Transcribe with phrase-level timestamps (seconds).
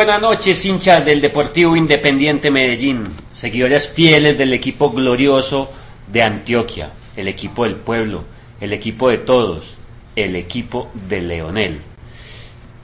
[0.00, 5.70] buenas noches, hinchas del Deportivo Independiente Medellín, seguidores fieles del equipo glorioso
[6.10, 8.24] de Antioquia, el equipo del pueblo,
[8.62, 9.76] el equipo de todos,
[10.16, 11.82] el equipo de Leonel.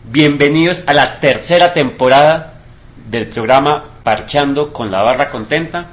[0.04, 2.60] Bienvenidos a la tercera temporada
[3.08, 5.86] del programa Parchando con la Barra Contenta,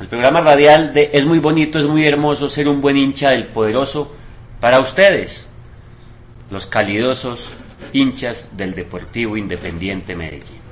[0.00, 3.44] el programa radial de Es muy bonito, es muy hermoso ser un buen hincha del
[3.44, 4.10] poderoso
[4.58, 5.46] para ustedes,
[6.50, 7.46] los calidosos
[7.96, 10.66] hinchas del Deportivo Independiente Medellín.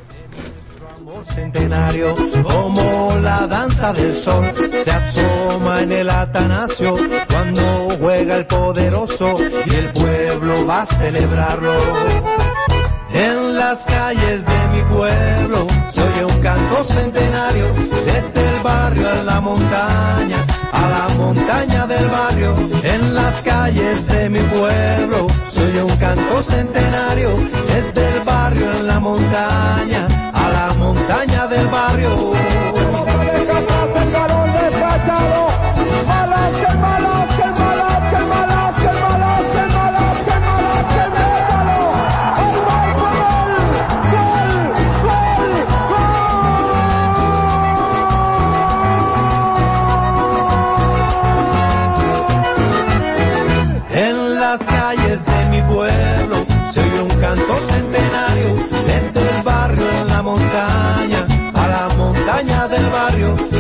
[1.23, 4.45] Centenario, como la danza del sol,
[4.83, 6.95] se asoma en el Atanasio
[7.29, 11.73] cuando juega el poderoso y el pueblo va a celebrarlo.
[13.13, 17.67] En las calles de mi pueblo se oye un canto centenario,
[18.05, 22.55] desde el barrio a la montaña, a la montaña del barrio.
[22.83, 27.31] En las calles de mi pueblo se oye un canto centenario,
[27.69, 32.64] desde el barrio en la montaña, a la montaña del barrio.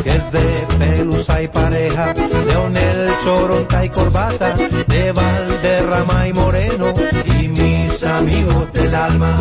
[0.05, 2.13] Que es de Pelusa y Pareja,
[2.47, 6.93] Leonel, Choronta y Corbata, de Valderrama y Moreno,
[7.25, 9.35] y mis amigos del alma.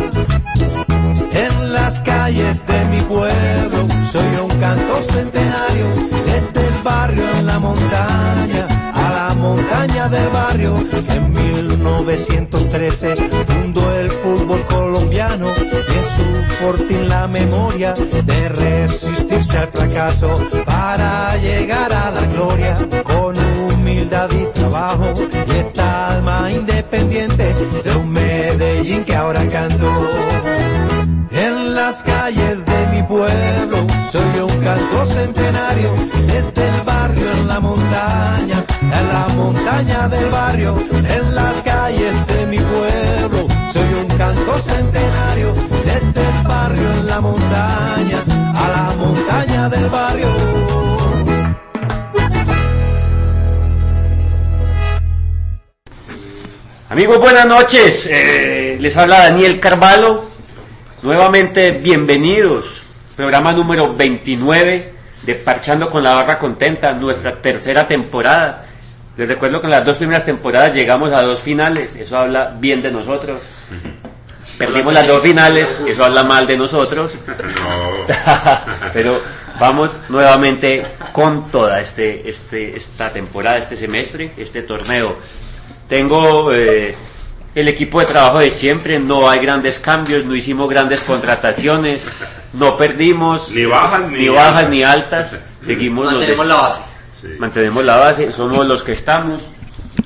[1.32, 3.78] En las calles de mi pueblo
[4.10, 5.86] soy un canto centenario,
[6.24, 8.66] desde el barrio en la montaña,
[9.44, 10.74] montaña del barrio,
[11.10, 13.14] en 1913
[13.46, 20.28] fundó el fútbol colombiano y en su fortín la memoria de resistirse al fracaso
[20.64, 22.74] para llegar a la gloria
[23.04, 23.36] con
[23.68, 25.12] humildad y trabajo
[25.46, 29.90] y esta alma independiente de un Medellín que ahora canto.
[31.32, 33.76] En las calles de mi pueblo
[34.10, 35.90] soy un canto centenario,
[36.28, 38.64] desde el barrio en la montaña,
[38.98, 45.52] en la montaña del barrio, en las calles de mi pueblo soy un canto centenario,
[45.84, 48.18] desde el barrio en la montaña,
[48.54, 50.28] a la montaña del barrio.
[56.88, 58.06] Amigos, buenas noches.
[58.08, 60.26] Eh, les habla Daniel Carvalho.
[61.02, 62.84] Nuevamente bienvenidos.
[63.16, 68.66] Programa número 29 de Parchando con la Barra Contenta, nuestra tercera temporada.
[69.16, 71.94] Les recuerdo que en las dos primeras temporadas llegamos a dos finales.
[71.94, 73.42] Eso habla bien de nosotros.
[74.58, 75.78] Perdimos las dos finales.
[75.86, 77.12] Eso habla mal de nosotros.
[78.92, 79.20] Pero
[79.58, 85.16] vamos nuevamente con toda este, este, esta temporada, este semestre, este torneo.
[85.88, 86.94] Tengo eh,
[87.54, 92.02] el equipo de trabajo de siempre, no hay grandes cambios, no hicimos grandes contrataciones,
[92.52, 94.70] no perdimos Ni bajas ni bajas altas.
[94.70, 96.82] ni altas, seguimos los Mantenemos de- la base.
[97.24, 97.34] Sí.
[97.38, 99.42] mantenemos la base, somos los que estamos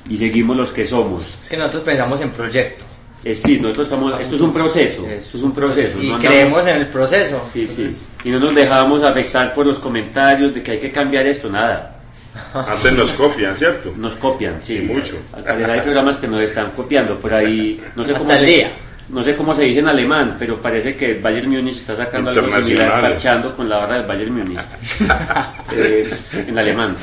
[0.09, 1.23] y seguimos los que somos.
[1.43, 2.85] Es que nosotros pensamos en proyecto
[3.23, 5.97] Eh, sí, nosotros estamos, esto es un proceso, esto es un proceso.
[5.99, 7.41] y no andamos- creemos en el proceso.
[7.51, 11.27] Sí, sí, y no nos dejamos afectar por los comentarios de que hay que cambiar
[11.27, 11.97] esto, nada.
[12.53, 13.91] Antes nos copian, ¿cierto?
[13.97, 14.75] Nos copian, sí.
[14.77, 15.17] Y mucho.
[15.45, 17.81] Hay programas que nos están copiando por ahí.
[17.95, 18.71] No sé Hasta cómo el se, día.
[19.09, 22.29] No sé cómo se dice en alemán, pero parece que el Bayern Múnich está sacando
[22.29, 24.59] algo similar parchando con la barra del Bayern Múnich.
[25.71, 26.11] Eh,
[26.47, 26.95] en alemán.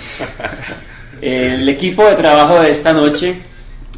[1.20, 3.36] El equipo de trabajo de esta noche,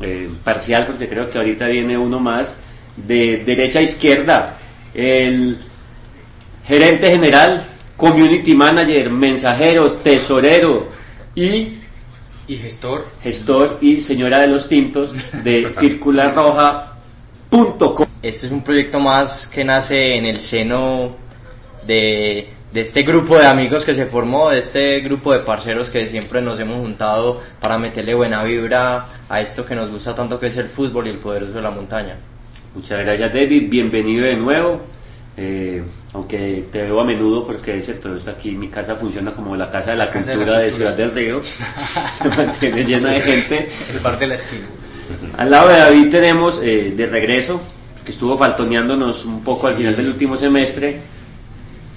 [0.03, 2.59] eh, parcial porque creo que ahorita viene uno más,
[2.97, 4.59] de derecha a izquierda,
[4.93, 5.59] el
[6.67, 7.65] gerente general,
[7.97, 10.89] community manager, mensajero, tesorero
[11.35, 11.79] y
[12.49, 13.07] y gestor.
[13.23, 15.13] gestor y señora de los tintos
[15.45, 18.08] de circularroja.com.
[18.21, 21.17] Este es un proyecto más que nace en el seno
[21.87, 26.07] de, de este grupo de amigos que se formó, de este grupo de parceros que
[26.09, 30.49] siempre nos hemos juntado para meterle buena vibra a esto que nos gusta tanto que
[30.49, 32.17] es el fútbol y el poderoso de la montaña.
[32.75, 34.81] Muchas gracias David, bienvenido de nuevo.
[35.37, 39.55] Eh, aunque te veo a menudo porque es cierto, está aquí mi casa funciona como
[39.55, 40.95] la casa de la Casa de cultura la de, cultura.
[40.97, 41.43] Ciudad del Río,
[42.23, 43.69] se mantiene llena de gente.
[43.93, 44.67] El bar de la esquina.
[45.37, 47.63] Al lado de David tenemos eh, de regreso,
[48.09, 50.99] que estuvo faltoneándonos un poco al final del último semestre,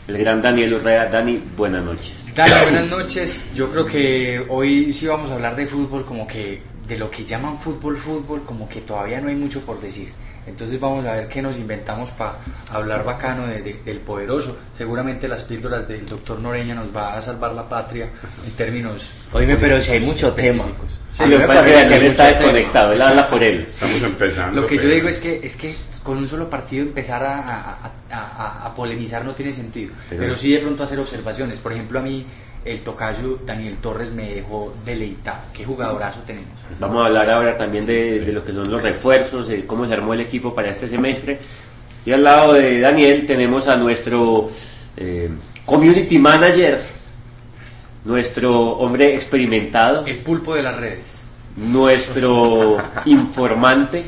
[0.09, 1.05] el gran Daniel Urrea.
[1.05, 2.11] Dani, buenas noches.
[2.35, 3.49] Dale, buenas noches.
[3.55, 7.25] Yo creo que hoy sí vamos a hablar de fútbol como que de lo que
[7.25, 10.11] llaman fútbol, fútbol, como que todavía no hay mucho por decir.
[10.47, 12.33] Entonces vamos a ver qué nos inventamos para
[12.71, 14.57] hablar bacano de- de- del poderoso.
[14.75, 18.07] Seguramente las píldoras del doctor Noreña nos va a salvar la patria
[18.45, 19.11] en términos...
[19.33, 20.65] Oíme, pero si hay mucho tema.
[21.11, 23.67] Sí, lo que pasa es que Daniel está desconectado, él habla por él.
[23.69, 24.61] Estamos empezando.
[24.61, 27.91] Lo que yo digo es que, es que con un solo partido empezar a, a-
[28.09, 29.93] a- a- a polemizar no tiene sentido.
[30.09, 31.59] Pero- Pero sí de pronto hacer observaciones.
[31.59, 32.25] Por ejemplo, a mí
[32.63, 35.41] el tocayo Daniel Torres me dejó deleitado.
[35.53, 36.49] Qué jugadorazo tenemos.
[36.79, 39.93] Vamos a hablar ahora también de, de lo que son los refuerzos, de cómo se
[39.93, 41.39] armó el equipo para este semestre.
[42.05, 44.49] Y al lado de Daniel tenemos a nuestro
[44.97, 45.29] eh,
[45.65, 46.81] community manager,
[48.05, 51.23] nuestro hombre experimentado, El pulpo de las redes.
[51.55, 54.03] nuestro informante,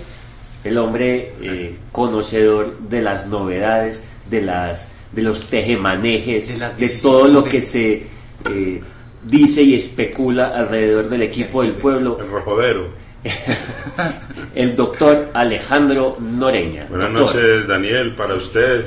[0.63, 7.27] el hombre eh, conocedor de las novedades, de las de los tejemanejes, De de, todo
[7.27, 8.07] lo que se
[8.50, 8.81] eh,
[9.24, 12.88] dice y especula alrededor del equipo del pueblo, El rojodero.
[14.56, 16.88] el doctor Alejandro Noreña.
[16.90, 18.86] Buenas Doctor, noches, Daniel, para usted.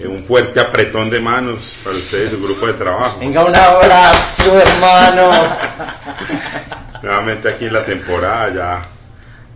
[0.00, 3.18] eh, Un fuerte apretón de manos para usted y su grupo de trabajo.
[3.20, 5.30] Venga, un abrazo, hermano.
[7.02, 8.82] Nuevamente aquí en la temporada, ya,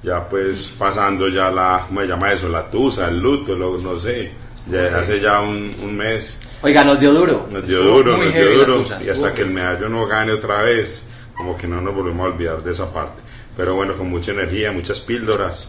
[0.03, 2.49] ya pues pasando ya la, ¿cómo se llama eso?
[2.49, 4.31] La tusa, el luto, lo, no sé.
[4.67, 7.49] Ya hace ya un, un mes Oiga, nos dio duro.
[7.51, 8.85] nos dio Estuvo duro, nos dio duro.
[9.05, 11.03] Y hasta que el medallo no gane otra vez,
[11.37, 13.21] como que no nos volvemos a olvidar de esa parte.
[13.57, 15.69] Pero bueno, con mucha energía, muchas píldoras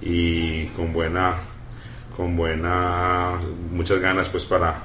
[0.00, 1.34] y con buena,
[2.16, 3.32] con buena,
[3.72, 4.76] muchas ganas pues para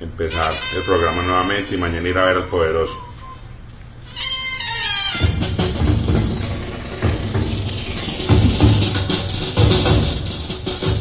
[0.00, 2.96] empezar el programa nuevamente y mañana ir a ver al poderoso.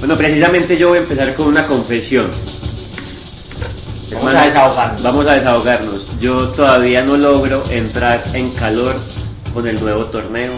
[0.04, 2.28] Bueno, precisamente yo voy a empezar con una confesión.
[4.12, 5.02] Vamos a desahogarnos.
[5.02, 6.20] Vamos a desahogarnos.
[6.20, 8.98] Yo todavía no logro entrar en calor
[9.54, 10.52] con el nuevo torneo.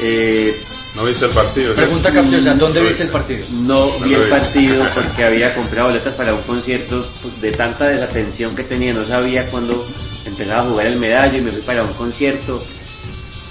[0.00, 0.58] Eh,
[0.96, 1.74] ¿No viste el partido?
[1.74, 3.44] Pregunta capciosa, ¿dónde viste el partido?
[3.60, 4.30] no vi el vi.
[4.30, 9.04] partido porque había comprado boletas para un concierto pues, de tanta desatención que tenía, no
[9.04, 9.86] sabía cuándo
[10.24, 12.64] empezaba a jugar el medallo y me fui para un concierto.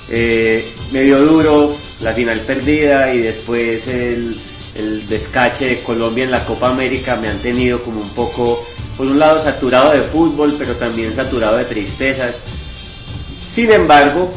[0.10, 4.36] Eh, me dio duro la final perdida y después el,
[4.80, 8.66] el descache de Colombia en la Copa América me han tenido como un poco,
[8.98, 12.36] por un lado saturado de fútbol, pero también saturado de tristezas.
[13.52, 14.32] Sin embargo,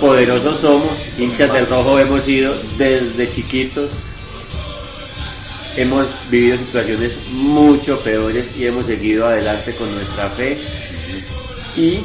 [0.00, 3.90] poderosos somos, hinchas del rojo hemos sido desde chiquitos,
[5.76, 10.58] hemos vivido situaciones mucho peores y hemos seguido adelante con nuestra fe
[11.76, 12.00] y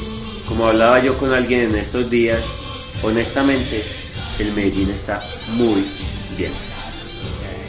[0.47, 2.43] como hablaba yo con alguien en estos días,
[3.01, 3.83] honestamente
[4.37, 5.23] el Medellín está
[5.53, 5.83] muy
[6.37, 6.74] bien.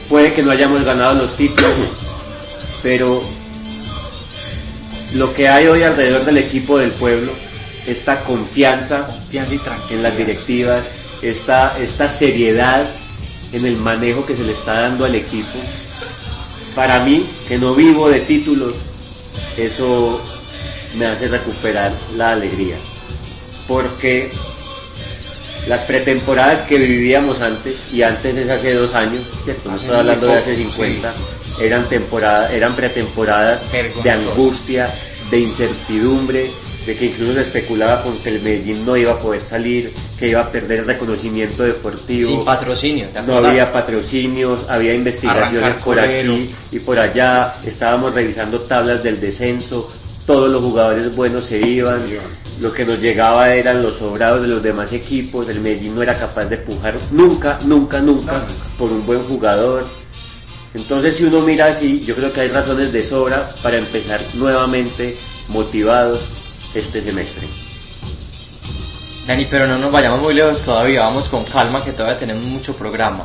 [0.09, 1.73] Puede que no hayamos ganado los títulos,
[2.83, 3.23] pero
[5.15, 7.33] lo que hay hoy alrededor del equipo del pueblo,
[7.87, 10.85] esta confianza Confianza y en las directivas,
[11.23, 12.87] esta, esta seriedad
[13.53, 15.59] en el manejo que se le está dando al equipo.
[16.75, 18.75] Para mí, que no vivo de títulos,
[19.57, 20.21] eso
[20.97, 22.77] me hace recuperar la alegría.
[23.67, 24.31] Porque
[25.67, 29.71] las pretemporadas que vivíamos antes, y antes es hace dos años, ¿cierto?
[29.71, 31.19] no estoy hablando de hace 50, sí,
[31.61, 33.63] eran temporadas, eran pretemporadas
[34.03, 34.91] de angustia,
[35.31, 36.51] de incertidumbre,
[36.87, 40.29] de que incluso se especulaba con que el Medellín no iba a poder salir, que
[40.29, 42.31] iba a perder el reconocimiento deportivo.
[42.31, 48.15] Sin patrocinio, ¿te No había patrocinios, había investigaciones Arrancar por aquí y por allá, estábamos
[48.15, 49.91] revisando tablas del descenso,
[50.27, 52.03] todos los jugadores buenos se iban,
[52.61, 56.15] lo que nos llegaba eran los sobrados de los demás equipos, el Medellín no era
[56.15, 58.43] capaz de pujar nunca, nunca, nunca
[58.79, 59.87] por un buen jugador.
[60.75, 65.17] Entonces si uno mira así, yo creo que hay razones de sobra para empezar nuevamente
[65.49, 66.21] motivados
[66.75, 67.47] este semestre.
[69.27, 72.75] Dani, pero no nos vayamos muy lejos todavía, vamos con calma que todavía tenemos mucho
[72.77, 73.25] programa.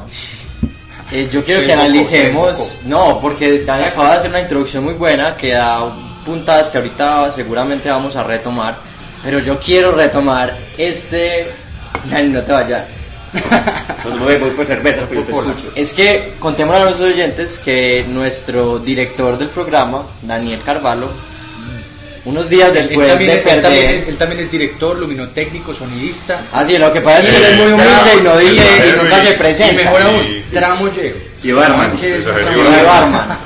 [1.11, 2.71] Eh, yo quiero que Poco, analicemos, poco.
[2.85, 5.93] no, porque Dani acaba de hacer una introducción muy buena que da
[6.25, 8.77] puntadas que ahorita seguramente vamos a retomar,
[9.23, 11.47] pero yo quiero retomar este...
[12.09, 12.89] Dani, no te vayas.
[14.03, 15.71] No, no me voy por cerveza, pero yo te escucho.
[15.75, 21.09] Es que contemos a los oyentes que nuestro director del programa, Daniel Carvalho,
[22.25, 23.95] unos días Él- él después también, de es- él también perder...
[24.01, 26.41] es, él también es director, luminotécnico, sonidista.
[26.53, 28.97] Ah, sí, lo que pasa es que él es muy humilde y no dice y
[29.03, 29.83] nunca y- se Y presenta.
[29.83, 30.43] mejor aún, Sí,
[31.01, 31.13] sí.
[31.43, 31.97] Y barman.
[32.01, 33.37] Y barman.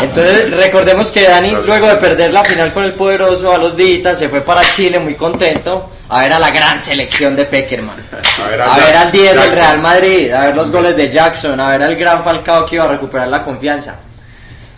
[0.00, 1.66] Entonces recordemos que Dani Gracias.
[1.66, 4.98] luego de perder la final con el poderoso a los días se fue para Chile
[4.98, 7.96] muy contento a ver a la gran selección de Peckerman.
[8.42, 9.52] A ver, A ver al 10 del.
[9.52, 12.84] Real Madrid, a ver los goles de Jackson, a ver al gran Falcao que iba
[12.84, 13.96] a recuperar la confianza.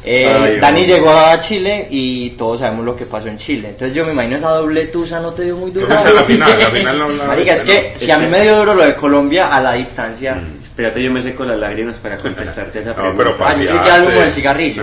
[0.02, 3.68] Eh, Ay, Dani llegó a Chile y todos sabemos lo que pasó en Chile.
[3.70, 5.86] Entonces yo me imagino esa doble tusa no te dio muy duro.
[5.86, 7.98] Creo que esa es la final, la final no la- Marica, es que no.
[8.00, 10.40] si a mí me dio duro lo de Colombia a la distancia.
[10.80, 13.16] Espérate, yo me seco las lágrimas para contestarte esa No, pregunta.
[13.18, 14.00] pero Ah, yo creí que paseaste.
[14.00, 14.82] algo con el cigarrillo.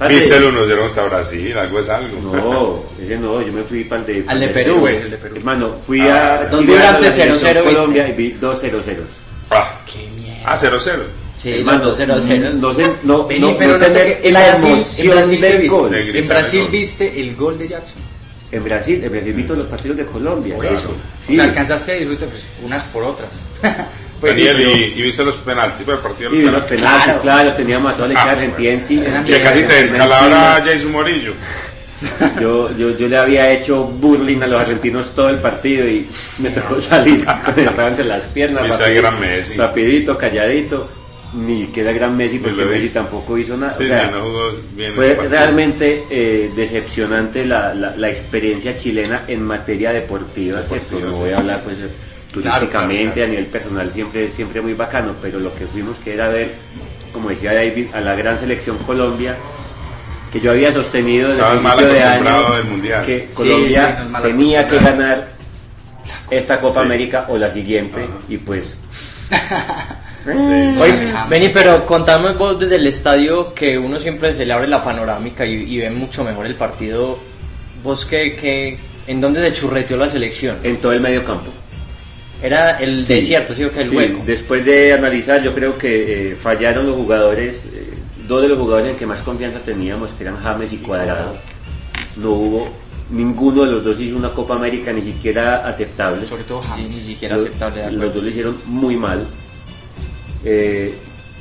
[0.00, 2.20] El 1-0 contra Brasil, algo es algo.
[2.20, 5.18] No, ese no, yo me fui para el de, Al de Perú, de.
[5.36, 7.64] Hermano, fui Ah, a dos Chile, vibrantes a la selección 0-0, ¿viste?
[7.74, 8.96] Colombia y vi dos 0-0.
[9.50, 10.42] Ah, Qué mierda.
[10.44, 11.02] ah, 0-0.
[11.38, 12.52] Sí, Hermano, los 2-0-0.
[12.54, 13.84] No, sé, no, Vení, no, pero no no
[16.64, 16.70] gol.
[16.72, 18.02] viste el gol de Jackson.
[18.50, 20.54] En Brasil, en Brasil vi todos los partidos de Colombia.
[20.56, 20.94] Por eso.
[21.26, 21.32] Sí.
[21.34, 23.28] O sea, alcanzaste a disfrutar pues, unas por otras.
[24.20, 27.20] pues, Daniel, sí, y, y viste los penaltis para el partido Sí, los penaltis, Claro.
[27.20, 29.02] claro, teníamos a toda la hinchada Ah, argentina en sí.
[29.26, 30.62] Que casi te descalabra.
[30.64, 31.34] Jason Morillo.
[32.40, 36.50] Yo, yo, yo le había hecho burling a los argentinos todo el partido y me
[36.50, 38.78] tocó salir con el entre las piernas.
[38.78, 39.54] Rapidito.
[39.56, 40.88] Rapidito, calladito.
[41.34, 43.74] Ni que era gran Messi porque Messi tampoco hizo nada.
[43.74, 48.76] Sí, O sea, sí, no jugó bien fue realmente eh, decepcionante la, la, la experiencia
[48.78, 50.60] chilena en materia deportiva.
[50.60, 51.20] Deportiva, No sí.
[51.20, 51.76] voy a hablar pues
[52.32, 53.26] turísticamente claro, claro.
[53.26, 56.54] a nivel personal siempre siempre muy bacano, pero lo que fuimos que era ver,
[57.12, 59.36] como decía David, a la gran selección Colombia
[60.32, 63.04] que yo había sostenido desde el principio de año del Mundial.
[63.04, 65.28] que sí, Colombia tenía que ganar
[66.30, 66.86] esta Copa Sí.
[66.86, 68.12] América o la siguiente Ajá.
[68.28, 68.76] y pues
[70.36, 70.80] Sí, sí.
[70.80, 74.82] Oye, vení, pero contame vos desde el estadio que uno siempre se le abre la
[74.82, 77.18] panorámica y, y ve mucho mejor el partido.
[77.82, 80.56] ¿Vos qué, qué, en dónde se churreteó la selección?
[80.62, 81.46] en todo el medio campo.
[82.42, 83.14] Era el Sí.
[83.14, 83.80] desierto, ¿sí o qué?
[83.82, 84.22] El Sí, hueco.
[84.26, 87.88] Después de analizar, yo creo que eh, fallaron los jugadores, eh,
[88.28, 91.34] dos de los jugadores en que más confianza teníamos, que eran James y Cuadrado.
[92.16, 92.68] No hubo,
[93.10, 96.26] ninguno de los dos hizo una Copa América ni siquiera aceptable.
[96.26, 96.96] sobre todo Sí, James.
[96.96, 97.80] ni siquiera Los- aceptable.
[97.82, 98.12] Los acuerdo.
[98.14, 99.26] dos lo hicieron muy mal.
[100.44, 100.94] Eh,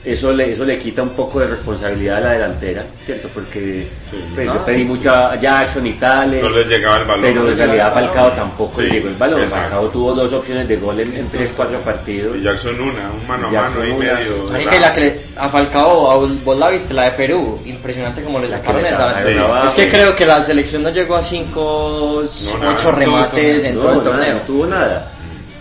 [0.05, 3.27] eso le, eso le quita un poco de responsabilidad a la delantera, ¿cierto?
[3.33, 4.17] Porque Sí.
[4.35, 4.85] pues, No, yo pedí sí.
[4.85, 6.41] mucho a Jackson y tales.
[6.41, 7.21] No les llegaba el balón.
[7.23, 7.93] Pero en realidad.
[7.93, 9.41] Falcao tampoco le Sí, llegó el balón.
[9.41, 9.61] exacto.
[9.63, 12.37] Falcao tuvo dos opciones de gol en, en tres, cuatro partidos.
[12.37, 14.13] Y Jackson una, un mano a mano y una.
[14.13, 14.43] medio.
[14.49, 18.39] Marica, y la que a Falcao, a vos la viste, la de Perú, impresionante como
[18.39, 19.19] le La que sacaron esa.
[19.19, 19.31] Sí.
[19.67, 22.23] Es que creo que la selección no llegó a 5,
[22.53, 22.75] No, nada.
[22.77, 24.33] 8 remates en no, todo el nada, torneo.
[24.35, 25.11] no tuvo nada.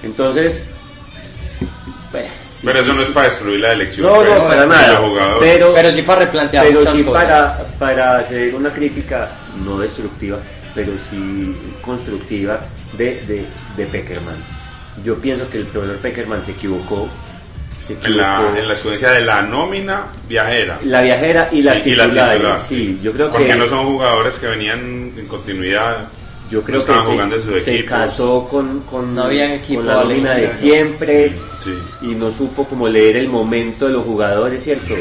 [0.04, 0.62] Entonces,
[2.12, 2.26] pues,
[2.64, 4.06] Pero eso sí, no es para destruir la elección.
[4.06, 4.88] No, no, para de nada.
[5.00, 5.38] los jugadores.
[5.52, 7.24] Pero, Pero sí para replantear pero muchas sí cosas.
[7.24, 9.28] para, para hacer una crítica
[9.64, 10.38] no destructiva,
[10.74, 12.60] pero sí constructiva
[12.96, 13.44] de, de,
[13.76, 14.36] de Peckerman.
[15.04, 17.08] Yo pienso que el profesor Peckerman se equivocó.
[17.86, 18.56] se en, la, equivocó.
[18.58, 20.78] en la escogencia de la nómina viajera.
[20.84, 22.34] La viajera y las Sí, y la titulares.
[22.38, 26.08] titular, sí, yo creo Porque que no son jugadores que venían en continuidad.
[26.50, 30.50] Yo creo no que se, casó con, con, No habían equipo con la nómina de
[30.50, 31.72] siempre Sí.
[32.02, 34.94] y no supo como leer el momento de los jugadores, ¿cierto?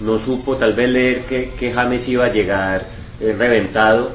[0.00, 2.86] No supo tal vez leer que, que James iba a llegar
[3.20, 4.12] eh, reventado.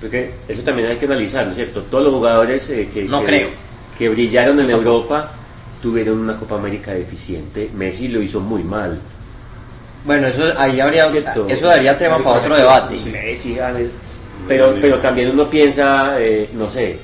[0.00, 1.82] Porque eso también hay que analizarlo, ¿cierto?
[1.90, 3.48] Todos los jugadores eh, que, No que- creo.
[3.98, 5.32] que brillaron en Europa
[5.82, 7.70] tuvieron una Copa América deficiente.
[7.74, 8.98] Messi lo hizo muy mal.
[10.04, 11.46] Bueno, eso ahí habría, Cierto.
[11.48, 12.96] eso daría tema para otro debate.
[13.10, 13.90] Messi, James.
[14.46, 16.98] Pero, pero también uno piensa, eh, no sé,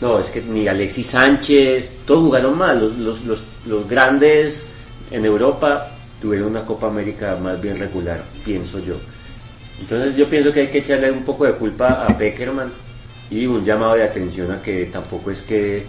[0.00, 4.66] no, es que ni Alexis Sánchez, todos jugaron mal, los, los, los, los grandes
[5.10, 5.90] en Europa
[6.20, 8.96] tuvieron una Copa América más bien regular, pienso yo.
[9.80, 12.72] Entonces yo pienso que hay que echarle un poco de culpa a Peckerman
[13.30, 15.84] y un llamado de atención a que tampoco es que,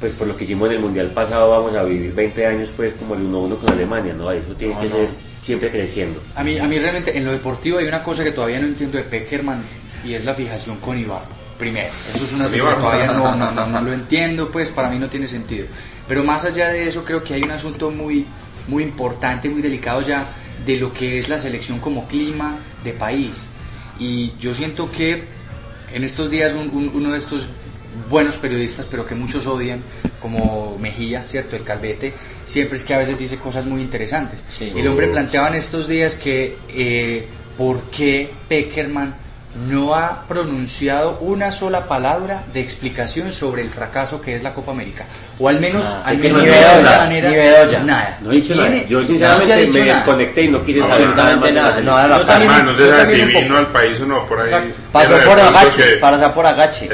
[0.00, 2.94] pues por lo que hicimos en el Mundial pasado vamos a vivir 20 años pues
[2.94, 4.30] como el 1-1 con Alemania, ¿no?
[4.30, 4.94] Eso tiene No, que no.
[4.96, 5.08] ser
[5.42, 6.20] siempre creciendo.
[6.34, 8.98] A mí, a mí realmente en lo deportivo hay una cosa que todavía no entiendo
[8.98, 9.62] de Peckerman
[10.04, 11.24] y es la fijación con Ibarra.
[11.58, 14.90] Primero, eso es una cosa que todavía no, no, no, no lo entiendo, pues para
[14.90, 15.66] mí no tiene sentido.
[16.06, 18.26] Pero más allá de eso, creo que hay un asunto muy,
[18.68, 20.26] muy importante, muy delicado ya
[20.66, 23.48] de lo que es la selección como clima de país.
[23.98, 25.24] Y yo siento que
[25.92, 27.48] en estos días un- un- uno de estos
[28.08, 29.82] buenos periodistas, pero que muchos odian,
[30.20, 31.56] como Mejía, ¿cierto?
[31.56, 32.12] El Calvete,
[32.46, 34.44] siempre es que a veces dice cosas muy interesantes.
[34.48, 34.72] Sí.
[34.74, 37.26] El hombre planteaba en estos días que eh,
[37.56, 39.14] por qué Peckerman
[39.68, 44.72] no ha pronunciado una sola palabra de explicación sobre el fracaso que es la Copa
[44.72, 45.06] América.
[45.38, 46.02] O al menos, Nada.
[46.04, 46.98] al menos no de nada.
[46.98, 47.80] manera, Ni Bedoya.
[47.82, 48.18] nada.
[48.20, 48.82] No he dicho nada.
[48.86, 49.94] Yo no sinceramente dicho me nada.
[49.96, 52.10] desconecté y no quiero No, nada absolutamente nada, selección.
[52.10, 54.74] no, Yo también- Además, no sé si vino al país o no, por ahí.
[54.92, 56.88] Pasó por agache, que- pasó por agache.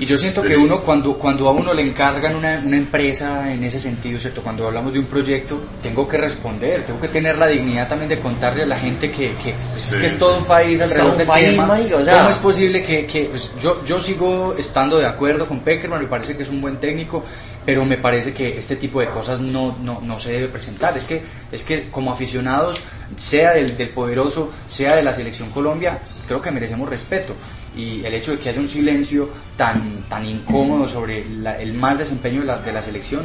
[0.00, 0.48] Y yo siento Sí.
[0.48, 4.42] que uno cuando, cuando a uno le encargan una, una empresa en ese sentido, ¿cierto?
[4.42, 8.18] Cuando hablamos de un proyecto, tengo que responder, tengo que tener la dignidad también de
[8.18, 11.12] contarle a la gente que, que, pues, es que es todo un país alrededor todo
[11.12, 11.66] un del país, tema.
[11.66, 12.16] marica, o sea.
[12.18, 16.08] ¿Cómo es posible que, que pues, yo, yo sigo estando de acuerdo con Peckerman, me
[16.08, 17.22] parece que es un buen técnico,
[17.66, 20.96] pero me parece que este tipo de cosas no, no, no se debe presentar.
[20.96, 21.20] Es que,
[21.52, 22.80] es que como aficionados,
[23.16, 27.34] sea del, del poderoso, sea de la selección Colombia, creo que merecemos respeto.
[27.76, 31.96] Y el hecho de que haya un silencio tan, tan incómodo sobre la- el mal
[31.98, 33.22] desempeño de la, de la selección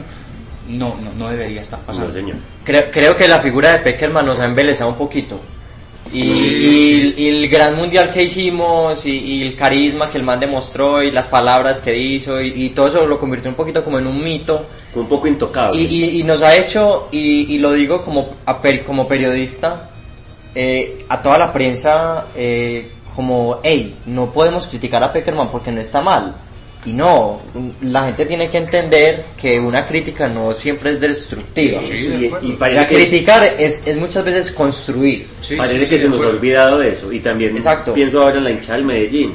[0.70, 2.10] no, no, no debería estar pasando.
[2.10, 2.36] No, señor.
[2.64, 5.40] Creo, creo que la figura de Peckerman nos ha embelezado un poquito.
[6.14, 10.40] Y, y- y el gran mundial que hicimos, y, y el carisma que el man
[10.40, 13.98] demostró, y las palabras que hizo, y, y todo eso lo convirtió un poquito como
[13.98, 14.68] en un mito.
[14.94, 15.82] Fue un poco intocable.
[15.82, 19.90] Y, y- y nos ha hecho, y, y lo digo como, a per- como periodista,
[20.54, 25.82] eh, a toda la prensa, eh, como, hey, no podemos criticar a Peckerman porque no
[25.82, 26.36] está mal.
[26.86, 27.42] Y no,
[27.82, 31.82] la gente tiene que entender que una crítica no siempre es destructiva.
[31.84, 32.48] Sí, Y- de acuerdo.
[32.48, 35.28] y parece que- criticar es, es muchas veces construir.
[35.42, 37.12] Sí, Parece sí, sí, que se nos ha olvidado de eso.
[37.12, 37.92] Y también Exacto.
[37.96, 39.34] pienso ahora en la hinchada del Medellín.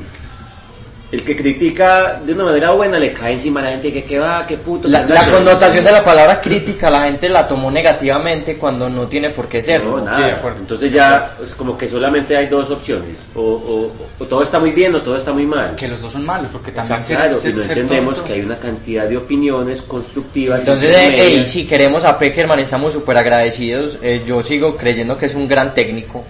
[1.13, 4.19] El que critica de una manera buena le cae encima a la gente que, que
[4.21, 4.87] va, que puto.
[4.87, 9.09] La, que la connotación de la palabra crítica la gente la tomó negativamente cuando no
[9.09, 9.99] tiene por qué serlo.
[9.99, 10.17] No, nada.
[10.17, 10.59] Sí, de acuerdo.
[10.61, 13.17] Entonces ya es como que solamente hay dos opciones.
[13.35, 15.75] O, o- o todo está muy bien o todo está muy mal.
[15.75, 18.27] Que los dos son malos, porque también ser- Claro, ser- y no ser entendemos tonto-
[18.29, 20.61] que hay una cantidad de opiniones constructivas.
[20.61, 23.99] Entonces, eh, hey, si queremos a Peckerman, estamos súper agradecidos.
[24.01, 26.25] Eh, yo sigo creyendo que es un gran técnico,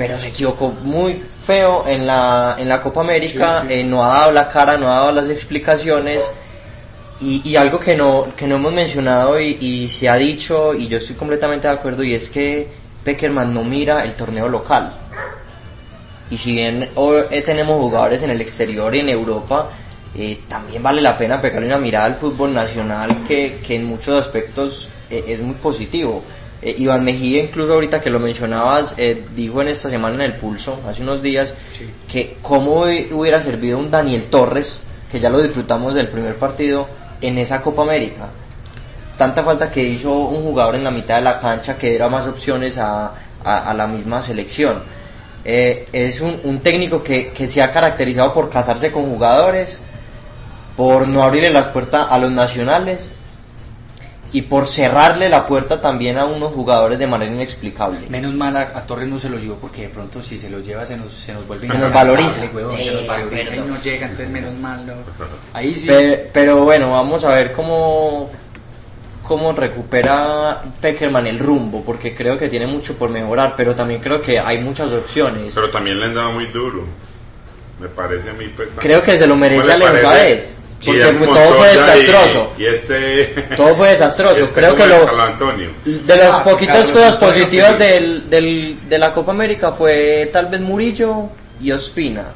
[0.00, 3.60] pero se equivocó muy feo en la, en la Copa América.
[3.60, 3.74] Sí, sí.
[3.74, 6.26] eh, no ha dado la cara, no ha dado las explicaciones.
[7.20, 10.88] Y, y algo que no, que no hemos mencionado y, y se ha dicho, y
[10.88, 12.66] yo estoy completamente de acuerdo, y es que
[13.04, 14.90] Peckerman no mira el torneo local.
[16.30, 19.68] Y si bien hoy, eh, tenemos jugadores en el exterior y en Europa,
[20.16, 24.18] eh, también vale la pena pegarle una mirada al fútbol nacional que, que en muchos
[24.18, 26.24] aspectos eh, es muy positivo.
[26.62, 30.34] Eh, Iván Mejía, incluso ahorita que lo mencionabas, eh, dijo en esta semana en el
[30.34, 31.88] Pulso, hace unos días, Sí.
[32.06, 36.86] que cómo hu- hubiera servido un Daniel Torres, que ya lo disfrutamos del primer partido,
[37.22, 38.28] en esa Copa América.
[39.16, 42.26] Tanta falta que hizo un jugador en la mitad de la cancha que diera más
[42.26, 43.12] opciones a,
[43.44, 44.82] a- a la misma selección.
[45.44, 49.82] Eh, es un, un técnico que, que se ha caracterizado por casarse con jugadores,
[50.76, 53.16] por no abrirle las puertas a los nacionales
[54.32, 58.06] y por cerrarle la puerta también a unos jugadores de manera inexplicable.
[58.08, 60.60] Menos mal a, a Torres no se lo llevó porque de pronto si se lo
[60.60, 62.42] lleva se nos, se nos vuelve Se nos valoriza.
[62.54, 64.92] huevón, Sí, se nos valoriza y no llega, entonces menos mal no.
[65.52, 65.86] Ahí sí.
[65.88, 68.30] Pe- Pero, bueno, vamos a ver cómo,
[69.24, 74.22] cómo recupera Peckerman el rumbo, porque creo que tiene mucho por mejorar, pero también creo
[74.22, 75.52] que hay muchas opciones.
[75.54, 76.84] Pero también le han dado muy duro.
[77.80, 78.70] Me parece a mí, pues.
[78.78, 80.59] Creo que se lo merece ¿Cómo le Alejo parece?
[80.84, 82.52] Porque fue- todo fue Montoya desastroso.
[82.58, 83.24] Y, este.
[83.56, 84.44] Todo fue desastroso.
[84.44, 85.06] este Creo que lo-.
[85.84, 90.60] De las Ah, poquitas cosas positivas del, del, de la Copa América fue tal vez
[90.60, 91.24] Murillo
[91.60, 92.28] y Ospina.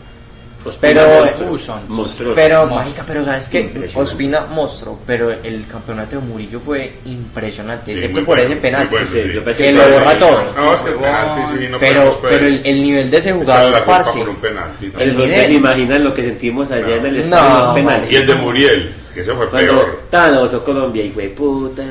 [0.65, 2.35] Ospina Pero- monstruo, son- monstruoso.
[2.35, 2.79] Pero, Monstruo.
[2.81, 3.91] mágica, pero sabes que.
[3.95, 8.89] Ospina monstruo, pero el campeonato de Murillo fue impresionante, Sí, excepto por bueno, ese penal.
[8.89, 9.07] muy bueno,
[9.53, 10.39] Sí, que lo borra todo.
[10.57, 13.17] No, es que el penalti sí no pero, podemos, pues, pero el, el nivel de
[13.19, 14.87] ese jugador, parce, por un penalti.
[14.87, 14.99] ¿no?
[15.01, 15.53] el nivel.
[15.53, 18.11] imaginan lo que sentimos allá en el No, estadio penales.
[18.13, 20.01] Y el de Muriel, que ese fue Cuando peor.
[20.11, 21.83] tan otro Colombia y fue puta,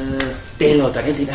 [0.84, 1.34] otra Argentina,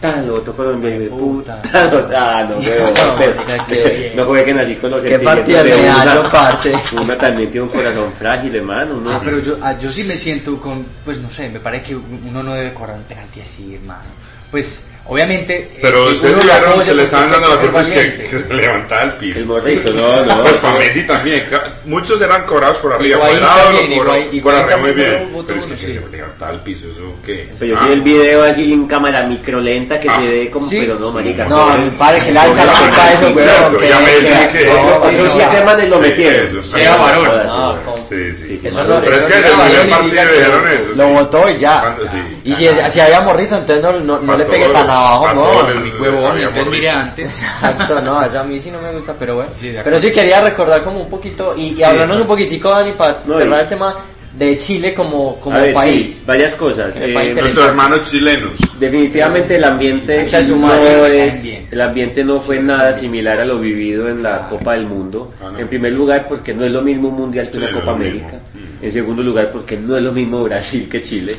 [0.00, 1.60] tan otro Colombia y fue puta,
[1.92, 6.72] no, weón, no jueguen así con los Qué partida de de gallo, parce.
[7.00, 9.10] Una también tiene un corazón frágil, hermano, ¿no?
[9.10, 11.96] Ah, pero yo, ah, yo sí me siento con, pues no sé, me parece que
[11.96, 14.08] uno no debe un penalti así, hermano.
[14.50, 15.68] Pues, obviamente.
[15.82, 18.26] Pero eh, ustedes lo apoya que le estaban es dando la culpa es que, que
[18.26, 19.38] se levantaba el piso.
[19.40, 20.42] El morrito, no, no.
[20.42, 21.46] Pues para Messi también.
[21.84, 23.98] Muchos eran cobrados por arriba, el lado, también,
[24.42, 25.28] por, arriba muy bien.
[25.46, 25.94] Pero es que, uno, que sí.
[25.94, 27.48] se levantaba el piso, ¿eso qué?
[27.58, 30.18] Pero yo Ah, vi el video así en cámara microlenta que Ah.
[30.20, 30.78] se ve como, Sí.
[30.80, 31.44] pero no, marica.
[31.46, 33.78] No, es- padre, que le echa la culpa a eso, weón.
[33.78, 36.46] que- ya me decía que- no, sí ese man lo Sí, metieron.
[36.46, 36.62] eso.
[36.62, 37.26] Sea varón.
[37.48, 37.84] Ah, weón.
[37.84, 38.46] con- Sí, sí.
[38.48, 40.88] Sí, sí, no- Pero es que no desde el primer partido dijeron lo- eso.
[40.94, 41.10] Lo sí.
[41.12, 41.96] votó y ya.
[42.10, 42.18] Sí.
[42.44, 44.88] Y si, si había morrito, entonces no, no, no le pegue todos, tan
[45.34, 45.80] no.
[45.80, 47.26] Mi huevón, entonces antes.
[47.42, 49.50] Exacto, no, eso a mí sí no me gusta, pero bueno.
[49.56, 53.22] Sí, pero sí quería recordar como un poquito y, y hablarnos un poquitico, Dani, para
[53.26, 53.94] No, cerrar y- el tema
[54.32, 56.14] de Chile como, como ver, país.
[56.18, 56.94] sí, varias cosas.
[56.94, 58.52] Eh, Nuestros hermanos chilenos.
[58.78, 64.22] Definitivamente el ambiente no es, el ambiente no fue nada similar a lo vivido en
[64.22, 65.32] la Copa del Mundo.
[65.42, 65.58] Ah, no.
[65.58, 68.26] En primer lugar porque no es lo mismo un mundial que una no Copa América.
[68.26, 68.40] mismo.
[68.80, 68.84] Mm.
[68.84, 71.32] En segundo lugar porque no es lo mismo Brasil que Chile.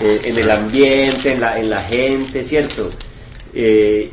[0.00, 2.90] Eh, en el ambiente, en la, en la gente, ¿cierto?
[3.54, 4.10] Eh,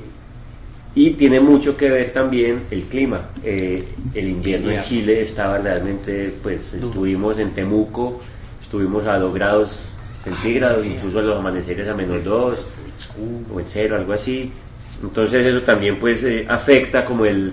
[0.96, 3.30] y tiene mucho que ver también el clima.
[3.44, 4.82] Eh, el invierno en.
[4.82, 8.22] Chile estaba realmente, pues estuvimos en Temuco,
[8.62, 9.80] estuvimos a 2 grados
[10.24, 12.66] centígrados, incluso a los amaneceres a menos 2
[13.54, 14.52] o en cero, algo así.
[15.02, 17.52] Entonces eso también pues eh, afecta como el,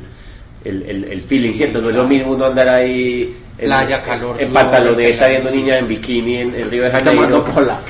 [0.64, 1.81] el, el, el feeling, ¿cierto?
[1.81, 5.88] No es lo mismo uno andar ahí en, Playa, calor, en pantaloneta viendo niñas en
[5.88, 7.81] bikini en el Río de Tomando Janeiro, pola.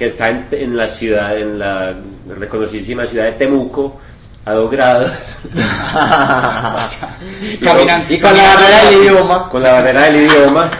[0.00, 1.92] Que está en, en la ciudad, en la
[2.38, 4.00] reconocidísima ciudad de Temuco,
[4.46, 5.12] a dos grados.
[7.62, 8.14] Caminando.
[8.14, 9.48] Y con la barrera del idioma.
[9.50, 10.70] con la barrera del idioma,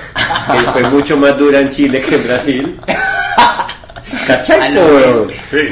[0.51, 2.81] que fue mucho más dura en Chile que en Brasil.
[4.27, 5.31] ¿Cachai, po, weón?
[5.51, 5.69] Sí.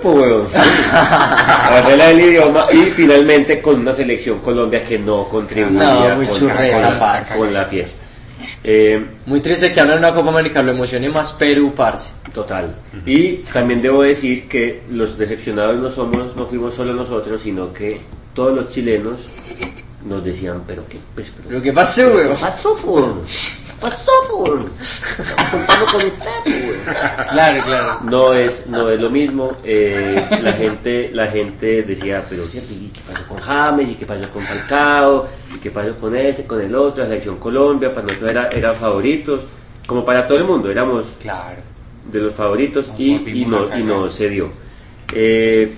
[0.00, 0.46] Po, weón.
[0.52, 6.38] La barrera del idioma y finalmente con una selección Colombia que no contribuía No, con,
[6.38, 8.02] churrera, con la, con la fiesta.
[8.64, 12.10] Eh, Muy triste que ahora en una Copa América lo emocione más Perú, parce.
[12.32, 12.74] Total.
[13.06, 18.00] Y también debo decir que los decepcionados no somos, no fuimos solo nosotros, sino que
[18.34, 19.16] todos los chilenos
[20.06, 22.36] nos decían, pero qué, pues, pero, Lo que pasó, weón.
[22.38, 23.22] pasó, por?
[23.82, 24.70] Pasó, por?
[24.80, 27.26] Estamos contando con usted, por.
[27.32, 27.98] Claro, claro.
[28.04, 29.52] No es, no es lo mismo.
[29.64, 33.90] eh, la gente, la gente decía, pero cierto, ¿y qué pasó con James?
[33.90, 35.28] ¿Y qué pasó con Falcao?
[35.54, 37.02] ¿Y qué pasó con este, con el otro?
[37.02, 39.40] La selección Colombia, para nosotros era, eran favoritos,
[39.86, 41.58] como para todo el mundo, éramos Claro.
[42.10, 44.48] de los favoritos y, y no, y no se dio.
[45.14, 45.74] Eh,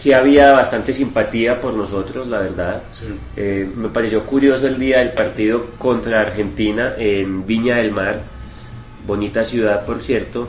[0.00, 2.82] sí había bastante simpatía por nosotros, la verdad.
[2.90, 3.04] Sí.
[3.36, 8.22] Eh, me pareció curioso el día del partido contra Argentina en Viña del Mar,
[9.06, 10.48] bonita ciudad por cierto.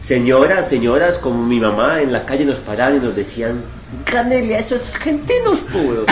[0.00, 3.60] Señoras, señoras como mi mamá en la calle nos paraban y nos decían,
[4.04, 6.04] Canelia, esos argentinos puros.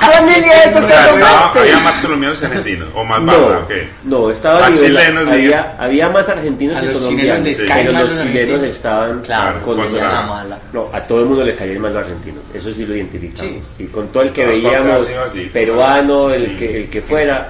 [0.00, 1.56] Canelia, O esos sea, estaba- argentinos.
[1.56, 3.88] había más colombianos que argentinos, o más barra, No, ¿o qué?
[4.04, 5.68] no, estaba chilenos, había, sí.
[5.78, 9.60] había más argentinos A que los colombianos, chilenos pero los los chilenos estaban Claro,
[9.92, 10.58] la mala.
[10.72, 13.52] No, a todo el mundo le caían mal los argentinos, eso sí lo identificamos.
[13.76, 13.84] Sí.
[13.84, 15.40] Y con todo el que veíamos, así.
[15.46, 16.56] peruano, el Sí.
[16.56, 17.48] que, el que fuera.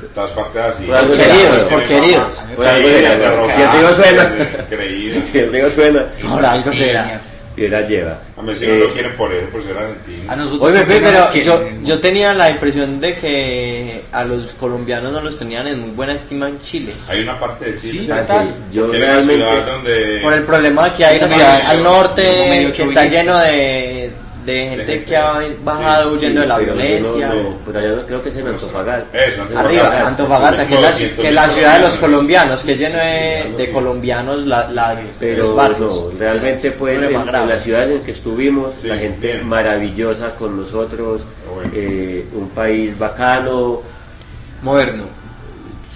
[0.00, 0.84] De todas partes así.
[0.84, 2.34] Por algo Queridos, por queridos.
[2.54, 3.46] Por algo Sí, será, ¿no?
[3.46, 4.32] Si el río suena.
[5.32, 7.20] Si el río suena, Por algo será.
[7.56, 8.18] Y la lleva.
[8.36, 10.32] A mí no Eh, lo quieren por eso, por ser argentino.
[10.32, 13.16] A nosotros Oye, ¿por qué Pepe, no nos pero yo, yo tenía la impresión de
[13.16, 16.94] que a los colombianos no los tenían en muy buena estima en Chile.
[17.08, 18.54] Hay una parte de Chile Sí, total.
[18.72, 20.18] yo una realmente, donde...
[20.22, 24.10] Por el problema que hay Como ciudad al norte, que está lleno de,
[24.44, 27.28] de gente que ha bajado Sí, huyendo de la violencia.
[27.28, 29.18] No, no, pero yo no creo que es en Antofagasta.
[29.24, 32.72] Eso, Arriba, Antofagasta, que es la, 200.000 que es la ciudad de los colombianos, que
[32.72, 35.80] es lleno de, colombianos la- las, Pero los barrios.
[36.12, 39.48] no, realmente pues en, en las ciudades en que estuvimos, Sí, la gente bien.
[39.48, 41.22] maravillosa con nosotros,
[41.54, 41.70] Bueno.
[41.74, 43.80] eh, un país bacano,
[44.62, 45.04] Moderno.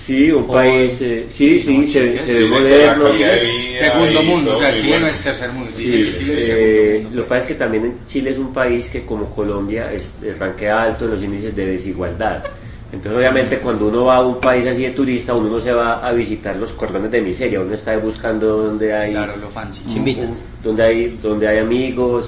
[0.09, 3.11] Sí, un país, eh, sí, sí, se, se ve moderno.
[3.11, 5.71] Segundo mundo, o sea, Chile no es tercer mundo.
[5.75, 7.17] Sí, Dice que Chile es eh, segundo mundo.
[7.17, 10.11] lo que pasa es que también en Chile es un país que como Colombia es,
[10.25, 12.43] es ranquea alto en los índices de desigualdad.
[12.91, 16.07] Entonces obviamente cuando uno va a un país así de turista, uno no se va
[16.07, 19.85] a visitar los cordones de miseria, uno está buscando donde hay Claro, lo fancy.
[19.87, 20.43] Chimbitas.
[20.65, 22.27] donde hay donde hay amigos,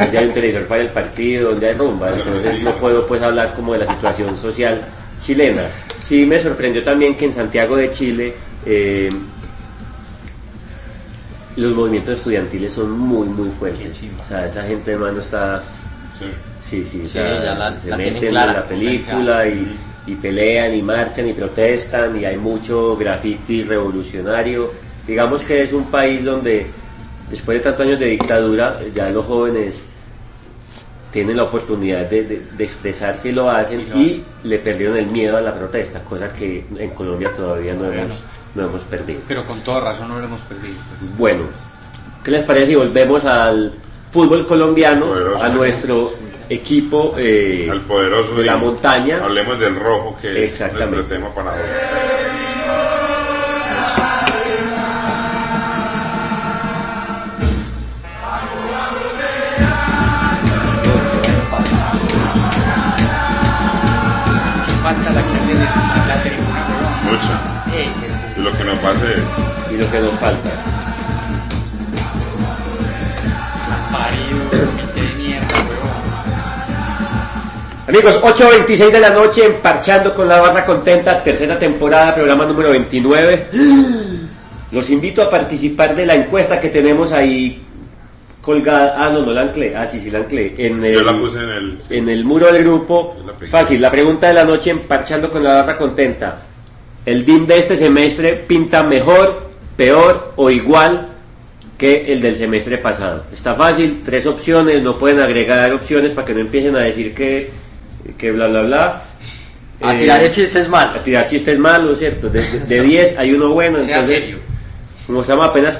[0.00, 2.10] donde hay un televisor para el partido, donde hay rumba.
[2.12, 4.80] Entonces no puedo pues hablar como de la situación social
[5.20, 5.68] chilena.
[6.02, 8.34] Sí me sorprendió también que en Santiago de Chile
[8.66, 9.08] eh,
[11.56, 14.00] los movimientos estudiantiles son muy muy fuertes.
[14.20, 15.62] O sea, esa gente hermano está
[16.18, 16.26] Sí.
[16.62, 20.14] sí sí, o Sí, sea, ya la- se la meten en la película y, y
[20.16, 24.70] pelean y marchan y protestan y hay mucho graffiti revolucionario.
[25.06, 26.70] Digamos que es un país donde
[27.30, 29.76] después de tantos años de dictadura ya los jóvenes
[31.12, 34.24] tienen la oportunidad de, de- de expresarse y lo hacen Y lo y hacen.
[34.44, 38.22] le perdieron el miedo a la protesta, cosa que en Colombia todavía no hemos,
[38.54, 39.20] no hemos perdido.
[39.26, 40.76] Pero con toda razón no lo hemos perdido.
[41.18, 41.42] Bueno,
[42.22, 43.72] ¿qué les parece si volvemos al
[44.10, 45.42] fútbol colombiano, Poderoso.
[45.44, 46.10] a nuestro
[46.48, 49.20] equipo eh, Al poderoso de la montaña?
[49.22, 50.96] Hablemos del rojo, que es Exactamente.
[50.96, 51.58] nuestro tema para hoy.
[68.36, 69.04] Y lo que nos pase,
[69.70, 70.50] Y lo que nos falta.
[73.92, 75.90] parido, comité de mierda, weón.
[77.88, 82.70] Amigos, 8.26 de la noche, en Parchando con la Barra Contenta, tercera temporada, programa número
[82.70, 83.46] 29.
[84.72, 87.60] Los invito a participar de la encuesta que tenemos ahí
[88.40, 88.94] colgada.
[88.96, 89.76] Ah, no, no la anclé.
[89.76, 90.54] Ah, sí, sí la anclé.
[90.56, 91.78] En el, yo la puse en el...
[91.90, 93.16] en el muro del grupo.
[93.26, 93.46] La.
[93.48, 96.38] Fácil, la pregunta de la noche en Parchando con la Barra Contenta.
[97.06, 101.08] ¿El DIM de este semestre pinta mejor, peor o igual
[101.78, 103.24] que el del semestre pasado?
[103.32, 107.50] Está fácil, tres opciones, no pueden agregar opciones para que no empiecen a decir que,
[108.18, 109.02] que bla bla bla.
[109.82, 111.02] A Eh, tirar chistes a malos.
[111.02, 112.28] tirar chistes malos, ¿cierto?
[112.28, 114.38] De de- de 10 hay uno bueno, entonces serio.
[115.06, 115.78] como estamos apenas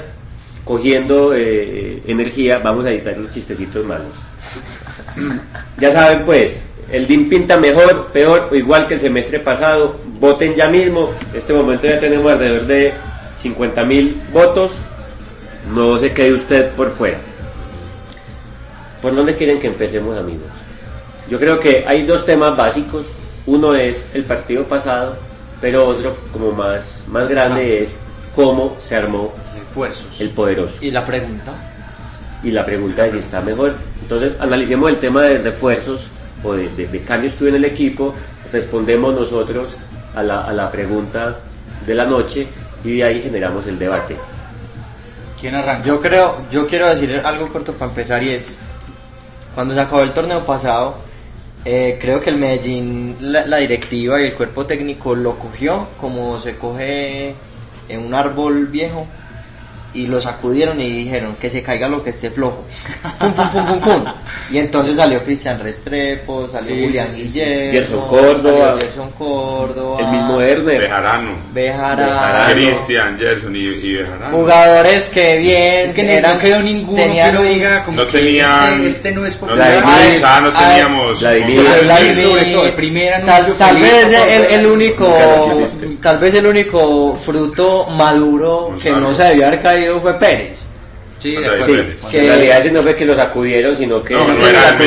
[0.65, 4.07] cogiendo eh, energía, vamos a editar los chistecitos malos.
[5.79, 6.57] Ya saben pues,
[6.91, 9.95] el DIN pinta mejor, peor o igual que el semestre pasado.
[10.19, 11.11] Voten ya mismo.
[11.31, 12.93] En este momento ya tenemos alrededor de
[13.41, 14.71] 50 mil votos.
[15.73, 17.17] No se quede usted por fuera.
[19.01, 20.47] ¿Por dónde quieren que empecemos amigos?
[21.29, 23.05] Yo creo que hay dos temas básicos.
[23.45, 25.15] Uno es el partido pasado,
[25.59, 27.95] pero otro como más, más grande es
[28.35, 30.19] cómo se armó Refuerzos.
[30.19, 30.77] el poderoso.
[30.81, 31.53] Y la pregunta.
[32.43, 33.73] y la pregunta es si está mejor.
[34.01, 36.01] Entonces, analicemos el tema de refuerzos
[36.43, 37.01] o de, de- de
[37.47, 38.13] en el equipo,
[38.51, 39.77] respondemos nosotros
[40.15, 41.39] a la, a la pregunta
[41.85, 42.47] de la noche
[42.83, 44.15] y de ahí generamos el debate.
[45.39, 45.83] ¿Quién arranca?
[45.83, 48.53] Yo creo, yo quiero decir algo corto para empezar y es,
[49.55, 50.95] cuando se acabó el torneo pasado,
[51.65, 56.39] eh, creo que el Medellín, la, la directiva y el cuerpo técnico lo cogió como
[56.39, 57.35] se coge
[57.89, 59.05] en un árbol viejo
[59.93, 62.63] y lo sacudieron y dijeron que se caiga lo que esté flojo.
[63.19, 64.03] Pum, pum, pum, pum, pum.
[64.51, 67.23] Y entonces salió Cristian Restrepo, salió Sí, Julián sí, sí.
[67.39, 68.77] Guillermo, Gerson Córdoba.
[68.81, 72.53] Gerson Córdoba, El mismo Herner, Bejarano, Bejarano.
[72.53, 74.37] Cristian, Gerson y, y Bejarano.
[74.37, 77.97] Jugadores que bien Es que eran- no quedó ninguno tenían que uno un- diga como
[77.97, 78.73] No que tenían.
[78.73, 80.41] este, este no es no popular.
[80.41, 81.19] no teníamos.
[83.57, 84.07] Tal, vez
[84.51, 85.07] el, único
[86.01, 90.67] tal vez el único fruto maduro que no se debió haber caído fue Pérez.
[91.19, 91.83] Sí, de Andrés acuerdo.
[91.83, 92.01] Pérez.
[92.01, 94.13] Sí, que- en realidad ese no fue que lo sacudieron, sino que...
[94.13, 94.77] No, no era lo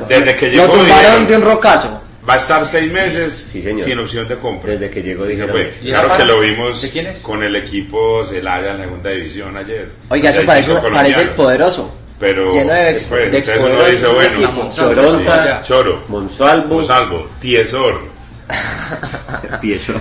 [0.00, 2.00] lo Desde que lo llegó, tumbaron dijeron, de un rocazo.
[2.26, 4.72] Va a estar seis meses Sí, sin opción de compra.
[4.72, 5.50] Desde que llegó Se dijeron...
[5.50, 5.72] fue.
[5.82, 9.88] ¿Y Claro que lo vimos con el equipo Celaya en la segunda división ayer.
[10.08, 11.94] oiga Allá eso parece, parece el poderoso.
[12.18, 15.60] Pero lleno de, pues, de uno dice, bueno, Choronta.
[15.62, 18.00] Choro, Monsalvo, Monsalvo, Tiesor,
[19.60, 19.94] Tieso.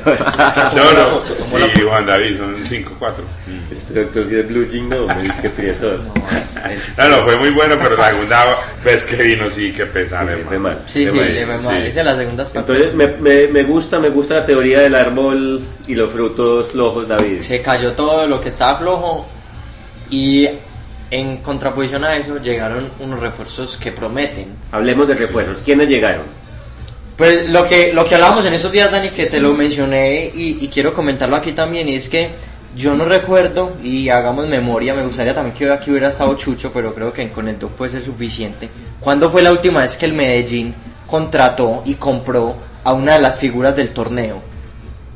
[0.73, 1.23] Choro
[1.75, 2.85] y Juan David, son 5-4.
[3.71, 5.99] Este doctor sí es Blue Jean, no, me dice que Priesor.
[6.97, 10.31] No, no, fue muy bueno, pero la segunda vez que vino sí que pesar, Sí,
[10.31, 10.47] hermano.
[10.49, 10.79] fue mal.
[10.87, 11.81] sí, sí, le fue mal.
[11.85, 12.45] Esa es la segunda.
[12.53, 17.07] Entonces me, me, me gusta, me gusta la teoría del árbol y los frutos flojos,
[17.07, 17.39] David.
[17.41, 19.25] se cayó todo lo que estaba flojo
[20.09, 20.49] y
[21.11, 25.59] en contraposición a eso llegaron unos refuerzos que prometen Hablemos de refuerzos.
[25.63, 26.42] ¿Quiénes llegaron?
[27.17, 30.57] Pues lo que, lo que hablábamos en esos días, Dani, que te lo mencioné y,
[30.61, 32.29] y quiero comentarlo aquí también, y es que
[32.75, 36.93] yo no recuerdo, y hagamos memoria, me gustaría también que aquí hubiera estado Chucho, pero
[36.95, 38.67] creo que con el doc puede ser suficiente.
[38.99, 40.73] ¿Cuándo fue la última vez que el Medellín
[41.05, 44.41] contrató y compró a una de las figuras del torneo?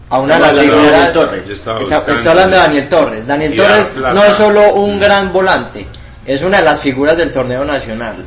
[0.09, 0.91] A una de las figuras...
[0.91, 1.49] Daniel Torres.
[1.81, 3.27] Está- estoy hablando de Daniel Torres.
[3.27, 5.85] Daniel Torres no es solo un gran volante,
[6.27, 8.17] es una de las figuras del torneo nacional.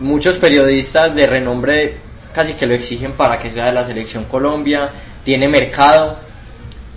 [0.00, 1.96] Muchos periodistas de renombre
[2.38, 4.90] casi que lo exigen para que sea de la selección Colombia,
[5.24, 6.16] tiene mercado.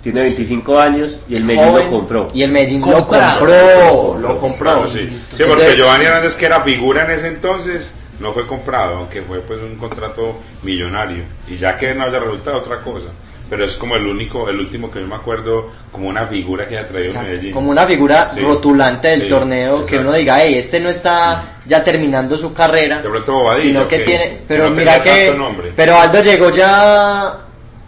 [0.00, 2.28] Tiene 25 años y el Medellín joven, lo compró.
[2.32, 4.88] Y el Medellín lo compró, lo compró.
[4.88, 5.00] Sí.
[5.00, 9.22] Sí, porque Entonces, Giovanni Hernández, que era figura en ese entonces, no fue comprado, aunque
[9.22, 11.24] fue pues un contrato millonario.
[11.48, 13.06] Y ya que no haya resultado otra cosa.
[13.52, 16.78] Pero es como el único, el último que yo me acuerdo, como una figura que
[16.78, 17.52] haya traído Exacto, Medellín.
[17.52, 20.00] Como una figura Sí, rotulante del sí, torneo que exacto.
[20.08, 23.98] uno diga, hey, este no está ya terminando su carrera, De pronto Bobadilla, sino que
[23.98, 25.36] tiene, pero no mira que,
[25.76, 27.40] pero Aldo llegó ya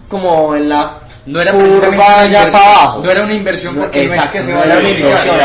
[0.07, 1.87] como en la No era curva ya
[2.27, 3.01] inversión, para abajo.
[3.03, 5.37] no era una inversión porque no es exacto, que se no era a una inversión.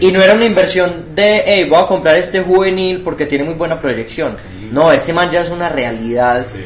[0.00, 3.54] Y no era una inversión de, hey, voy a comprar este juvenil porque tiene muy
[3.54, 4.36] buena proyección.
[4.70, 6.44] No, este man ya es una realidad.
[6.52, 6.60] Sí.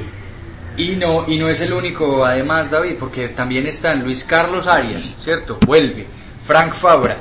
[0.77, 5.15] Y no, y no es el único, además, David, porque también están Luis Carlos Arias,
[5.19, 5.59] ¿cierto?
[5.67, 6.07] Vuelve.
[6.47, 7.17] Frank Fabra,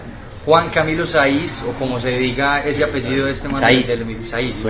[0.46, 3.62] Juan Camilo Saiz, o como se diga ese apellido de este man.
[3.62, 4.66] Saiz.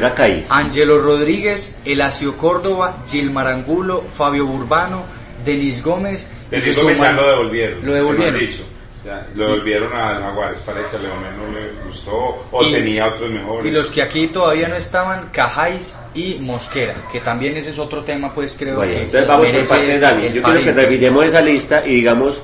[0.50, 5.04] Angelo Rodríguez, Elacio Córdoba, Gilmar Angulo, Fabio Burbano,
[5.46, 6.30] Denis Gómez.
[6.60, 7.86] Cisco que ya lo devolvieron.
[7.86, 8.36] Lo devolvieron.
[8.36, 8.64] he dicho.
[9.04, 13.08] Ya, lo devolvieron a Jaguares, parece que a Leonel no le gustó o Y- tenía
[13.08, 13.66] otros mejores.
[13.66, 18.04] Y los que aquí todavía no estaban, Cajáis y Mosquera, que también ese es otro
[18.04, 20.30] tema, pues creo Bueno, que entonces vamos por merece parte de Dani.
[20.32, 22.42] Yo quiero que revisemos esa lista y digamos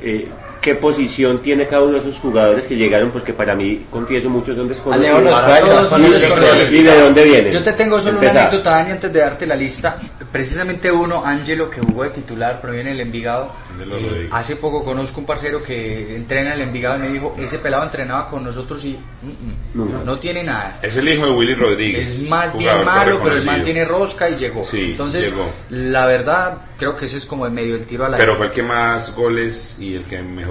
[0.00, 0.28] eh,
[0.60, 4.56] qué posición tiene cada uno de esos jugadores que llegaron, porque para mí, confieso, muchos
[4.56, 5.22] son desconocidos.
[5.22, 6.04] Todos son.
[6.04, 7.52] ¿Y de dónde vienen?
[7.52, 8.32] Yo te tengo solo Empezá.
[8.32, 9.98] una anécdota, Dani, antes de darte la lista.
[10.30, 13.52] Precisamente uno, Angelo, que jugó de titular, proviene del Envigado.
[13.80, 17.58] Eh, hace poco conozco un parcero que entrena en el Envigado y me dijo, ese
[17.58, 20.78] pelado entrenaba con nosotros y mm, mm, no, no tiene nada.
[20.82, 22.08] Es el hijo de Willy Rodríguez.
[22.08, 24.64] Es más bien jugador malo, pero el man tiene rosca y llegó.
[24.64, 25.50] Sí, Entonces, llegó.
[25.70, 28.46] la verdad, creo que ese es como el medio el tiro a la Pero fue
[28.46, 30.45] el que más goles y el que mejor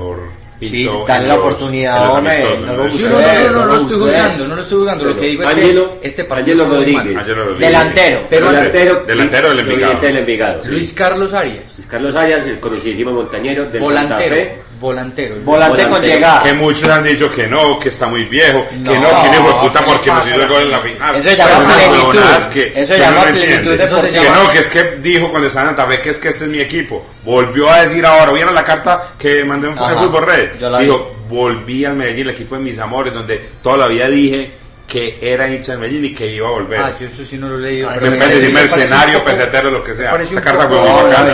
[0.60, 2.90] Sí, pintó dale la oportunidad, hombre, no lo ¿no?
[2.90, 5.06] Sí, Sí, no, no, no, no, no, no, lo estoy juzgando, no lo estoy juzgando.
[5.06, 6.66] Lo que digo es Angelo- que este partido.
[6.66, 7.18] Rodríguez.
[7.18, 7.60] Angelo Rodríguez.
[7.68, 8.20] Delantero.
[8.30, 9.80] Pero delantero, delantero del Envigado.
[9.82, 10.62] proveniente del Envigado.
[10.70, 11.76] Luis Carlos Arias.
[11.78, 14.36] Luis Carlos Arias, el conocidísimo montañero del Volantero.
[14.80, 15.36] Volantero.
[15.44, 16.44] Volante con llegada.
[16.44, 19.48] Que muchos han dicho que no, que está muy viejo, que No, no, que hijo
[19.48, 20.30] de puta ¿qué le porque nos pasa?
[20.36, 21.16] hizo el gol en la final.
[21.16, 22.14] Eso se llama plenitud.
[22.54, 23.84] que- Eso se que llama no plenitud entiende.
[23.84, 26.10] Eso se Que llama- no, que es que dijo cuando estaba en Santa Fe que
[26.10, 27.06] es que este es mi equipo.
[27.24, 30.50] Volvió a decir ahora, ¿vieron la carta que mandé en Fútbol Red?
[30.80, 34.52] Dijo, volví al Medellín, el equipo de mis amores, donde toda la vida dije
[34.88, 36.80] que era hincha de Medellín y que iba a volver.
[36.80, 37.90] Ah, yo eso sí no lo he leído.
[37.90, 40.14] Ah, pero me decir mercenario, pesetero, lo que sea.
[40.14, 41.32] un carta fue muy No, bacana.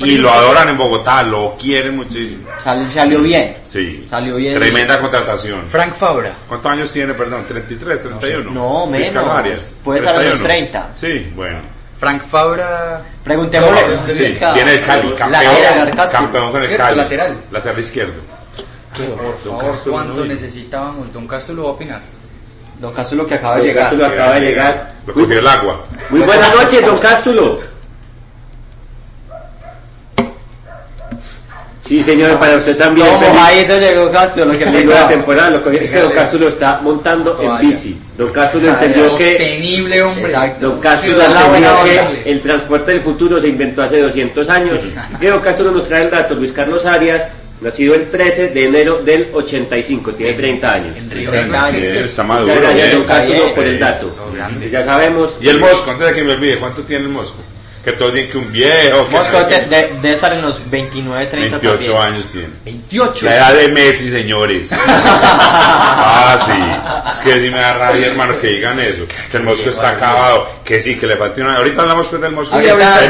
[0.00, 2.48] Y lo adoran en Bogotá, lo quieren muchísimo.
[2.62, 3.58] Sal- salió bien.
[3.64, 4.04] Sí.
[4.10, 4.54] Salió bien.
[4.54, 5.62] Tremenda contratación.
[5.68, 6.32] Frank Fabra.
[6.48, 7.46] ¿Cuántos años tiene, perdón?
[7.46, 8.50] ¿33, 31?
[8.50, 9.24] No, Luis menos.
[9.28, 9.60] Calarias.
[9.84, 10.48] Puede ser a los 31.
[10.48, 10.90] 30.
[10.94, 11.58] Sí, bueno.
[12.00, 13.02] Frank Fabra.
[13.24, 13.88] Preguntémosle.
[13.96, 16.96] No, Sí, viene el Cali, campeón, Lateral, campeón con el Cierto, Cali.
[16.96, 17.36] lateral.
[17.52, 18.12] Lateral izquierdo.
[18.96, 21.12] Por favor, ¿cuánto no necesitábamos?
[21.12, 22.00] Don Castro lo va a opinar.
[22.78, 23.82] Don Cástulo que acaba de Don llegar.
[23.84, 24.92] Cástulo acaba de llegar.
[25.06, 25.84] Lo cogió el agua.
[26.10, 27.60] Muy buenas noches, don Cástulo.
[31.84, 33.06] Sí, señor, para usted también.
[33.06, 35.50] Como Feliz- mojadito llegó Cástulo, que feliz nueva temporada.
[35.50, 36.12] Lo cogió- es que don.
[36.12, 37.98] Cástulo está montando en bici.
[38.16, 40.24] Don Cástulo entendió que Sostenible, hombre.
[40.24, 40.68] Exacto.
[40.68, 44.82] Don Cástulo la entendió que el transporte del futuro se inventó hace 200 años.
[45.20, 46.34] Y don Cástulo nos trae el dato.
[46.34, 47.22] Luis Carlos Arias,
[47.60, 50.96] nacido el 13 de enero del 85, tiene 30 años.
[50.96, 51.66] En Río 30 Negro.
[51.66, 51.82] años.
[51.82, 52.54] Es Está maduro.
[52.54, 52.92] gracias,
[53.38, 54.06] don por el dato.
[54.08, 54.70] Todo grande.
[54.70, 55.34] Ya sabemos.
[55.40, 57.36] Y el Mosco, antes de que me olvide, ¿cuánto tiene el Mosco?
[57.84, 59.06] Que todos dicen que un viejo.
[59.10, 62.12] Mosco de- de- debe estar en los 29, 30 28 también.
[62.14, 62.48] años tiene.
[62.64, 63.24] 28.
[63.24, 64.70] La edad de Messi, señores.
[64.76, 66.52] ah, sí.
[67.10, 69.04] Es que sí me da rabia, hermano, que digan eso.
[69.30, 70.48] Que el Mosco está acabado.
[70.64, 71.56] Que sí, que le falta una.
[71.56, 72.58] Ahorita hablamos pues del Mosco.
[72.60, 73.08] Sí, ahorita Hay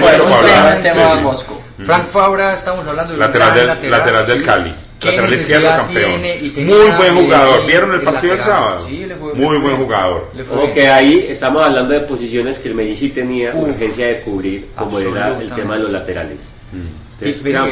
[1.21, 4.45] mucho Frank Fabra, estamos hablando de un Lateral gran del, lateral del sí.
[4.45, 4.75] Cali.
[4.99, 6.21] ¿Qué Lateral izquierdo campeón.
[6.67, 7.67] Muy buen jugador.
[7.67, 8.61] ¿Vieron el el partido del lateral.
[8.63, 8.87] sábado?
[8.87, 10.31] Sí, le fue- Muy le buen jugador.
[10.35, 10.75] le fue Como bien.
[10.75, 13.69] que ahí estamos hablando de posiciones que el Medellín sí tenía Uf.
[13.69, 16.39] urgencia de cubrir, como era el tema de los laterales.
[16.73, 17.08] Mm.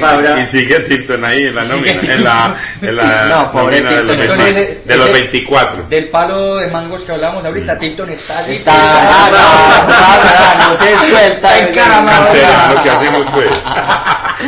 [0.01, 3.97] Fabra, Y sigue Tipton ahí en la nómina, en la, en la No, pobre nómina
[3.99, 4.39] de los, Tipton.
[4.39, 5.83] 20 Ese- de los ese- 24.
[5.89, 8.57] Del palo de mangos que hablábamos ahorita, Tipton está así.
[8.57, 11.59] Está, no, no, no, no se suelta.
[11.61, 12.25] Encaramado.
[12.27, 13.49] Cantera, lo que hacemos pues.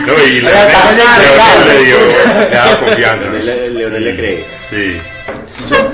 [0.06, 3.24] No, y le, le- le dio, le da confianza.
[3.24, 4.44] Leonel, Leonel le cree.
[4.68, 5.00] Sí.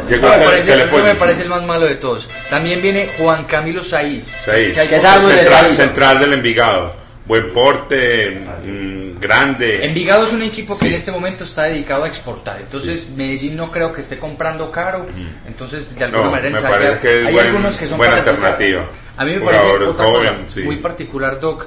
[0.09, 2.29] ¿Qué Me parece, que me parece el más malo de todos.
[2.51, 4.27] También viene Juan Camilo Saiz.
[4.45, 4.75] Seis.
[4.75, 5.77] Que hay ¿Qué que- sabemos de Central, Saiz?
[5.77, 7.04] central del Envigado.
[7.27, 9.85] Buen porte, mm, grande.
[9.87, 10.87] Envigado es un equipo que Sí.
[10.89, 12.61] en este momento está dedicado a exportar.
[12.61, 15.07] Entonces Medellín no creo que esté comprando caro.
[15.47, 16.79] Entonces de alguna No, manera me ensayar.
[16.81, 18.91] parece que es Hay buen- algunos que son buena para alternativa.
[19.17, 20.63] A mí me parece otra joven, cosa sí.
[20.65, 21.67] muy particular, Doc,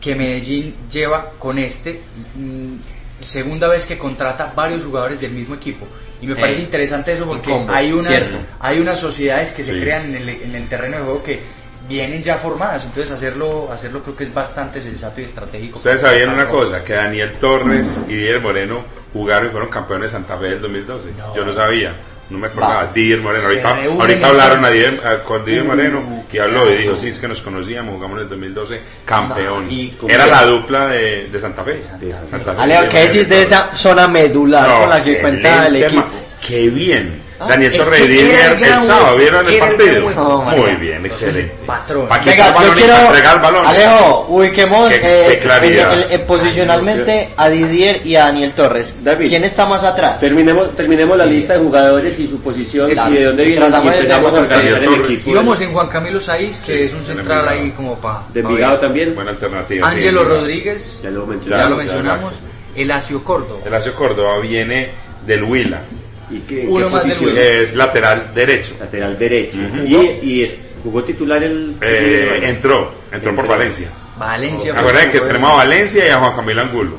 [0.00, 2.00] que Medellín lleva con este
[2.34, 2.74] mm,
[3.20, 5.86] segunda vez que contrata varios jugadores del mismo equipo.
[6.20, 8.38] Y me Eh, parece interesante eso porque un combo, hay unas, cierto.
[8.60, 9.80] hay unas sociedades que se Sí.
[9.80, 11.40] crean en el, en el terreno de juego que
[11.88, 12.84] vienen ya formadas.
[12.84, 15.76] Entonces hacerlo, hacerlo creo que es bastante sensato y estratégico.
[15.78, 20.18] Ustedes sabían una cosa, que Daniel Torres y Didier Moreno jugaron y fueron campeones de
[20.18, 21.10] Santa Fe del 2012.
[21.34, 21.94] Yo no sabía,
[22.28, 22.86] no me acordaba.
[22.92, 23.68] Didier Moreno, ahorita,
[24.00, 25.00] ahorita hablaron a entonces.
[25.00, 28.16] Didier- a- con Didier Moreno que habló y dijo, sí, es que nos conocíamos, jugamos
[28.18, 29.66] en el 2012, campeón.
[29.70, 31.82] ¿Y cómo Era la dupla de, de Santa Fe.
[31.82, 35.02] Santa Santa Fe, Alejo, Didier ¿qué decís de y esa zona medular No, con la
[35.02, 36.04] que cuenta el equipo?
[36.46, 37.25] Qué bien.
[37.38, 40.06] Ah, Daniel es Torres Didier el el, sábado, ¿vieron el el partido?
[40.06, 40.22] hueco.
[40.22, 41.54] No, Muy bien, excelente.
[41.66, 42.08] Patrón.
[42.08, 43.66] Pa' que Venga, yo quiero, entrega el balón.
[43.66, 45.92] Alejo, ubiquemos Qué- eh, qué claridad.
[45.92, 48.96] el- el- el- posicionalmente a Didier y a Daniel Torres.
[49.04, 49.28] David.
[49.28, 50.18] ¿Quién está más atrás?
[50.18, 53.10] Terminemos, terminemos la lista de jugadores y su posición Claro.
[53.12, 55.30] y de dónde vienen y tratamos de empezamos a organizar el equipo.
[55.30, 58.22] Íbamos en Juan Camilo Saiz, que es un Sí, central ahí como para...
[58.32, 59.90] De Envigado también, Buena alternativa.
[59.90, 60.40] sí, Ángelo Envigado.
[60.40, 61.68] Rodríguez, ya lo ya mencionamos.
[61.70, 62.34] lo Claro, mencionamos.
[62.74, 63.60] Elacio Córdoba.
[63.66, 64.88] Elacio Córdoba viene
[65.26, 65.80] del Huila.
[66.30, 67.36] ¿Y qué, Uno qué más del posición?
[67.36, 67.48] Huila.
[67.48, 68.74] Es lateral derecho.
[68.80, 69.58] Lateral derecho.
[69.58, 69.84] Ujú.
[69.86, 71.74] y, y es- jugó titular el...
[71.80, 73.58] Eh, entró, entró por Entró.
[73.58, 73.88] Valencia.
[74.18, 74.72] Valencia.
[74.72, 76.96] fue Acuérdense que el tenemos a Valencia y a Juan Camilo Angulo.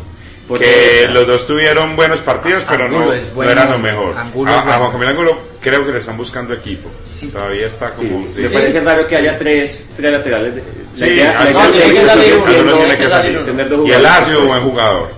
[0.48, 3.52] Por que los dos tuvieron buenos partidos, pero Angulo no, es no bueno.
[3.52, 4.18] eran lo mejor.
[4.18, 4.78] Angulo a, a bueno.
[4.80, 6.90] Juan Camilo Angulo creo que le están buscando equipo.
[7.04, 7.28] Sí.
[7.30, 8.28] Todavía está como...
[8.28, 8.42] Sí, sí.
[8.42, 8.54] Me Sí.
[8.54, 10.56] parece raro que haya tres, tres laterales.
[10.56, 10.64] de-
[10.94, 11.20] Sí, Y
[13.78, 13.96] jugadores.
[13.96, 15.12] Elacio, buen jugador.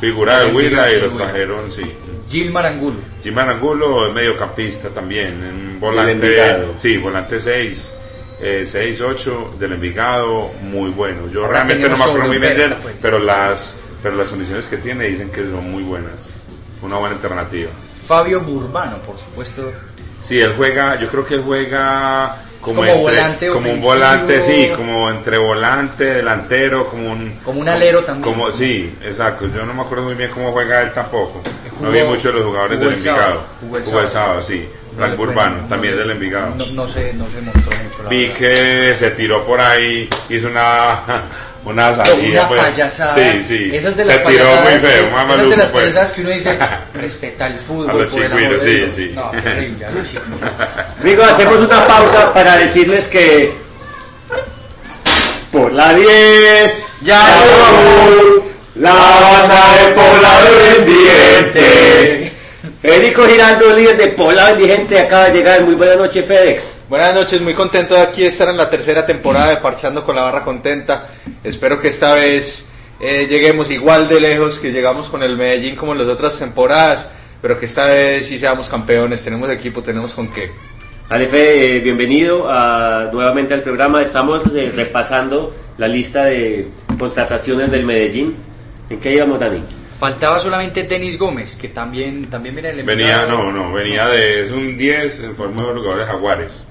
[0.00, 1.16] Figura del Sí, Huila y lo bueno.
[1.16, 1.82] trajeron, sí.
[2.28, 2.96] Gilmar Angulo.
[3.22, 7.94] Jimán Angulo es mediocampista también, Del volante, sí, volante 6,
[8.64, 11.28] 6, 8 del Envigado, muy bueno.
[11.28, 12.96] Yo Ahora realmente no me acuerdo muy bien de él, sobreoferta, pues.
[13.00, 16.32] pero las, pero las condiciones que tiene dicen que son muy buenas,
[16.82, 17.70] una buena alternativa.
[18.06, 19.72] Fabio Burbano, por supuesto.
[20.20, 24.42] Sí, él juega, yo creo que él juega como, como entre- volante como un volante,
[24.42, 28.32] sí, como entre volante, delantero, como un Como un alero también.
[28.34, 29.46] Como, sí, exacto.
[29.54, 31.42] Yo no me acuerdo muy bien cómo juega él tampoco.
[31.80, 33.44] No vi mucho de los jugadores del Envigado.
[33.60, 34.42] jugó el Jugó el sábado.
[34.42, 34.68] sí.
[34.96, 36.54] Frank Urbano, no, también no, del Envigado.
[36.56, 38.38] No, no se, no se mostró mucho la Vi verdad.
[38.38, 41.00] que se tiró por ahí, hizo una,
[41.66, 42.40] una salida.
[42.40, 42.62] Una pues.
[42.62, 43.14] payasada.
[43.14, 43.70] Sí, sí.
[43.74, 45.84] Esas de se las tiró muy payasadas feo, que- más Esas de las pues.
[45.84, 46.58] payasadas que uno dice,
[46.94, 47.90] respeta el fútbol.
[47.90, 48.94] A los de sí, Dios".
[48.94, 49.12] sí.
[49.14, 50.50] No, terrible, a los chigüiros.
[51.00, 53.52] Amigos, hacemos una pausa para decirles que
[55.52, 58.46] por la 10 ya llegó
[58.78, 60.48] la banda de poblado
[60.80, 62.32] indigente.
[62.82, 65.62] Federico Giraldo, líder de poblado indigente, acaba de llegar.
[65.64, 66.76] Muy buenas noches, Fedex.
[66.88, 70.22] Buenas noches, muy contento de aquí estar en la tercera temporada de Parchando con la
[70.22, 71.08] Barra Contenta.
[71.42, 72.70] Espero que esta vez
[73.00, 77.10] eh, lleguemos igual de lejos que llegamos con el Medellín como en las otras temporadas,
[77.42, 80.50] pero que esta vez sí seamos campeones, tenemos equipo, tenemos con qué.
[81.08, 84.02] Alefe, eh, bienvenido a- nuevamente al programa.
[84.02, 86.68] Estamos eh, repasando la lista de
[86.98, 88.36] contrataciones del Medellín.
[88.90, 89.62] ¿En qué íbamos, Dani?
[89.98, 94.50] Faltaba solamente Denis Gómez, que también, también viene el Venía, no, no, venía de, es
[94.50, 96.68] un 10 en forma de jugadores jaguares.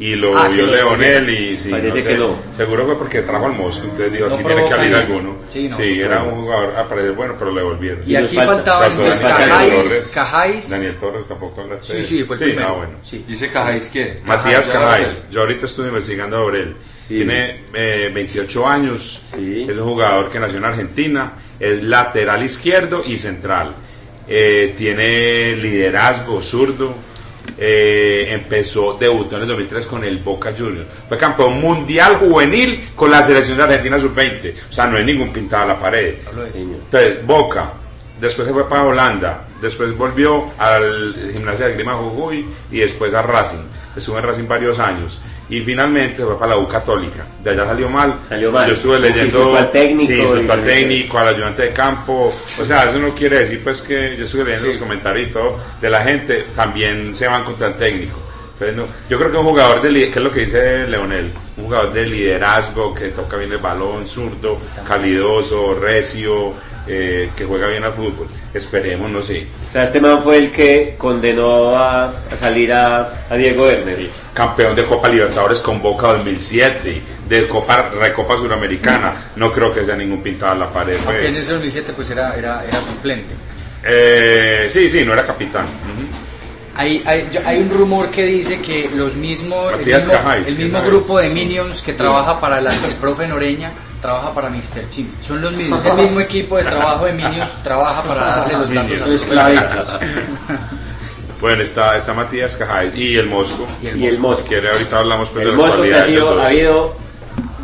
[0.00, 2.36] Y lo Ah, vio lo Leonel y sí, Parece no sé, que no.
[2.56, 5.36] Seguro fue porque trajo al Mosco, entonces dijo, No aquí tiene que ni- alguno.
[5.48, 6.28] Sí, no, era no.
[6.28, 8.02] un jugador a parecer bueno, pero le volvieron.
[8.06, 10.10] Y nos aquí falta- faltaban entonces Cajáis, Torres.
[10.14, 10.70] Cajáis.
[10.70, 12.68] Daniel Torres tampoco hablaste de Sí, sí, fue el primero.
[12.68, 12.92] ah, bueno.
[13.02, 13.24] Sí.
[13.26, 14.20] ¿Dice Cajáis qué?
[14.24, 16.76] Matías Cajáis, Cajáis, yo ahorita estuve investigando sobre él.
[17.08, 17.14] Sí.
[17.16, 19.66] Tiene eh, 28 años, Sí.
[19.68, 23.74] es un jugador que nació en Argentina, es lateral izquierdo y central.
[24.28, 26.94] Eh, tiene liderazgo zurdo.
[27.60, 30.86] eh, empezó, debutó en el 2003 con el Boca Juniors.
[31.08, 34.52] Fue campeón mundial juvenil con la selección de Argentina sub-20.
[34.68, 36.16] O sea, no es ningún pintado a la pared.
[36.54, 37.72] Entonces, Boca,
[38.20, 43.22] después se fue para Holanda, después volvió al Gimnasia de Grima Jujuy y después a
[43.22, 43.64] Racing.
[43.96, 45.18] Estuvo en Racing varios años
[45.50, 47.24] y finalmente fue para la U Católica.
[47.42, 48.14] De allá salió mal.
[48.28, 48.66] Salió mal.
[48.66, 49.56] Yo estuve leyendo.
[49.56, 50.20] Al técnico Sí,
[50.50, 52.34] al técnico, al ayudante de campo.
[52.60, 55.58] O sea, eso no quiere decir pues que yo estuve leyendo los comentarios y todo
[55.80, 58.18] de la gente, también se van contra el técnico.
[58.60, 61.64] Entonces, no, yo creo que un jugador de que es lo que dice Leonel, un
[61.66, 66.54] jugador de liderazgo, que toca bien el balón, zurdo, calidoso, recio,
[66.88, 68.26] eh, que juega bien al fútbol.
[68.52, 69.46] Esperemos, no sé.
[69.68, 74.10] O sea, este man fue el que condenó a, a salir a, a Diego Werner.
[74.34, 79.12] Campeón de Copa Libertadores con Boca 2007, de Copa Recopa Suramericana.
[79.36, 80.96] No creo que sea ningún pintado a la pared.
[81.06, 81.42] Aunque en Pues.
[81.42, 83.34] ese 2007 pues era, era, era suplente.
[83.84, 85.66] Eh, sí, sí, no era capitán.
[86.78, 90.54] Hay, hay, yo- hay un rumor que dice que los mismos, el mismo, Cajáis, el
[90.54, 93.70] ¿quién mismo grupo de Minions que trabaja para la- el profe Noreña
[94.00, 94.88] trabaja para Mr.
[94.90, 95.08] Chim.
[95.20, 98.72] Son los mismos, es el mismo equipo de trabajo de Minions trabaja para darle los
[98.74, 100.00] datos a los
[101.40, 103.66] Bueno, está, está Matías Cajay y el Mosco.
[103.82, 104.44] Y el Y el Si Mosco.
[104.46, 106.96] quiere, ahorita hablamos pues, El de Mosco que ha, sido, ha habido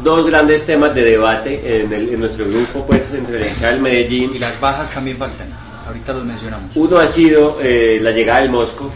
[0.02, 3.80] dos grandes temas de debate en, el- en nuestro grupo, pues entre el del Y
[3.80, 4.40] Medellín.
[4.40, 5.46] las bajas también faltan.
[5.94, 6.70] Ahorita los mencionamos.
[6.74, 8.92] Uno ha sido eh, la llegada del Mosco,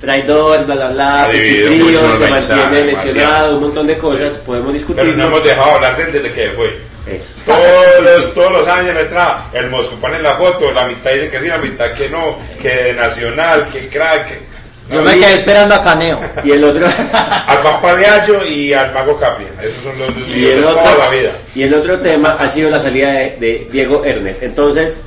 [0.00, 3.54] traidor, bla bla bla, frío, se mantiene lesionado, demasiado.
[3.56, 5.02] un montón de cosas, podemos discutir.
[5.02, 6.78] Pero no hemos dejado hablar de él desde que fue.
[7.06, 7.26] Eso.
[7.44, 11.40] Todos los, todos los años entra el Mosco pone la foto, la mitad dice que
[11.40, 14.28] sí, la mitad que no, que de Nacional, que crack.
[14.28, 16.20] que- Yo me quedé esperando a Caneo.
[16.44, 19.48] Y el otro, Al Pampa de Ayo y al Mago Capria.
[19.60, 21.30] Esos son los dos y el de otro, toda la vida.
[21.56, 24.42] y el otro tema ha sido la salida de, de Diego Ernest.
[24.42, 25.00] Entonces,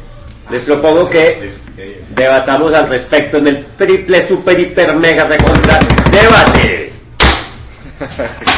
[0.49, 1.51] les propongo que
[2.09, 5.79] debatamos al respecto en el triple super hiper mega recontra
[6.11, 6.91] debate.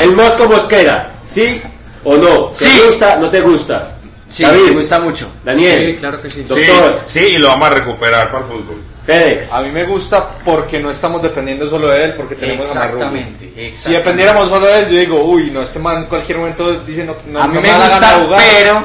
[0.02, 1.62] El Mosco Mosquera, ¿sí
[2.04, 2.46] o no?
[2.48, 2.82] ¿Te Sí.
[2.86, 3.16] gusta?
[3.18, 3.96] ¿No te gusta?
[4.28, 5.28] Sí, David, me gusta mucho.
[5.44, 6.46] Daniel, Sí, claro que sí.
[6.48, 7.02] Sí, Doctor.
[7.08, 8.78] sí, y lo vamos a recuperar para el fútbol.
[9.06, 9.52] Fedex.
[9.52, 12.98] A mí me gusta porque no estamos dependiendo solo de él, porque tenemos a Marrugo.
[13.06, 13.98] Exactamente, Si exactamente.
[14.04, 17.16] dependiéramos solo de él, yo digo, uy, no, este man en cualquier momento dice no,
[17.28, 18.42] no A mí no me la gusta, jugar.
[18.62, 18.84] pero-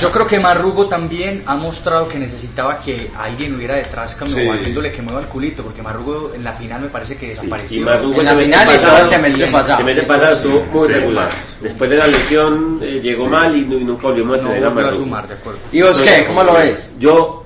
[0.00, 4.48] Yo creo que Marrugo también ha mostrado que necesitaba que alguien hubiera detrás como Sí.
[4.48, 7.82] haciéndole que mueva el culito, porque Marrugo en la final me parece que desapareció.
[7.82, 9.52] Y Marrugo En la el semestre final y todo el pasado- semestre Bien.
[9.52, 9.72] pasado.
[9.72, 10.94] El semestre pasado estuvo muy Sí.
[10.94, 11.28] regular.
[11.60, 14.68] Después de la lesión eh, llegó mal y, y nunca volvimos a no tener a
[14.68, 15.04] volvió a Marrugo.
[15.04, 15.58] sumar, de acuerdo.
[15.72, 16.24] ¿Y vos qué?
[16.26, 16.94] ¿Cómo lo ves?
[16.98, 17.44] Yo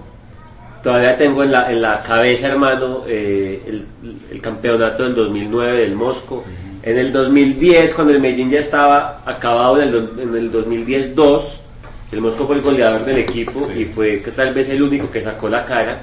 [0.82, 3.86] todavía tengo en la, en la cabeza, hermano, eh, el,
[4.30, 6.44] el campeonato del 2009 del Mosco.
[6.82, 11.60] En el 2010, cuando el Medellín ya estaba acabado, en el, en el 2010-2,
[12.14, 15.48] el Mosco fue el goleador del equipo y fue tal vez el único que sacó
[15.48, 16.00] la cara.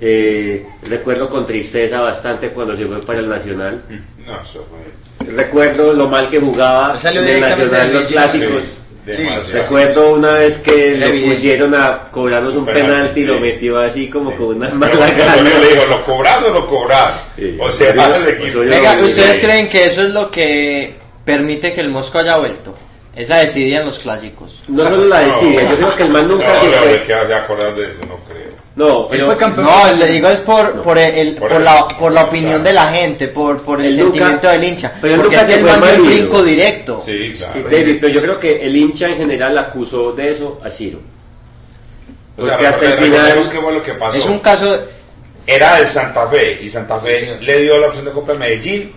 [0.00, 3.82] Eh, recuerdo con tristeza bastante cuando se fue para el Nacional.
[4.26, 5.34] No, eso fue.
[5.34, 8.62] Recuerdo lo mal que jugaba en el Nacional los clásicos.
[9.06, 9.62] Sí, Sí, demasiado.
[9.62, 11.34] Recuerdo una vez que lo evidente.
[11.34, 14.36] pusieron a cobrarnos un Penalti, penalti y lo metió así como Sí.
[14.36, 17.26] con una mala yo le digo, ¿lo cobras o lo cobras?
[17.34, 17.56] Sí.
[17.58, 18.62] O sea, el equipo.
[18.64, 19.46] yo- Venga, ¿ustedes sí.
[19.46, 20.94] creen que eso es lo que
[21.24, 22.74] permite que el Mosco haya vuelto?
[23.16, 24.62] Esa decidida en los clásicos.
[24.68, 26.88] No solo la decide, yo creo que el man nunca no, se no, fue.
[26.88, 28.00] ¿de qué vas a acordar de eso?
[28.02, 28.48] No creo.
[28.76, 29.66] No, Él pero fue campeón.
[29.66, 32.72] No, le digo es por, por, el, Por por, el- la, por la opinión de
[32.72, 34.92] la gente, por, por el él nunca- sentimiento del hincha.
[35.00, 37.02] pero él porque nunca es que se el fue man dio un mal brinco directo.
[37.04, 37.60] Sí, claro.
[37.68, 41.00] David, pero yo creo que el hincha en general acusó de eso a Ciro.
[42.36, 43.34] O sea, Porque hasta el final...
[43.52, 44.16] qué fue lo que pasó.
[44.18, 44.78] Es un caso,
[45.44, 48.92] Era del Santa Fe y Santa Fe le dio la opción de compra a Medellín.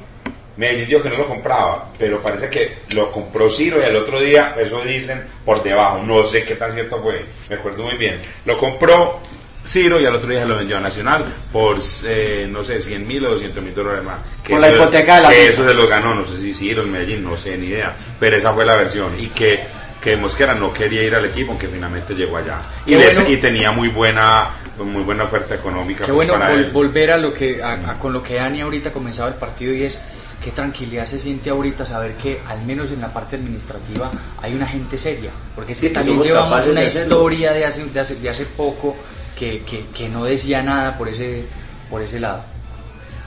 [0.57, 4.19] Medellín dijo que no lo compraba, pero parece que lo compró Ciro y al otro
[4.19, 8.19] día, eso dicen por debajo, no sé qué tan cierto fue, me acuerdo muy bien.
[8.45, 9.19] Lo compró
[9.65, 13.07] Ciro y al otro día se lo vendió a Nacional por, eh, no sé, 100
[13.07, 14.21] mil o 200 mil dólares más.
[14.43, 16.81] Que Por la hipoteca de la que eso se lo ganó, no sé si Ciro
[16.83, 20.55] en Medellín, no sé, ni idea, pero esa fue la versión y que que Mosquera
[20.55, 22.57] no quería ir al equipo, aunque finalmente llegó allá.
[22.87, 23.29] Y, Qué le- bueno.
[23.29, 24.49] y tenía muy buena
[24.79, 26.71] muy buena oferta económica Qué pues, bueno para vol- él.
[26.71, 29.83] volver a lo que a- a- con lo que Dani ahorita comenzaba el partido y
[29.83, 30.01] es
[30.43, 34.11] qué tranquilidad se siente ahorita saber que al menos en la parte administrativa
[34.41, 37.65] hay una gente seria, porque es que Sí, que también llevamos una de historia de
[37.65, 38.95] hace, de hace de hace poco
[39.37, 41.45] que, que, que no decía nada por ese
[41.89, 42.43] por ese lado.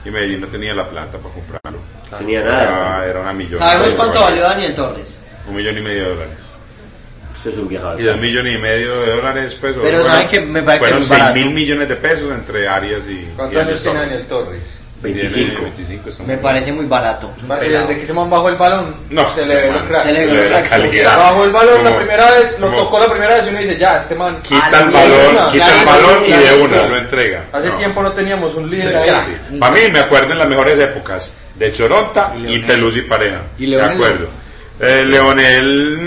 [0.03, 1.79] Y Medellín no tenía la plata para comprarlo.
[2.09, 2.23] Claro.
[2.25, 3.05] Tenía Era, nada.
[3.07, 3.57] era una millón.
[3.59, 5.19] ¿Sabemos cuánto valió Daniel Torres?
[5.47, 6.37] Un millón y medio de dólares.
[7.37, 7.99] Esto es un viajado.
[7.99, 9.73] Y dos millones y medio de dólares, pues.
[9.73, 11.39] Pero fueron- ¿saben que me parece que Fueron es 6 barato?
[11.39, 13.27] mil millones de pesos entre Arias y.
[13.35, 13.99] ¿Cuántos años tiene.
[13.99, 14.79] Daniel Torres?
[15.01, 15.61] Tiene 25.
[15.61, 17.31] 25 está me muy parece muy barato.
[17.47, 20.03] Parce, desde que se man bajó el balón, No, se le ve man, lo crack.
[20.03, 20.69] se le ve crack.
[20.69, 21.17] calidad.
[21.17, 23.59] Bajó el balón la Como- primera vez, lo como tocó la primera vez y uno
[23.59, 24.37] dice, ya, este man.
[24.41, 27.43] Quita Ah, el balón, quita el balón y de una lo entrega.
[27.53, 27.75] Hace No.
[27.75, 29.09] tiempo no teníamos un líder ahí.
[29.51, 29.57] sí.
[29.59, 32.65] Para mí me acuerdo en las mejores épocas de Choronta Y y, Leonel.
[32.65, 33.41] Peluz y Pareja.
[33.59, 34.27] Y Leonel de acuerdo.
[34.79, 35.97] Eh, Leonel,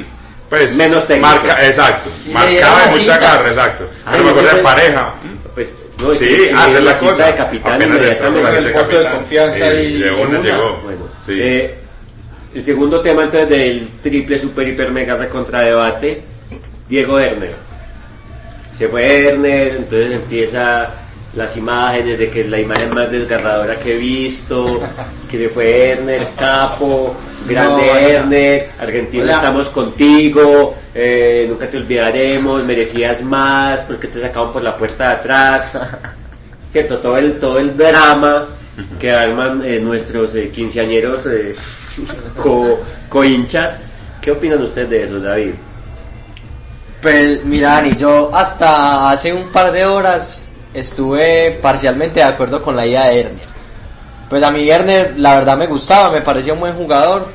[0.00, 0.04] mm,
[0.48, 0.76] pues.
[0.76, 1.26] Menos técnico.
[1.28, 2.10] Marca, exacto.
[2.24, 3.18] Y le Marcaba dieron de la mucha cinta.
[3.18, 3.90] garra, exacto.
[4.10, 5.14] Pero me acuerdo de Pareja.
[6.02, 7.26] No, Sí, hacer la cita cosa.
[7.26, 8.42] de capitán inmediatamente.
[8.52, 10.80] la El de voto de confianza Sí, y- de una llegó.
[10.84, 11.38] Bueno, Sí.
[11.40, 11.74] eh,
[12.54, 16.22] el segundo tema entonces del triple super hiper mega recontra debate,
[16.88, 17.54] Diego Erner.
[18.78, 20.90] Se fue Erner, entonces empieza
[21.36, 24.80] las imágenes de que es la imagen más desgarradora que he visto,
[25.30, 27.14] que se fue Erner, capo,
[27.46, 27.96] grande No.
[27.96, 29.36] Erner, Argentina Hola.
[29.36, 35.10] estamos contigo, eh, nunca te olvidaremos, merecías más, porque te sacaban por la puerta de
[35.10, 35.72] atrás.
[36.76, 38.48] cierto todo el todo el drama
[38.98, 41.56] que arman eh, nuestros eh, quinceañeros eh,
[42.36, 43.80] co, cohinchas
[44.20, 45.54] qué opinan ustedes de eso David
[47.00, 52.76] Pues mira, Dani, yo hasta hace un par de horas estuve parcialmente de acuerdo con
[52.76, 53.56] la idea de Erner.
[54.28, 57.28] Pues a mí Erner la verdad me gustaba, me parecía un buen jugador.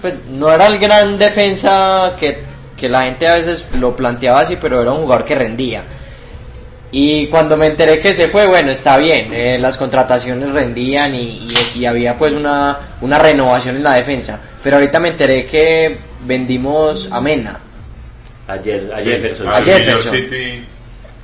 [0.00, 2.42] Pues no era el gran defensa que,
[2.76, 5.82] que la gente a veces lo planteaba así, pero era un jugador que rendía.
[6.90, 11.46] Y cuando me enteré que se fue, bueno, está bien, eh, las contrataciones rendían y,
[11.74, 14.40] y- y había pues una, una renovación en la defensa.
[14.62, 17.58] Pero ahorita me enteré que vendimos a Mena.
[18.94, 19.48] ayer Jefferson.
[19.48, 20.10] A Jefferson.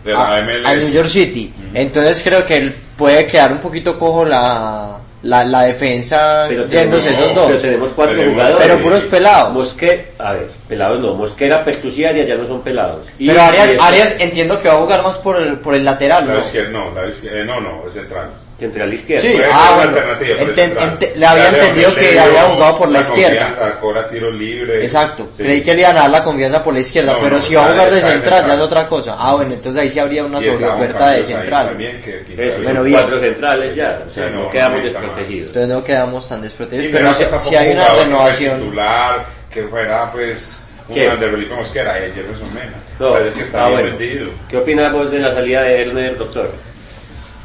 [0.04, 0.66] De a- la MLS.
[0.66, 1.52] al New York City.
[1.72, 7.08] Entonces creo que él puede quedar un poquito cojo la, la, la defensa pero yéndose
[7.10, 7.46] tenemos, esos dos.
[7.48, 9.52] pero tenemos cuatro Tenemos- jugadores Pero puros pelados.
[9.54, 13.42] Mosque a ver pelados no Mosquera Pertus y Arias ya no son pelados Y- Pero
[13.42, 16.40] Arias, Arias entiendo que va a jugar más por el, por el lateral, La ¿no?
[16.40, 18.30] izquierda, no, la izquierda, eh, no, no, es central.
[18.58, 19.96] Central izquierdo Sí, Puede ser ah, bueno.
[19.98, 20.88] Enten- central.
[20.90, 23.78] ente- le había entendido Leonel que le había jugado por la izquierda.
[23.80, 24.84] Cobra tiro libre.
[24.84, 25.42] Exacto, Sí.
[25.42, 27.54] creí que le iban a dar la confianza por la izquierda, No, pero no, si
[27.54, 28.58] va a jugar de de central ya central.
[28.58, 29.16] es otra cosa.
[29.18, 31.68] Ah, bueno, entonces ahí sí habría una Y sobreoferta de centrales.
[31.70, 33.00] también, que- que- Eso, Bueno, bien.
[33.00, 36.42] cuatro centrales ya o sea Sí, no, no, quedamos desprotegidos Entonces no quedamos tan Y
[36.42, 38.58] desprotegidos, pero pero si, si hay una renovación.
[38.60, 41.18] titular, que fuera pues un ¿Quién?
[41.20, 42.72] de Felipe Mosquera, eh, Jefferson Mena.
[42.98, 43.98] No, Parece que está ah, bien bueno.
[43.98, 44.30] vendido.
[44.48, 46.50] ¿qué opinas vos de la salida de Erner doctor?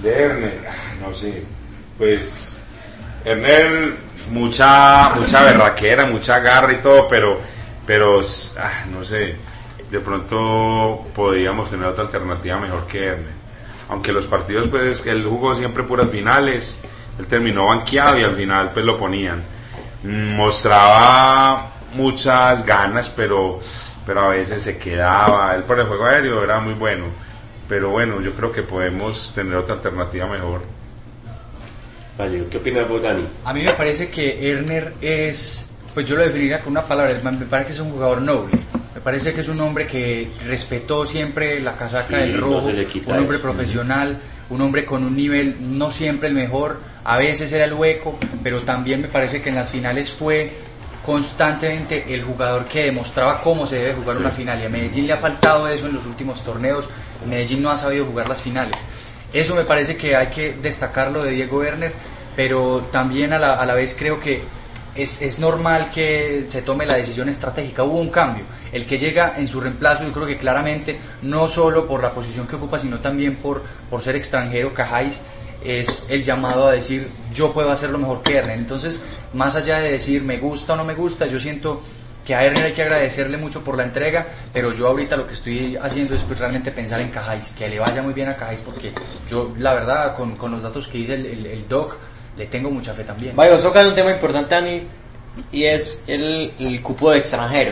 [0.02, 1.43] De Erner, ah, no sé,
[1.97, 2.56] pues
[3.26, 3.93] Erner
[4.32, 7.39] mucha mucha berraquera, mucha garra y todo, pero
[7.86, 8.22] pero
[8.58, 9.36] ah, no sé,
[9.91, 13.39] de pronto podríamos tener otra alternativa mejor que Erner.
[13.89, 16.78] Aunque los partidos pues él jugó siempre puras finales,
[17.18, 19.43] él terminó banqueado y al final pues lo ponían.
[20.04, 23.60] Mm, Mostraba muchas ganas, pero
[24.06, 27.06] pero a veces se quedaba, él por el juego aéreo era muy bueno.
[27.70, 30.64] Pero bueno, yo creo que podemos tener otra alternativa mejor.
[32.18, 33.24] Vale, ¿qué opinas vos Dani?
[33.46, 37.46] A mí me parece que Erner es, pues yo lo definiría con una palabra, me
[37.46, 38.58] parece que es un jugador noble.
[38.94, 43.18] Me parece que es un hombre que respetó siempre la casaca Sí, del rojo, un
[43.18, 43.42] hombre eso.
[43.42, 44.18] profesional,
[44.50, 48.60] un hombre con un nivel no siempre el mejor, a veces era el hueco, pero
[48.62, 50.52] también me parece que en las finales fue
[51.10, 54.22] constantemente el jugador que demostraba cómo se debe jugar Sí.
[54.22, 56.88] una final y a Medellín le ha faltado eso en los últimos torneos,
[57.28, 58.76] Medellín no ha sabido jugar las finales.
[59.34, 61.93] Eso me parece que hay que destacarlo de Diego Werner,
[62.36, 64.43] pero también a la, a la vez creo que
[64.93, 67.84] es, es normal que se tome la decisión estratégica.
[67.84, 68.45] Hubo un cambio.
[68.72, 72.45] El que llega en su reemplazo, yo creo que claramente, no solo por la posición
[72.45, 75.20] que ocupa, sino también por, por ser extranjero, Cajáis
[75.64, 78.60] es el llamado a decir yo puedo hacerlo mejor que Ernest.
[78.60, 79.01] Entonces,
[79.34, 81.82] más allá de decir me gusta o no me gusta, yo siento
[82.26, 85.34] que a Ernest hay que agradecerle mucho por la entrega, pero yo ahorita lo que
[85.34, 88.62] estoy haciendo es pues, realmente pensar en Cajáis, que le vaya muy bien a Cajáis,
[88.62, 88.91] porque
[89.28, 91.97] yo, la verdad, con, con los datos que dice el, el, doc,
[92.38, 93.36] le tengo mucha fe también.
[93.36, 94.84] Vaya, vos tocas un tema importante, Dani,
[95.51, 97.72] y es el, el cupo de extranjero.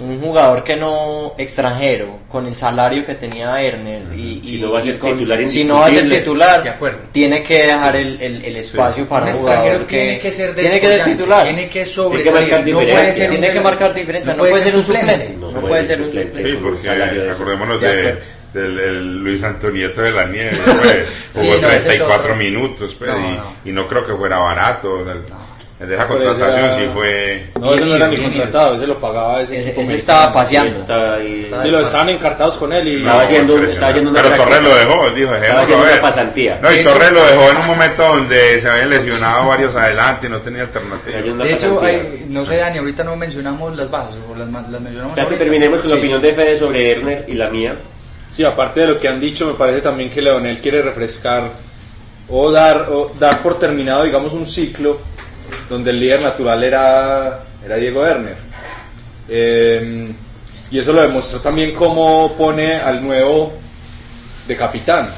[0.00, 4.72] Un jugador que no extranjero, con el salario que tenía Erner y, Si y- no
[4.72, 6.98] va a y ser con- titular si no va a ser titular, De acuerdo.
[7.12, 10.54] tiene que dejar el, el, el espacio para un un extranjero jugador tiene que ser
[10.54, 11.44] tiene que ser titular.
[11.44, 14.38] tiene que Tiene que sobresalir, marcar no puede ser un- tiene que marcar diferencia, no,
[14.38, 16.42] puede ser un suplente, no, puede ser un suplente.
[16.42, 18.18] Sí, porque acordémonos De de,
[18.54, 22.36] del el Luis Antonieto de la Nieve, fue- Sí, jugó no, ese es 34 otro.
[22.36, 23.54] minutos, pues, No, y, no.
[23.66, 24.92] y no creo que fuera barato.
[24.94, 25.14] o sea,
[25.80, 27.46] De esa contratación era- sí fue...
[27.58, 30.78] No, ese no era ni contratado, ese lo pagaba ese, Ese, ese estaba paseando.
[30.80, 32.96] Está ahí- Y lo estaban encartados con él y...
[32.96, 33.72] Estaba yendo- impresionante.
[33.72, 34.36] estaba yendo una Pero.
[34.36, 36.58] Torres lo dejó, él dijo, Estaba dejémoslo pasantía.
[36.62, 40.30] No, y Torres lo dejó en un momento donde se habían lesionado varios adelante y
[40.30, 41.06] no tenía alternativa.
[41.18, 44.48] Estaba yendo De hecho, hay- no sé, Dani, ahorita no mencionamos las bases, o las,
[44.50, 46.00] las mencionamos Ya que terminemos con la Sí.
[46.00, 47.74] opinión de Fede sobre Ernest y la mía.
[48.28, 51.44] Sí, aparte de lo que han dicho, me parece también que Leonel quiere refrescar
[52.28, 55.00] o dar, o dar por terminado, digamos, un ciclo
[55.68, 58.36] donde el líder natural era, era Diego Werner.
[59.28, 60.12] Eh,
[60.70, 63.52] y eso lo demostró también cómo pone al nuevo
[64.46, 65.08] de capitán,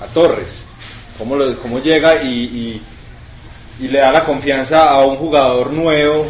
[0.00, 0.64] a Torres.
[1.18, 2.82] Cómo, cómo llega y,
[3.80, 6.26] y- le da la confianza a un jugador nuevo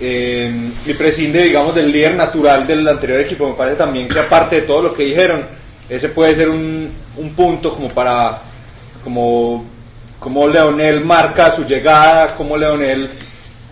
[0.00, 0.50] eh,
[0.86, 3.48] y prescinde, digamos, del líder natural del anterior equipo.
[3.48, 5.44] Me parece también que aparte de todo lo que dijeron,
[5.88, 8.40] ese puede ser un, un punto como para,
[9.04, 9.64] como,
[10.22, 13.08] como Leonel marca su llegada, como Leonel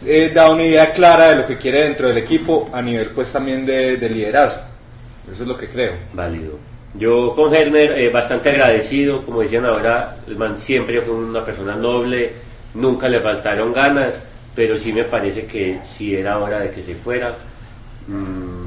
[0.05, 3.32] eh, da una idea clara de lo que quiere dentro del equipo a nivel pues
[3.32, 4.62] también de, de liderazgo.
[5.32, 5.92] Eso es lo que creo.
[6.12, 6.59] Válido.
[6.94, 11.76] Yo con Herner eh, bastante agradecido, como decían ahora, el man siempre fue una persona
[11.76, 12.32] noble,
[12.74, 14.20] nunca le faltaron ganas,
[14.57, 17.32] pero sí me parece que sí era hora de que se fuera.
[18.09, 18.66] Mm,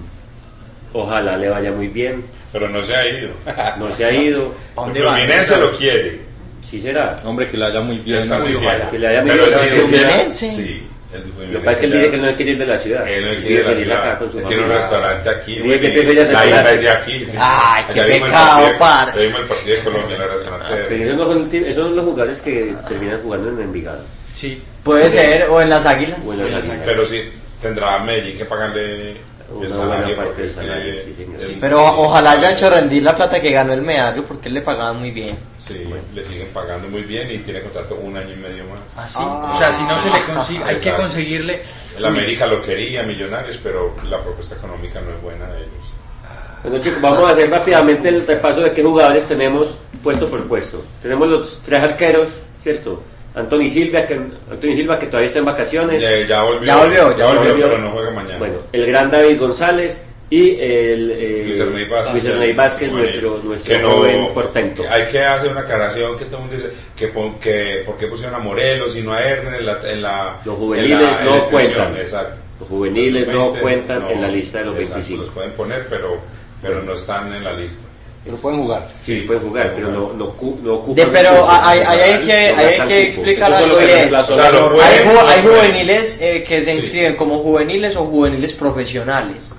[0.93, 2.23] ojalá le vaya muy bien,
[2.53, 3.31] Pero no se ha ido.
[3.77, 5.15] no se ha ido, ¿A El dónde va?
[5.15, 6.32] Fluminense lo quiere.
[6.69, 7.15] Sí será.
[7.23, 8.19] Hombre, que le haya muy bien.
[8.19, 8.45] Están ¿no?
[8.45, 8.85] diciendo.
[8.91, 10.51] que le haya Pero metido el la Fluminense- Fluminense.
[10.53, 10.87] Sí.
[11.13, 13.07] Lo que pasa es que él dice que no quiere ir de la ciudad.
[13.07, 14.01] Él no quiere la venir ciudad.
[14.09, 15.55] acá con su Él tiene un restaurante aquí.
[15.59, 16.59] Dice que y prefiere la restaurante.
[16.59, 17.25] hija es de aquí.
[17.37, 19.25] Ay, qué pecado, parce.
[19.27, 20.75] vimos el partido de Colombia en el restaurante.
[20.75, 23.99] de- Pero esos, no son, esos los jugadores que terminan jugando en Envigado.
[24.33, 24.59] Sí.
[24.83, 26.19] Puede ser, o en las águilas.
[26.25, 26.79] O en las las Águilas.
[26.79, 26.85] Águilas.
[26.87, 27.21] Pero sí,
[27.61, 29.17] tendrá Medellín que pagarle
[29.49, 30.15] Una buena salario.
[30.15, 31.39] parte del salario, sí, señor.
[31.39, 31.57] Sí.
[31.59, 34.93] Pero ojalá haya hecho rendir la plata que ganó el medallo porque él le pagaba
[34.93, 35.37] muy bien.
[35.59, 39.05] Sí, le siguen pagando muy bien y tiene contrato un año y medio más.
[39.05, 39.19] Así.
[39.21, 41.61] o sea, si no se le consigue, hay que conseguirle.
[41.97, 45.93] El América lo quería, Millonarios, pero la propuesta económica no es buena de ellos.
[46.63, 50.81] Bueno chicos, vamos a hacer rápidamente el repaso de qué jugadores tenemos puesto por puesto.
[51.01, 52.29] Tenemos los tres arqueros,
[52.61, 53.01] ¿cierto?
[53.35, 56.01] Anthony Silva, que, Anthony Silva que todavía está en vacaciones.
[56.01, 57.65] Ya, ya volvió, Ya volvió, ya volvió, volvió.
[57.69, 58.37] pero no juega mañana.
[58.37, 63.39] Bueno, el gran David González y el eh, Luis Ernei Vázquez, Luis Vázquez, Bueno, nuestro,
[63.43, 64.83] nuestro que no- joven portento.
[64.89, 68.07] Hay que hacer una aclaración que todo el mundo dice que, pon- que por qué
[68.07, 71.17] pusieron a Morelos y no a Herner en la, en la Los juveniles en la-
[71.19, 71.97] en no la extensión, cuentan.
[71.97, 72.35] Exacto.
[72.59, 75.23] Los juveniles Los no sub-20 cuentan en la lista de los exacto, 25.
[75.23, 76.17] Los pueden poner, pero,
[76.61, 77.87] pero no están en la lista.
[78.25, 78.87] Pero pueden jugar.
[79.01, 80.95] Sí, pueden jugar, pero no, no, cu- no ocupan.
[80.95, 84.81] De, pero hay, hay, hay que, hay que explicar algo que es, O sea, pueden-
[84.81, 86.77] hay, ju- hay juveniles eh, que se Sí.
[86.77, 89.51] inscriben como juveniles o juveniles profesionales.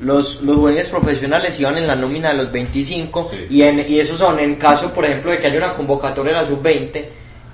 [0.00, 3.46] Los, los juveniles profesionales iban en la nómina de los 25 Sí.
[3.50, 6.40] y, en, y esos son en caso, por ejemplo, de que haya una convocatoria de
[6.40, 7.04] la sub-20,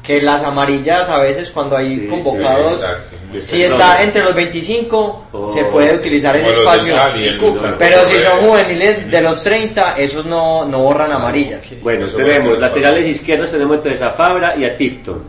[0.02, 3.16] que las amarillas a veces cuando hay Sí, convocados, sí, exacto.
[3.30, 5.52] Muy si está entre los 25, Oh.
[5.52, 6.94] se puede utilizar ese espacio.
[6.94, 7.38] Cali.
[7.78, 11.62] Pero si son juveniles de los 30, esos no, no borran amarillas.
[11.82, 15.22] Bueno, tenemos laterales izquierdos, tenemos entonces a Fabra y a Tipton.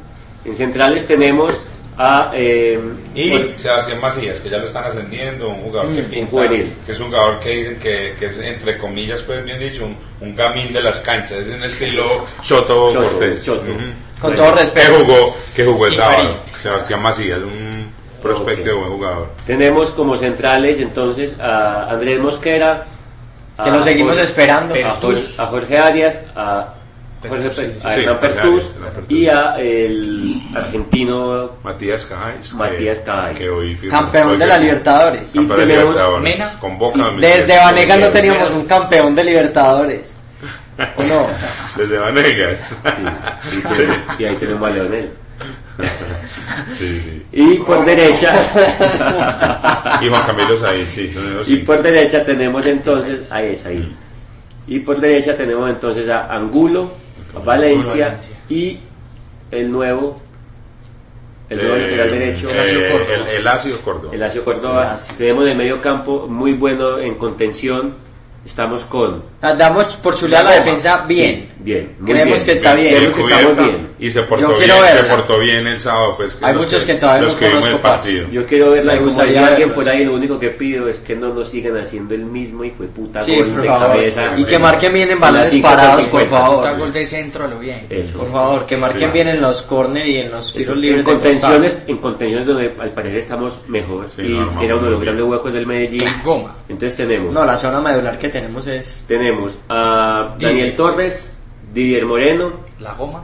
[0.45, 1.53] En centrales tenemos
[2.01, 2.31] a...
[2.33, 2.79] eh,
[3.15, 6.73] Y bueno, Sebastián Macías, que ya lo están ascendiendo, un jugador que Mm, pinta, juvenil.
[6.85, 9.97] que es un jugador que dicen que, que es, entre comillas, pues bien dicho, un,
[10.21, 13.45] un gamín de las canchas, es un estilo Choto, Choto, Cortés.
[13.45, 13.61] Choto.
[13.61, 13.71] Ujú.
[14.19, 14.99] Con Bueno, todo Que respeto.
[14.99, 16.35] jugó, que jugó el sábado.
[16.61, 17.91] Sebastián Macías, un
[18.21, 18.67] prospecto Ok.
[18.67, 19.27] de buen jugador.
[19.47, 22.85] Tenemos como centrales entonces a Andrés Mosquera.
[23.63, 24.73] Que lo seguimos Jorge- esperando.
[24.75, 26.73] A Jorge, a Jorge Arias, a,
[27.29, 27.87] Jorge, Pertus, sí.
[27.87, 28.63] a Hernán Pertús.
[29.09, 32.53] y a el argentino Matías Cajáis.
[32.53, 33.37] Matías Cajáis.
[33.37, 34.57] Que hoy firmó- Campeón hoy de la.
[34.57, 35.35] Libertadores.
[35.35, 36.23] Y Campeón de tenemos Libertadores.
[36.31, 36.59] Mena.
[36.59, 40.17] Convoca a Desde Vanegas no teníamos un campeón de Libertadores.
[40.97, 41.27] ¿O no?
[41.77, 42.59] Desde Vanegas.
[42.69, 42.75] Sí,
[43.57, 45.09] y, tenemos- y ahí tenemos a Leonel.
[46.77, 47.23] Sí, sí.
[47.31, 48.33] Y por derecha,
[50.01, 51.11] Y Juan Camilo ahí, sí,
[51.47, 53.95] y por derecha tenemos entonces, ahí es, ahí es.
[54.67, 56.91] Y por derecha tenemos entonces a Angulo, a
[57.39, 58.35] Valencia Valencia.
[58.49, 58.79] y
[59.51, 60.19] el nuevo,
[61.49, 63.13] el nuevo Eh, lateral derecho, eh, Córdoba.
[63.29, 63.47] el- el
[63.81, 64.15] Córdoba.
[64.15, 64.97] el Córdoba.
[65.17, 67.93] Tenemos el medio campo muy bueno en contención.
[68.45, 71.49] Estamos con Damos por chulear la La defensa bien.
[71.59, 71.95] bien.
[71.99, 72.45] muy Creemos bien.
[72.45, 72.95] que está bien.
[72.95, 73.87] Creo que estamos bien.
[73.99, 76.39] Y se portó Yo bien, se portó bien el sábado, pues.
[76.41, 77.97] Hay los muchos que todavía los no que el conozco, parce.
[78.09, 78.27] partido.
[78.31, 81.15] Yo quiero verla Me gustaría diría alguien por ahí, lo único que pido es que
[81.15, 83.87] no nos sigan haciendo el mismo hijo de puta Sí, gol de favor.
[83.89, 84.33] cabeza.
[84.37, 86.57] Y que marquen bien en balones parados, por favor.
[86.57, 87.85] Puta gol de centro lo bien.
[87.91, 88.17] Eso.
[88.17, 89.13] Por favor, que marquen Sí.
[89.13, 92.47] bien en los corner y en los Eso, tiros en libres de contenciones, en contenciones
[92.47, 95.31] donde al parecer estamos mejor Sí, y que era uno de los grandes bien.
[95.31, 96.05] huecos del Medellín.
[96.69, 99.03] Entonces tenemos, No, la zona medular que tenemos es...
[99.07, 100.51] tenemos a Didier.
[100.53, 101.31] Daniel Torres,
[101.73, 103.23] Didier Moreno, La goma.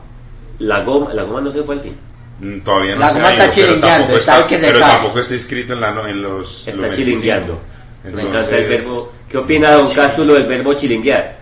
[0.59, 1.95] la goma, la goma no se fue al fin.
[2.39, 4.65] Mm, Todavía no La se goma ha está ido, chilingueando, tampoco está está, que se
[4.67, 6.67] pero tampoco está inscrito en, la, no- en los.
[6.67, 7.59] Está los chilingueando.
[8.03, 9.13] Me Entonces- encanta el verbo.
[9.29, 11.35] ¿Qué opina don Cástulo del verbo chilinguear?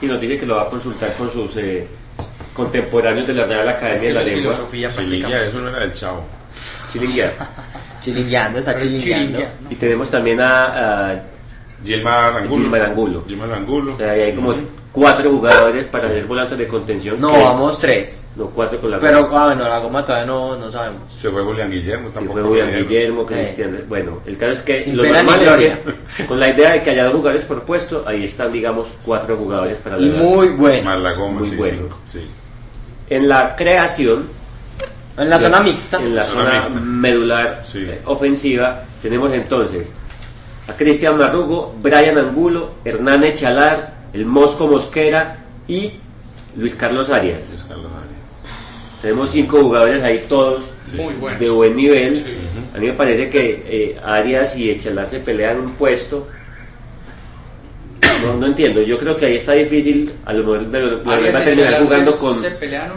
[0.00, 1.86] Sí, nos dice que lo va a consultar con sus eh,
[2.54, 4.52] contemporáneos de la Real Academia de la Lengua.
[4.52, 6.24] filosofía Chilinguear, eso no era del chavo.
[6.92, 7.32] Chilinguear.
[8.00, 9.40] Chilingueando, está chilingueando.
[9.70, 11.20] Y tenemos también a, a
[11.84, 12.62] Gilmar Angulo.
[12.62, 13.24] Gilmar Angulo.
[13.26, 13.94] Gilmar Angulo.
[13.94, 14.54] O sea, ahí hay como
[14.92, 17.20] cuatro jugadores para ser volantes de contención.
[17.20, 18.22] No, que- vamos tres.
[18.36, 21.02] No, cuatro con la Pero, ah, bueno, la goma todavía no, no sabemos.
[21.16, 22.34] Se fue Julián Guillermo tampoco.
[22.40, 22.88] fue Julián Guillermo.
[22.88, 23.26] Guillermo, Eh.
[23.26, 23.80] Cristian.
[23.88, 25.78] Bueno, el caso es que Sin lo normal es
[26.16, 29.36] que, con la idea de que haya dos jugadores por puesto, ahí están, digamos, cuatro
[29.38, 30.84] jugadores para Y la- muy bueno.
[30.84, 31.78] Más la goma, Muy sí, bueno.
[31.82, 32.20] cinco, sí.
[33.08, 34.28] En la creación,
[35.18, 35.98] En la zona mixta.
[35.98, 36.80] en la Zona zona mixta.
[36.80, 37.78] medular Sí.
[37.88, 39.88] eh, ofensiva, tenemos entonces
[40.68, 45.38] a Cristian Marrugo, Brian Angulo, Hernán Echalar, el Mosco Mosquera
[45.68, 45.92] y
[46.56, 47.48] Luis Carlos Arias.
[47.50, 48.52] Luis Carlos Arias.
[49.00, 50.62] Tenemos cinco jugadores ahí todos
[51.38, 52.22] de buen nivel.
[52.74, 56.28] A mí me parece que eh, Arias y Echalar se pelean un puesto.
[58.26, 61.34] No, no entiendo, yo creo que ahí está difícil, a lo mejor de- de- Arias
[61.34, 62.50] va a terminar jugando se- con, se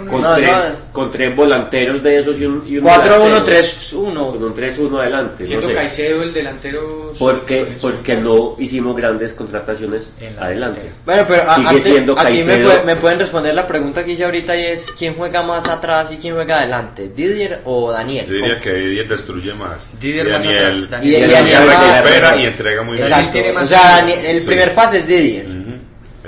[0.09, 0.93] con, No, tres, no.
[0.93, 3.59] con tres volanteros de esos y un, y un 4-1, delantero.
[3.61, 4.32] 3-1.
[4.34, 5.43] Con un 3-1 adelante.
[5.45, 5.75] Siendo no sé.
[5.80, 7.13] Caicedo el delantero.
[7.17, 10.09] Porque, su- su- porque no hicimos grandes contrataciones
[10.39, 10.49] adelante.
[10.49, 10.89] delantera.
[11.05, 14.11] Bueno, pero a- Sigue antes- siendo aquí me, puede- me pueden responder la pregunta que
[14.11, 17.09] hice ahorita y es ¿quién juega más atrás y quién juega adelante?
[17.15, 18.25] ¿Didier o Daniel?
[18.27, 19.88] Yo diría que Didier destruye más.
[19.99, 21.11] Didier Y más Daniel, atrás, Y, Daniel.
[21.11, 23.07] y Daniel Daniel recupera y entrega muy bien.
[23.07, 23.39] Exacto.
[23.61, 23.80] O sea.
[23.97, 25.18] Daniel- el primer pase es Didier.
[25.45, 25.72] Ujú.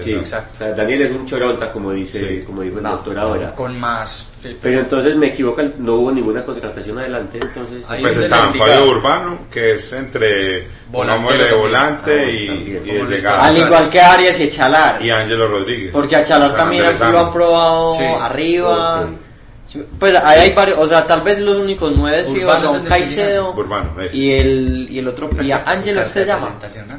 [0.03, 0.51] Sí, Exacto.
[0.53, 2.43] O sea, Daniel es un choronta, como dice, Sí.
[2.45, 3.53] como dijo el No, doctor ahora.
[3.53, 4.29] Con más.
[4.41, 7.83] sí, Pero entonces me equivoco, no hubo ninguna contratación adelante, entonces.
[7.89, 8.85] Ahí Pues es de está Fabio indicada.
[8.85, 11.59] Urbano, que es entre pongámosle también.
[11.61, 12.83] volante Ah, y, también.
[12.87, 13.43] y de llegada.
[13.45, 15.01] Al igual que Arias y Echalar.
[15.05, 15.91] Y Ángelo Rodríguez.
[15.91, 18.01] Porque a Chalar San también Andrés lo han probado Sí.
[18.17, 19.01] arriba.
[19.01, 19.09] Ok.
[19.99, 24.01] Pues ahí hay varios, o sea, tal vez los únicos nueve Urbano son Caicedo Urbano,
[24.01, 24.13] es.
[24.13, 26.57] y el, y el otro, y Ángelo se llama.
[26.59, 26.95] presentación, ¿no?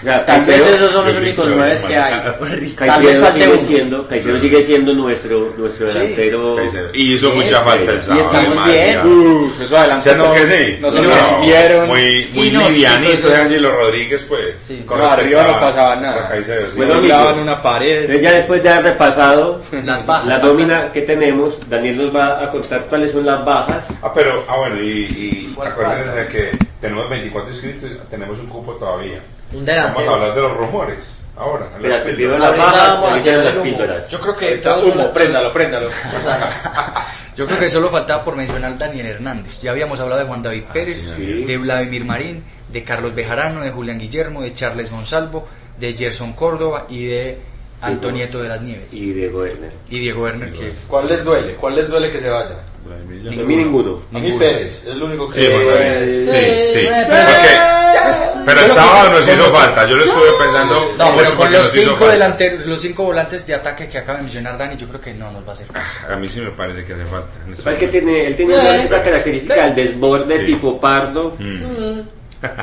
[0.00, 2.14] O sea, Tal vez esos son los únicos nueve que hay.
[2.14, 2.34] Urbano.
[2.38, 5.98] Tal vez Caicedo sigue siendo, Caicedo sigue siendo nuestro, nuestro Sí.
[5.98, 6.56] delantero.
[6.56, 6.88] Caicedo.
[6.92, 8.22] Y hizo mucha falta el y sábado.
[8.22, 9.06] estamos bien.
[9.06, 10.76] Uf, eso adelante ¿Cierto no, que sí?
[10.80, 11.88] no se No, nos vieron.
[11.88, 14.54] Muy, muy Y nos- livianito de Ángelo Rodríguez, pues.
[14.68, 14.82] Sí.
[14.84, 16.26] Con No, arriba no a- pasaba nada.
[16.26, 16.76] a Caicedo, sí.
[16.76, 18.00] Bueno, no clavan una pared.
[18.00, 20.26] Entonces ya después de haber repasado Las bajas.
[20.26, 23.84] la nómina que tenemos, Daniel nos va a contar cuáles son las bajas.
[24.02, 28.46] Ah, pero, ah, bueno, y, y acuérdense de que tenemos 24 inscritos y tenemos un
[28.46, 29.18] cupo todavía.
[29.52, 31.66] Un Vamos a hablar de los rumores ahora.
[31.66, 32.40] Espera, las primero píldoras.
[32.40, 34.08] las bajas, las píldoras.
[34.10, 35.88] Yo creo que todos humo, son- préndalo, préndalo.
[37.36, 39.60] Yo creo que solo faltaba por mencionar Daniel Hernández.
[39.60, 43.60] Ya habíamos hablado de Juan David Pérez, Ah, sí, de Vladimir Marín, de Carlos Bejarano,
[43.62, 45.48] de Julián Guillermo, de Charles Monsalvo,
[45.78, 47.38] de Gerson Córdoba y de
[47.86, 48.92] Antonieto de las Nieves.
[48.92, 49.70] Y Diego Werner.
[49.90, 50.72] Y Diego Werner que...
[50.88, 51.54] ¿Cuál les duele?
[51.54, 52.56] ¿Cuál les duele que se vaya?
[52.86, 54.02] Vladimir A mí ninguno.
[54.12, 54.38] A mí Ninguno.
[54.44, 55.46] Pérez, es el único que Sí.
[55.50, 56.26] Eh,
[56.74, 56.86] Sí, sí.
[56.86, 59.88] eh, Porque- pero el sábado nos hizo falta.
[59.88, 60.92] Yo lo estuve pensando.
[60.98, 64.58] No, pero con los cinco delanteros, los cinco volantes de ataque que acaba de mencionar
[64.58, 66.12] Dani, yo creo que no nos va a hacer falta.
[66.12, 67.28] A mí sí me parece que hace falta.
[67.50, 67.90] Es que momento.
[67.90, 70.46] tiene, él tiene una- esa característica, el desborde Sí.
[70.46, 71.36] tipo pardo.
[71.38, 72.00] Mm.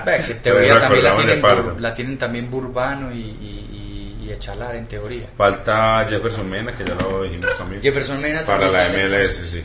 [0.05, 1.41] Ve, que en teoría también la tienen,
[1.81, 3.17] la tienen también Burbano y,
[4.31, 5.27] y, Echalar en teoría.
[5.35, 7.81] Falta Jefferson Mena, que ya lo dijimos también.
[7.81, 9.63] Jefferson Mena Para la MLS, sí.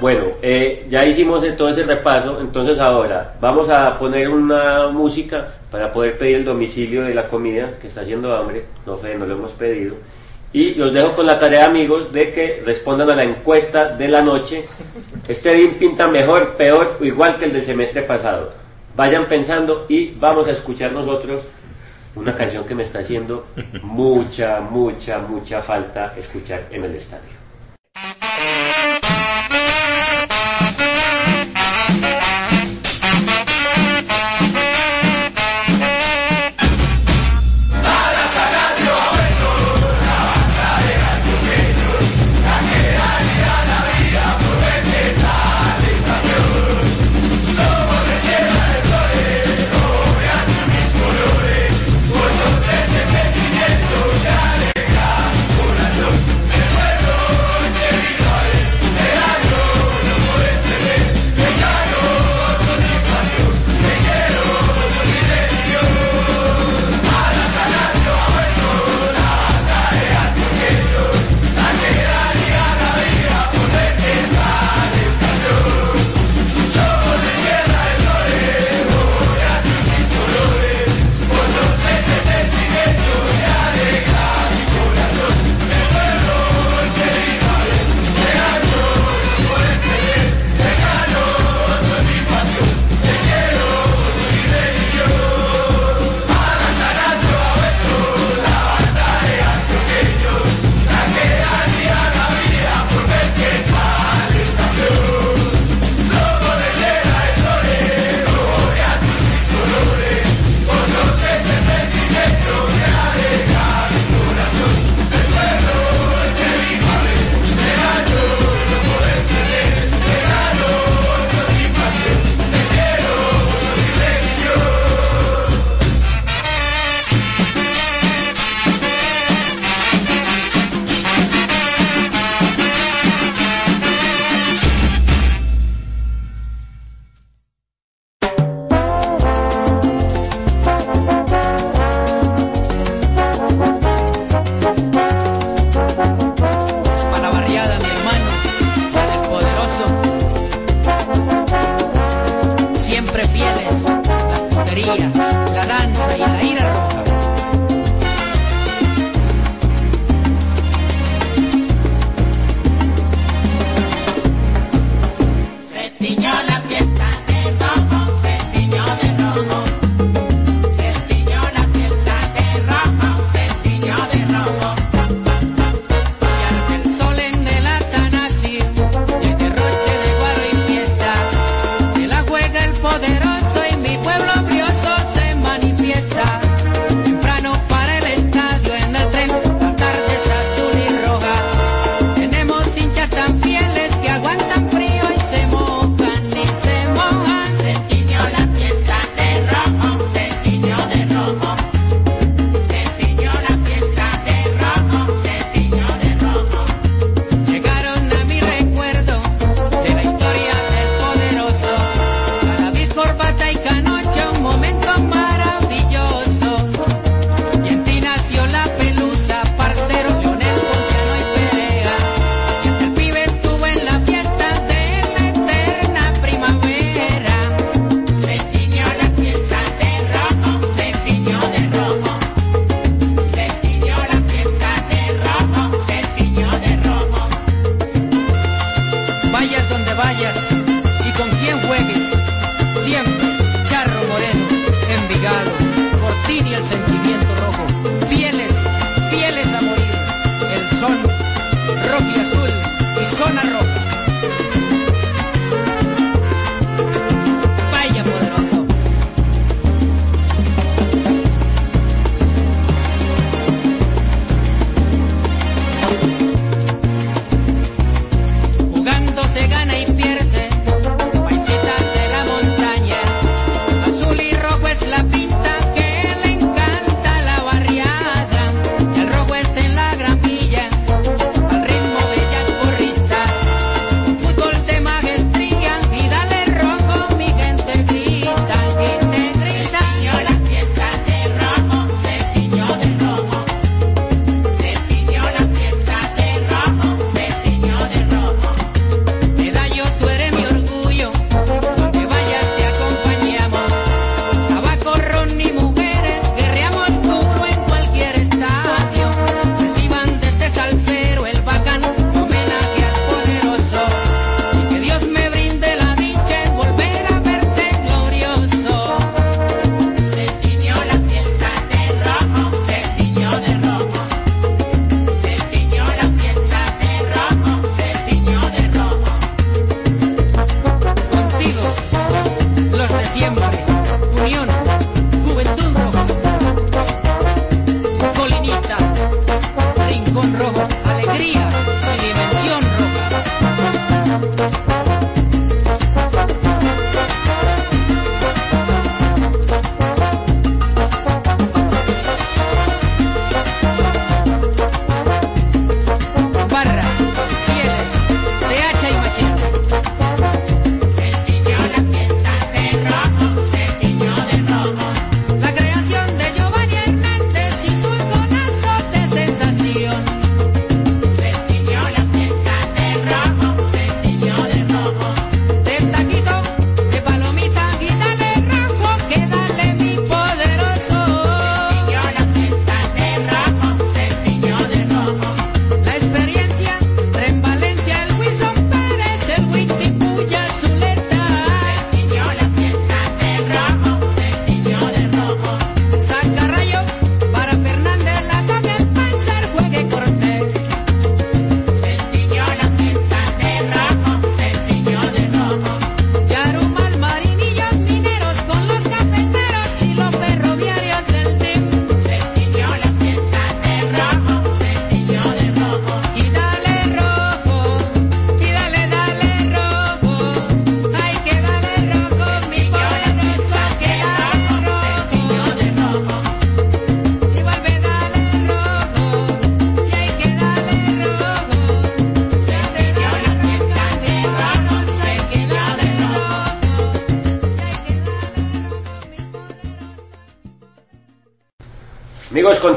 [0.00, 5.90] Bueno, eh, ya hicimos todo ese repaso, entonces ahora vamos a poner una música para
[5.90, 9.34] poder pedir el domicilio de la comida que está haciendo hambre, no fe, no lo
[9.34, 9.96] hemos pedido.
[10.52, 14.22] Y los dejo con la tarea, amigos, de que respondan a la encuesta de la
[14.22, 14.66] noche.
[15.26, 18.52] Este DIN pinta mejor, peor o igual que el del semestre pasado.
[18.96, 21.42] Vayan pensando y vamos a escuchar nosotros
[22.14, 23.46] una canción que me está haciendo
[23.82, 27.37] mucha, mucha, mucha falta escuchar en el estadio.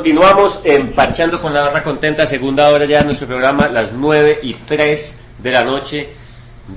[0.01, 4.39] Continuamos en Parchando con la Barra Contenta, segunda hora ya de nuestro programa, las 9
[4.41, 6.09] y 3 de la noche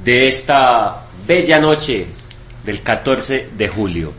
[0.04, 2.06] de esta bella noche
[2.62, 4.12] del 14 de julio.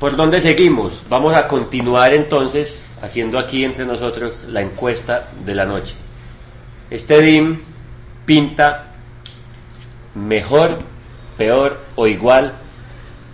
[0.00, 1.04] ¿Por dónde seguimos?
[1.08, 5.94] Vamos a continuar entonces haciendo aquí entre nosotros la encuesta de la noche.
[6.90, 7.56] Este DIM
[8.26, 8.94] pinta
[10.16, 10.76] mejor,
[11.38, 12.52] peor o igual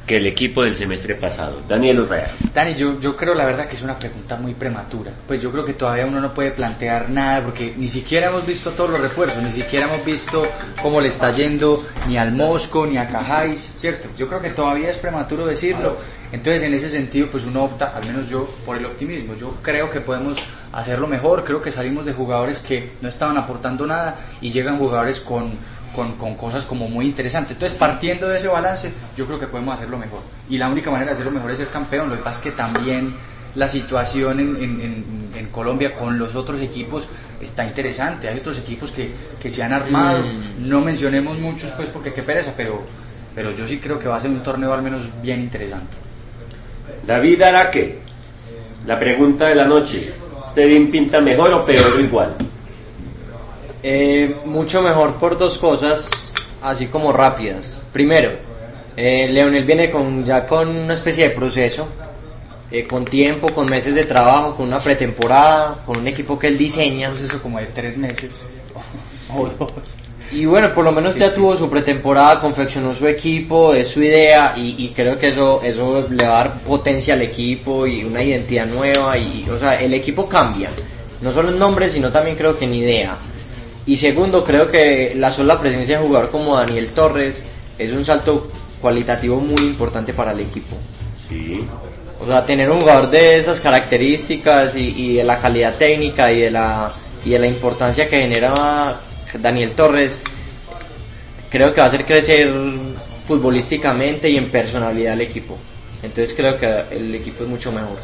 [0.07, 1.63] que el equipo del semestre pasado.
[1.69, 2.31] Daniel Urrea.
[2.55, 5.11] Dani, yo, yo creo la verdad que es una pregunta muy prematura.
[5.27, 8.71] Pues yo creo que todavía uno no puede plantear nada porque ni siquiera hemos visto
[8.71, 10.47] todos los refuerzos, ni siquiera hemos visto
[10.81, 14.09] cómo le está yendo ni al Mosco ni a Cajáis, ¿cierto?
[14.17, 15.97] Yo creo que todavía es prematuro decirlo.
[16.33, 19.35] Entonces, en ese sentido, pues uno opta, al menos yo, por el optimismo.
[19.37, 20.39] Yo creo que podemos
[20.73, 21.45] hacerlo mejor.
[21.45, 25.53] Creo que salimos de jugadores que no estaban aportando nada y llegan jugadores con
[25.97, 27.53] con, con, cosas como muy interesantes.
[27.53, 30.21] Entonces, partiendo de ese balance, yo creo que podemos hacerlo mejor.
[30.51, 32.11] Y la única manera de hacerlo mejor es ser campeón.
[32.11, 33.15] Lo que pasa es que también
[33.55, 37.09] la situación en, en, en, en Colombia con los otros equipos
[37.41, 38.29] está interesante.
[38.29, 40.23] Hay otros equipos que, que se han armado.
[40.23, 40.69] Mm.
[40.69, 42.83] No mencionemos muchos, pues, porque qué pereza, pero,
[43.35, 45.97] pero yo sí creo que va a ser un torneo al menos bien interesante.
[47.07, 48.01] David Araque,
[48.87, 50.13] la pregunta de la noche.
[50.49, 52.35] ¿Este DIM pinta mejor o peor o igual?
[53.89, 57.79] Eh, mucho mejor por dos cosas, así como rápidas.
[57.93, 58.33] Primero,
[58.97, 61.87] eh, Leonel viene con ya con una especie de proceso,
[62.73, 66.59] eh, con tiempo, con meses de trabajo, con una pretemporada, con un equipo que él
[66.59, 67.11] diseña.
[67.11, 68.45] Un proceso como de tres meses
[69.33, 69.71] o dos.
[70.33, 71.37] Y bueno, por lo menos Sí, ya sí.
[71.37, 76.09] tuvo su pretemporada, confeccionó su equipo, es su idea y, y creo que eso, eso
[76.11, 79.95] le va a dar potencia al equipo y una identidad nueva y, o sea, el
[79.95, 80.71] equipo cambia.
[81.21, 83.17] No solo en nombre, sino también creo que en idea.
[83.87, 87.45] Y segundo, creo que la sola presencia de un jugador como Daniel Torres
[87.79, 90.77] es un salto cualitativo muy importante para el equipo.
[91.29, 91.65] Sí.
[92.21, 96.41] O sea, tener un jugador de esas características y, y de la calidad técnica y
[96.41, 96.93] de la,
[97.25, 98.97] y de la importancia que genera
[99.41, 100.19] Daniel Torres,
[101.51, 102.53] creo que va a hacer crecer
[103.27, 105.59] futbolísticamente y en personalidad al equipo.
[106.03, 107.99] Entonces creo que el equipo es mucho mejor.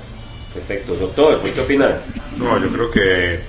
[0.53, 0.95] Perfecto.
[0.95, 2.03] Doctor, ¿tú qué opinas?
[2.37, 3.41] No, yo creo que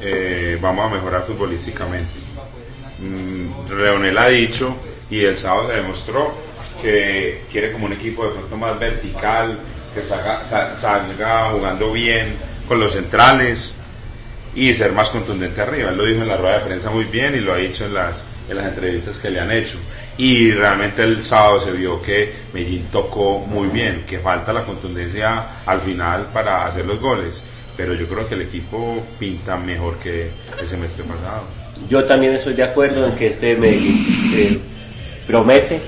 [0.00, 2.10] eh, vamos a mejorar futbolísticamente.
[2.98, 4.76] Mm, Leonel ha dicho
[5.10, 6.34] y el sábado se demostró
[6.80, 9.58] que quiere como un equipo de pronto más vertical,
[9.94, 12.36] que salga, sa- salga jugando bien
[12.68, 13.74] con los centrales
[14.54, 15.90] y ser más contundente arriba.
[15.90, 17.94] Él lo dijo en la rueda de prensa muy bien y lo ha dicho en
[17.94, 19.78] las, en las entrevistas que le han hecho.
[20.16, 25.62] Y realmente el sábado se vio que Medellín tocó muy bien, que falta la contundencia
[25.64, 27.42] al final para hacer los goles.
[27.76, 30.28] Pero yo creo que el equipo pinta mejor que
[30.60, 31.44] el semestre pasado.
[31.88, 34.04] Yo también estoy de acuerdo en que este Medellín
[34.34, 34.58] eh,
[35.26, 35.80] promete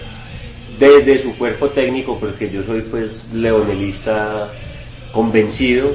[0.79, 4.51] desde su cuerpo técnico, porque yo soy pues leonelista
[5.13, 5.95] convencido,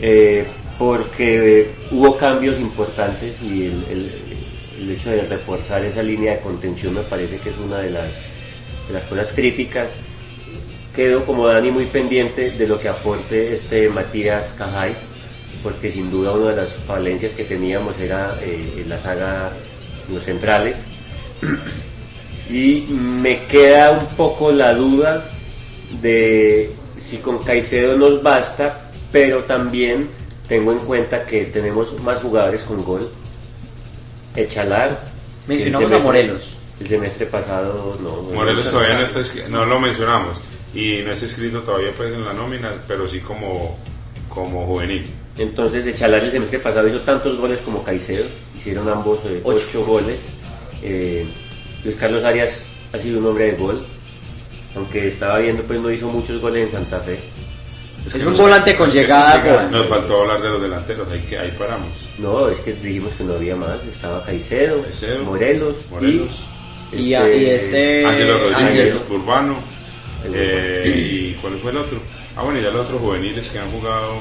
[0.00, 0.44] eh,
[0.78, 7.38] porque hubo cambios importantes y el, hecho de reforzar esa línea de contención me parece
[7.38, 8.14] que es una de las,
[8.88, 9.90] de las cosas críticas.
[10.94, 14.96] Quedo como Dani muy pendiente de lo que aporte este Matías Cajáis,
[15.62, 19.52] porque sin duda una de las falencias que teníamos era eh, la saga
[20.12, 20.78] los centrales.
[22.48, 25.30] Y me queda un poco la duda
[26.02, 30.08] de si con Caicedo nos basta, pero también
[30.48, 33.08] tengo en cuenta que tenemos más jugadores con gol.
[34.34, 35.00] Echalar.
[35.46, 36.56] Mencionamos a Morelos.
[36.80, 38.22] El semestre pasado no.
[38.34, 40.36] Morelos no- todavía no está no lo mencionamos
[40.74, 43.78] y no está escrito todavía pues en la nómina, pero sí como,
[44.28, 45.08] como juvenil.
[45.38, 48.26] Entonces Echalar el semestre pasado hizo tantos goles como Caicedo,
[48.58, 49.66] hicieron ambos eh, Ocho.
[49.68, 50.20] ocho, goles.
[50.82, 51.24] Eh,
[51.84, 52.62] Luis Carlos Arias
[52.92, 53.82] ha sido un hombre de gol,
[54.76, 57.18] aunque estaba viendo pues no hizo muchos goles en Santa Fe.
[58.04, 59.42] Pues, Es un volante con llegada.
[59.42, 61.88] con- Nos faltó hablar de los delanteros, ahí, que, ahí paramos.
[62.18, 66.30] No, es que dijimos que no había más, estaba Caicedo, Caicedo, Morelos, Morelos,
[66.92, 68.04] Y, y este...
[68.04, 68.96] Ángelo Rodríguez.
[69.08, 69.54] Urbano,
[70.34, 71.98] eh, y ¿cuál fue el otro?
[72.36, 74.14] Ah bueno, y ya los otros juveniles que han jugado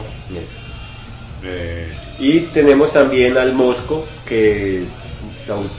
[1.43, 1.87] eh,
[2.19, 4.83] Y tenemos también al Mosco, que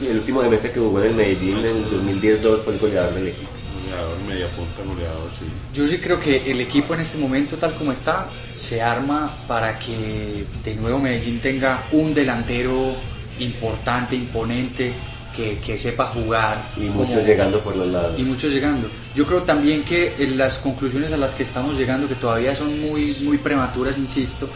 [0.01, 3.29] el último semestre que jugó en el Medellín en el 2010-2 fue el goleador del
[3.29, 3.49] equipo.
[3.85, 5.45] goleador, media punta, goleador, sí.
[5.75, 9.79] Yo sí creo que el equipo en este momento, tal como está, se arma para
[9.79, 12.97] que de nuevo Medellín tenga un delantero
[13.39, 14.93] importante, imponente,
[15.37, 16.61] que, que sepa jugar.
[16.77, 18.19] Y como- muchos llegando por los lados.
[18.19, 18.89] y muchos llegando.
[19.15, 22.81] Yo creo también que en las conclusiones a las que estamos llegando, que todavía son
[22.81, 24.49] muy, muy prematuras, insisto,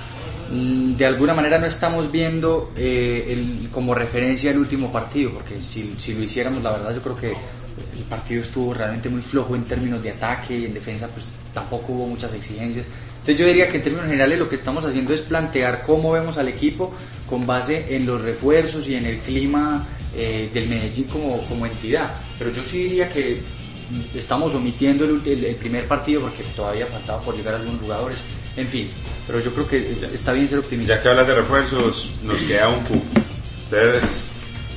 [0.51, 6.23] de alguna manera no estamos viendo eh, como referencia el último partido, porque si, lo
[6.23, 10.11] hiciéramos, la verdad yo creo que el partido estuvo realmente muy flojo en términos de
[10.11, 12.87] ataque y en defensa pues tampoco hubo muchas exigencias.
[13.21, 16.37] Entonces yo diría que en términos generales lo que estamos haciendo es plantear cómo vemos
[16.37, 16.95] al equipo
[17.27, 22.15] con base en los refuerzos y en el clima eh, del Medellín como, entidad.
[22.39, 23.43] Pero yo sí diría que
[23.89, 28.23] mm, estamos omitiendo el, el- el primer partido porque todavía faltaba por llegar algunos jugadores.
[28.57, 28.91] En fin,
[29.27, 30.97] pero yo creo que está bien ser optimista.
[30.97, 33.21] Ya que hablas de refuerzos, nos queda un cupo.
[33.65, 34.27] Ustedes,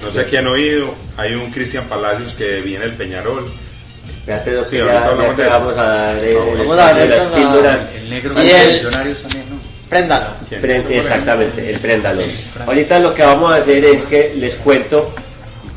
[0.02, 3.52] no sé quién han oído, hay un Cristian Palacios que viene del Peñarol.
[4.20, 7.10] Espérate, dos, Sí, ya, ya te de- vamos a dar eh, el Vamos a ver
[7.10, 7.80] las píldoras.
[7.96, 9.58] El negro Y de el- Millonarios también, ¿no?
[9.90, 10.26] Préndalo.
[10.90, 12.24] Exactamente, el préndalo.
[12.66, 15.14] Ahorita lo que vamos a hacer es que les cuento,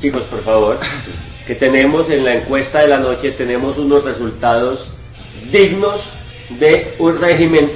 [0.00, 0.78] chicos, por favor,
[1.46, 4.90] que tenemos en la encuesta de la noche, tenemos unos resultados
[5.52, 6.02] dignos
[6.58, 7.70] de un régimen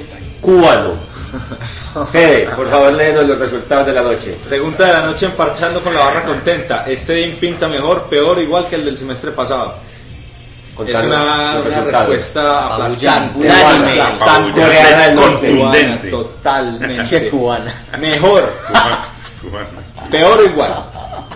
[0.45, 0.93] cubano.
[2.11, 4.37] Fede, por favor, léenos los resultados de la noche.
[4.47, 6.85] Pregunta de la noche en Parchando con la barra contenta.
[6.87, 9.75] ¿Este DIN pinta mejor, peor, igual que el del semestre pasado?
[10.85, 13.39] es una, una respuesta aplastante.
[13.39, 14.01] Unánime.
[14.01, 14.61] Aplastante.
[14.61, 15.21] Coreana.
[15.21, 16.09] Contundente.
[16.09, 17.29] Totalmente.
[17.29, 17.73] Cubana.
[17.99, 18.53] Mejor,
[20.11, 20.85] peor o igual.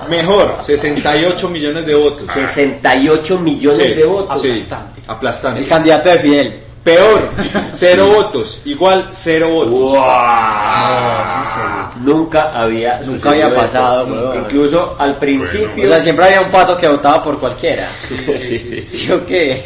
[0.09, 2.27] Mejor, 68 millones de votos.
[2.33, 4.41] 68 millones Sí, de votos.
[4.41, 5.01] sí, Aplastante.
[5.07, 5.59] aplastante.
[5.61, 6.59] El candidato de Fidel.
[6.83, 7.29] Peor,
[7.71, 8.61] cero votos.
[8.65, 9.71] Igual, cero votos.
[9.71, 9.95] ¡Wow!
[9.95, 11.99] No, sí, sí.
[12.01, 14.37] Nunca había Nunca había pasado, weón.
[14.45, 15.85] Incluso al principio.
[15.85, 17.89] O sea, siempre había un pato que votaba por cualquiera.
[18.07, 18.81] Sí, sí, sí, sí.
[18.97, 19.65] ¿Sí o qué?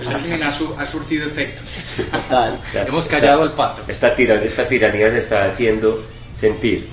[0.00, 1.64] El régimen ha, su- ha surtido efectos.
[2.10, 2.58] Total.
[2.72, 2.88] Claro.
[2.88, 3.82] Hemos callado al pato.
[3.86, 6.02] Esta, esta tiranía se está haciendo
[6.34, 6.88] sentir.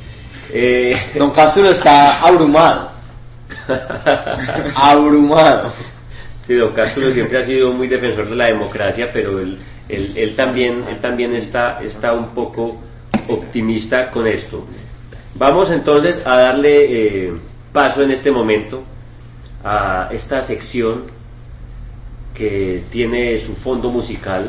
[0.52, 2.92] Eh, Don Castro está abrumado.
[4.76, 5.72] Abrumado.
[6.48, 9.58] Sí, don Castro siempre ha sido muy defensor de la democracia, pero él,
[9.90, 12.80] él, él también, él también está, está un poco
[13.28, 14.66] optimista con esto.
[15.36, 17.34] Vamos entonces a darle eh,
[17.72, 18.84] paso en este momento
[19.64, 21.04] a esta sección
[22.34, 24.48] que tiene su fondo musical.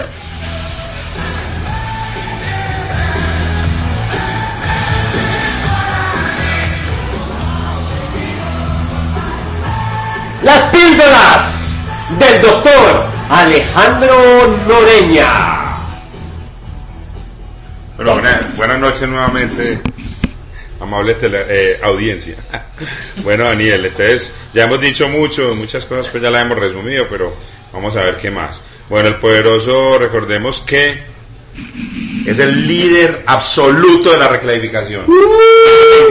[10.43, 11.58] Las píldoras
[12.19, 15.77] del doctor Alejandro Noreña.
[17.97, 19.81] Bueno, buena- buenas noches nuevamente,
[20.81, 22.37] amable tele- eh, audiencia.
[23.25, 27.35] Bueno, Daniel, entonces ya hemos dicho mucho, muchas cosas pues ya las hemos resumido, pero
[27.73, 28.61] vamos a ver qué más.
[28.89, 31.03] Bueno, el poderoso, recordemos que
[32.25, 35.07] es el líder absoluto de la reclasificación.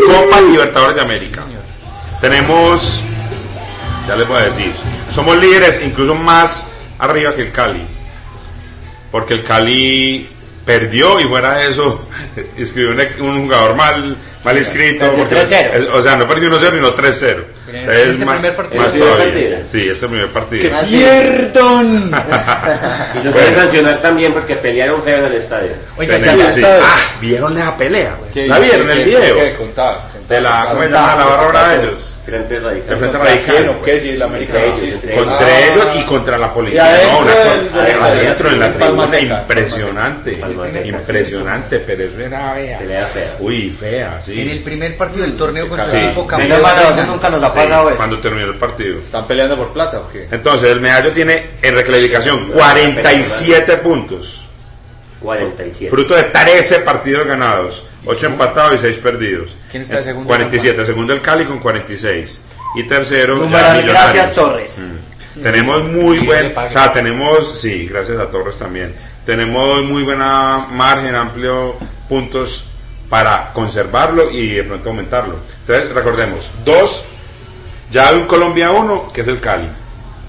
[0.05, 1.45] Copa Libertadores de América.
[2.19, 3.01] Tenemos,
[4.07, 4.71] ya les voy a decir,
[5.13, 6.67] somos líderes incluso más
[6.99, 7.83] arriba que el Cali.
[9.11, 10.27] Porque el Cali
[10.65, 12.07] perdió y fuera de eso,
[12.57, 15.11] escribió un, un jugador mal, mal escrito.
[15.13, 15.73] porque- 3-0.
[15.73, 17.43] es- O sea, no perdió 1-0, sino 3-0.
[17.67, 18.83] Entonces, este primer partido.
[18.83, 19.33] más ¿El primer todavía.
[19.33, 19.67] partido?
[19.67, 20.79] Sí, este primer partido.
[20.85, 20.95] Sí.
[20.97, 22.11] ¡Pierdón!
[23.21, 25.71] Y lo quieren sancionar también porque pelearon feo en el estadio.
[25.97, 26.41] Oiga, sí.
[26.61, 26.79] está.
[26.81, 28.15] Ah, ¿vieron la pelea?
[28.33, 29.57] ¿Qué- ¿La vieron el video?
[29.57, 30.01] contar?
[30.27, 31.15] De la, ¿cómo se llama?
[31.15, 32.13] La barra de ellos.
[32.25, 32.89] Frente radical.
[32.91, 33.75] El Frente ¿Contra Radical.
[33.85, 33.99] qué?
[34.01, 35.13] Si el América existe.
[35.13, 35.59] Contra Ah.
[35.71, 36.83] ellos y contra la policía.
[36.83, 37.23] adentro
[37.73, 40.41] No, adentro de la tribuna, impresionante,
[40.83, 42.79] impresionante, pero eso era fea.
[42.79, 43.35] Pelea fea.
[43.39, 44.41] Uy, fea, sí.
[44.41, 46.27] En el primer partido del torneo con su Sí, equipo sí.
[46.27, 47.07] campeón.
[47.07, 47.95] Nunca nos eso.
[47.95, 48.99] cuando terminó el partido.
[48.99, 50.27] ¿Están peleando por plata o qué?
[50.31, 54.41] Entonces, el medallo tiene en reclasificación 47 puntos,
[55.19, 55.89] 47.
[55.89, 59.51] fruto de 13 partidos ganados, 8 empatados y 6 perdidos.
[59.69, 60.27] ¿Quién está de segundo?
[60.27, 62.41] 47, segundo el Cali con 46.
[62.75, 64.79] Y tercero, gracias Torres.
[64.79, 65.41] Mm.
[65.41, 68.93] Tenemos muy buen, o sea, tenemos, sí, gracias a Torres también.
[69.25, 71.75] Tenemos muy buena margen, amplio
[72.07, 72.65] puntos
[73.09, 75.39] para conservarlo y de pronto aumentarlo.
[75.61, 77.05] Entonces, recordemos, dos,
[77.91, 79.67] ya un Colombia 1, que es el Cali.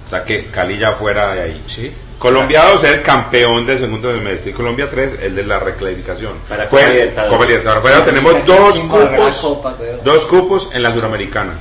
[0.06, 1.62] O sea, que Cali ya fuera de ahí.
[1.66, 1.92] Sí.
[2.18, 6.32] Colombia 2 es el campeón del segundo semestre y Colombia 3 el de la reclasificación.
[6.48, 7.80] Para Copa Libertadores.
[7.80, 11.52] Fuera tenemos dos cupos, copa, dos cupos en la suramericana.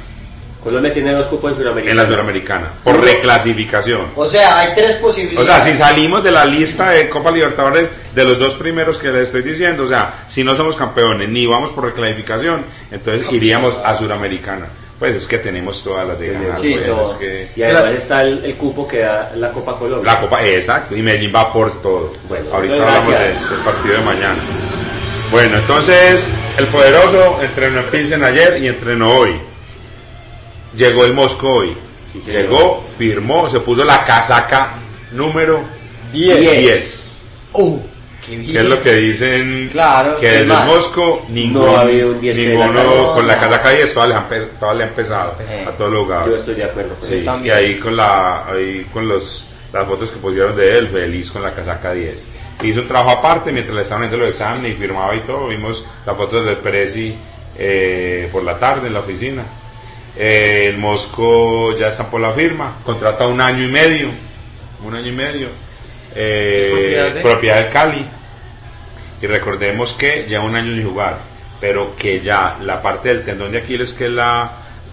[0.63, 1.91] Colombia tiene dos cupos en Sudamérica.
[1.91, 4.07] En la suramericana, por reclasificación.
[4.15, 5.47] O sea, hay tres O posibilidades.
[5.47, 9.23] sea, si salimos de la lista de Copa Libertadores de los dos primeros que les
[9.27, 13.95] estoy diciendo, o sea, si no somos campeones ni vamos por reclasificación, entonces iríamos a
[13.95, 14.65] Suramericana.
[14.99, 16.57] Pues es que tenemos todas las de ganar.
[16.57, 17.11] Sí, pues, todo.
[17.11, 20.13] es que Y además está el, el cupo que da la Copa Colombia.
[20.13, 22.13] la Copa, exacto, y Medellín va por todo.
[22.27, 24.35] Bueno, ahorita hablamos del partido de mañana.
[25.31, 29.35] Bueno, entonces el poderoso entrenó en Pilsen ayer y entrenó hoy.
[30.75, 31.75] Llegó el Mosco hoy.
[32.13, 32.31] Sí.
[32.31, 34.71] Llegó, firmó, se puso la casaca
[35.11, 35.61] número
[36.13, 36.39] 10.
[36.39, 37.21] Diez.
[37.53, 37.79] Uh,
[38.27, 41.77] Qué que es lo que dicen Claro, que es desde el más, Mosco ninguno, no
[41.77, 43.13] ha habido un 10 que ninguno la casaca.
[43.13, 44.35] con la casaca 10 todavía le
[44.67, 46.39] han, le han pesado Eh, a todos los Yo jugadores.
[46.39, 47.39] estoy de acuerdo con Sí, eso.
[47.43, 51.41] y ahí con la ahí con los las fotos que pusieron de él, feliz con
[51.41, 52.25] la casaca 10.
[52.63, 55.47] Hizo un trabajo aparte mientras le estaban haciendo los exámenes y firmaba y todo.
[55.47, 57.13] Vimos la foto del Perezi
[57.57, 59.43] eh, por la tarde en la oficina.
[60.17, 64.07] Eh, el Mosco ya está por la firma, contrata un año y medio,
[64.83, 65.49] un año y medio.
[66.15, 67.69] Eh, ¿Es propiedad de?
[67.69, 68.05] Cali.
[69.21, 71.17] Y recordemos que ya un año sin jugar,
[71.59, 74.51] pero que ya la parte del tendón de Aquiles, que es la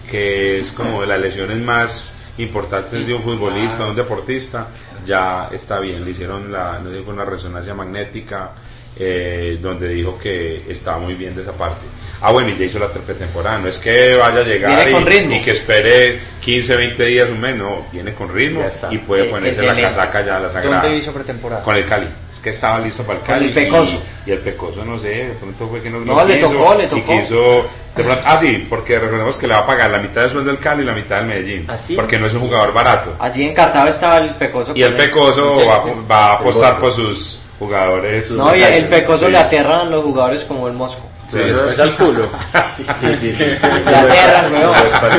[0.09, 4.67] que es como de las lesiones más importantes de un futbolista, de un deportista,
[5.05, 6.03] ya está bien.
[6.03, 8.51] Le hicieron la, no sé fue una resonancia magnética,
[8.97, 11.85] eh, donde dijo que estaba muy bien de esa parte.
[12.21, 13.57] Ah, bueno, y ya hizo la pretemporada.
[13.59, 17.55] No es que vaya a llegar y, y que espere 15, 20 días, un mes,
[17.55, 20.81] no, viene con ritmo y puede ponerse la casaca ya, la sagrada.
[20.81, 21.61] ¿Dónde hizo pretemporada?
[21.63, 22.07] Con el Cali.
[22.33, 23.45] Es que estaba listo para el Con Cali.
[23.47, 24.01] el Pecoso.
[24.25, 26.75] Y, y el Pecoso, no sé, de pronto fue que no, No, le quiso, tocó,
[26.75, 27.05] le y tocó.
[27.19, 30.31] quiso- de pronto- ah, sí, porque recordemos que le va a pagar la mitad del
[30.31, 31.65] sueldo del Cali y la mitad del Medellín.
[31.67, 31.95] ¿Ah, sí?
[31.95, 33.15] Porque no es un jugador barato.
[33.19, 34.71] Así encartado estaba el Pecoso.
[34.75, 34.93] Y el.
[34.95, 38.31] Pecoso va, a- va a apostar por sus jugadores.
[38.31, 39.31] No, y el Pecoso Sí.
[39.31, 41.01] le aterran a los jugadores como el Mosco.
[41.27, 42.29] Sí, Es al culo.
[42.75, 43.35] Sí, sí, sí.
[43.39, 44.73] Le aterran, weón.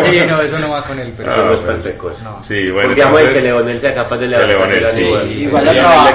[0.04, 1.58] Sí, no, eso no va con el Ah, pero no es
[2.00, 2.18] pues.
[2.22, 2.42] No.
[2.46, 5.42] Sí, bueno, Confiamos en que Leonel sea capaz de Que levantar Leonel, el sí.
[5.42, 5.64] Igual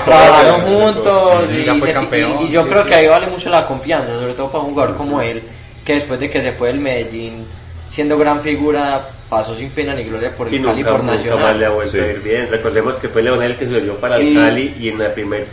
[0.05, 3.67] trabajaron juntos y, Ya fue y- campeón, y yo creo que ahí vale mucho la
[3.67, 5.43] confianza, sobre todo para un jugador como él,
[5.85, 7.45] que después de que se fue del Medellín,
[7.89, 11.11] siendo gran figura, pasó sin pena ni gloria por Sí, el Cali nunca, por nunca
[11.17, 11.71] más le ha Nacional.
[11.73, 11.99] vuelto Sí.
[11.99, 12.47] a ir bien.
[12.49, 15.47] Recordemos que fue Leonel el que subió para el Y- Cali y en la primer,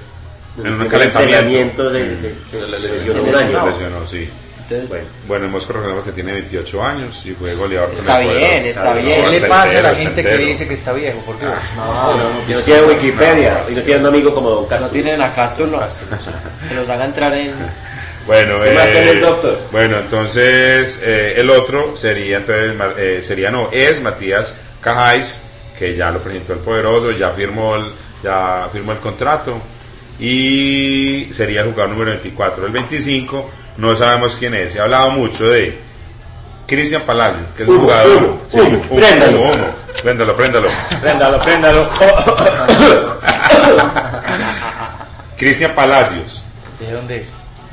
[0.64, 1.90] En un calentamiento.
[1.93, 2.16] se, Mm.
[2.20, 3.39] se- se Se le lesionó un lesionó.
[3.60, 3.64] año.
[3.64, 4.28] Se lesionó, sí.
[4.70, 7.90] Entonces, Bueno, Mosco recordemos que tiene 28 años y fue goleador.
[7.94, 9.16] Está bien, está bien.
[9.16, 11.20] ¿Qué No, le pasa a la gente que dice que está viejo?
[11.20, 11.47] ¿Por qué?
[11.47, 11.52] no,
[12.47, 14.86] y no tiene Wikipedia y no tiene un amigo como Don Castro.
[14.89, 15.78] no tienen a Castro, no.
[16.68, 17.52] Que los haga entrar en...
[18.26, 19.59] Bueno, ¿Qué más eh, tenés, doctor?
[19.72, 25.40] bueno, entonces eh, el otro sería entonces eh, sería no es Matías Cajáis
[25.78, 27.86] que ya lo presentó el poderoso, ya firmó el,
[28.22, 29.59] ya firmó el contrato
[30.19, 32.66] y sería el jugador número 24.
[32.66, 34.73] El 25 no sabemos quién es.
[34.73, 35.78] Se ha hablado mucho de
[36.66, 38.16] Cristian Palacios, que es un jugador.
[38.23, 39.40] humo, sí, humo, humo, préndalo.
[39.43, 39.74] humo.
[40.03, 40.69] Préndalo, préndalo.
[41.01, 41.89] Préndalo, préndalo.
[45.36, 46.43] Cristian Palacios.
[46.78, 47.28] ¿De dónde es?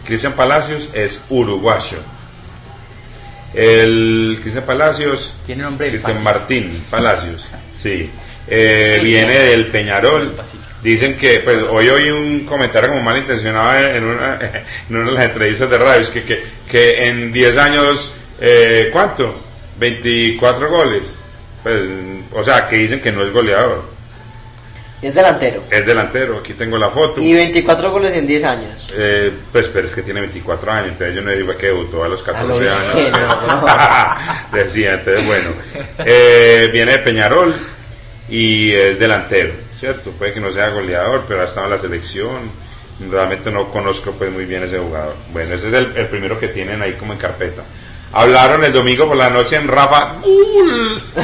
[0.06, 1.98] Cristian Palacios es uruguayo.
[3.54, 6.24] El Cristian Palacios, Tiene nombre Cristian.
[6.24, 8.12] Martín Palacios, sí.
[8.48, 10.36] Eh, viene del Peñarol.
[10.84, 14.40] Dicen que, pues hoy oí un comentario como malintencionado en una,
[14.90, 18.90] en una de las entrevistas de radio, es que, que, que en 10 años, eh,
[18.94, 19.34] ¿cuánto?
[19.80, 21.04] 24 goles.
[21.64, 21.82] Pues,
[22.34, 23.84] o sea, que dicen que no es goleador,
[25.02, 25.64] Es delantero.
[25.72, 26.38] es delantero.
[26.38, 27.20] Aquí tengo la foto.
[27.20, 28.94] Y 24 goles en 10 años.
[28.96, 32.08] Eh, pues, pero es que tiene 24 años, entonces yo no digo que debutó a
[32.08, 32.74] los 14 bien,
[33.16, 33.20] años.
[33.48, 33.66] no,
[34.58, 35.50] Decía, entonces bueno.
[36.06, 37.56] Eh, viene de Peñarol
[38.30, 40.12] y es delantero, ¿cierto?
[40.12, 42.66] Puede que no sea goleador, pero ha estado en la selección.
[43.12, 45.16] Realmente no conozco pues muy bien ese jugador.
[45.32, 47.64] Bueno, ese es el, el primero que tienen ahí como en carpeta.
[48.14, 51.02] Hablaron el domingo por la noche en Rafa Gul.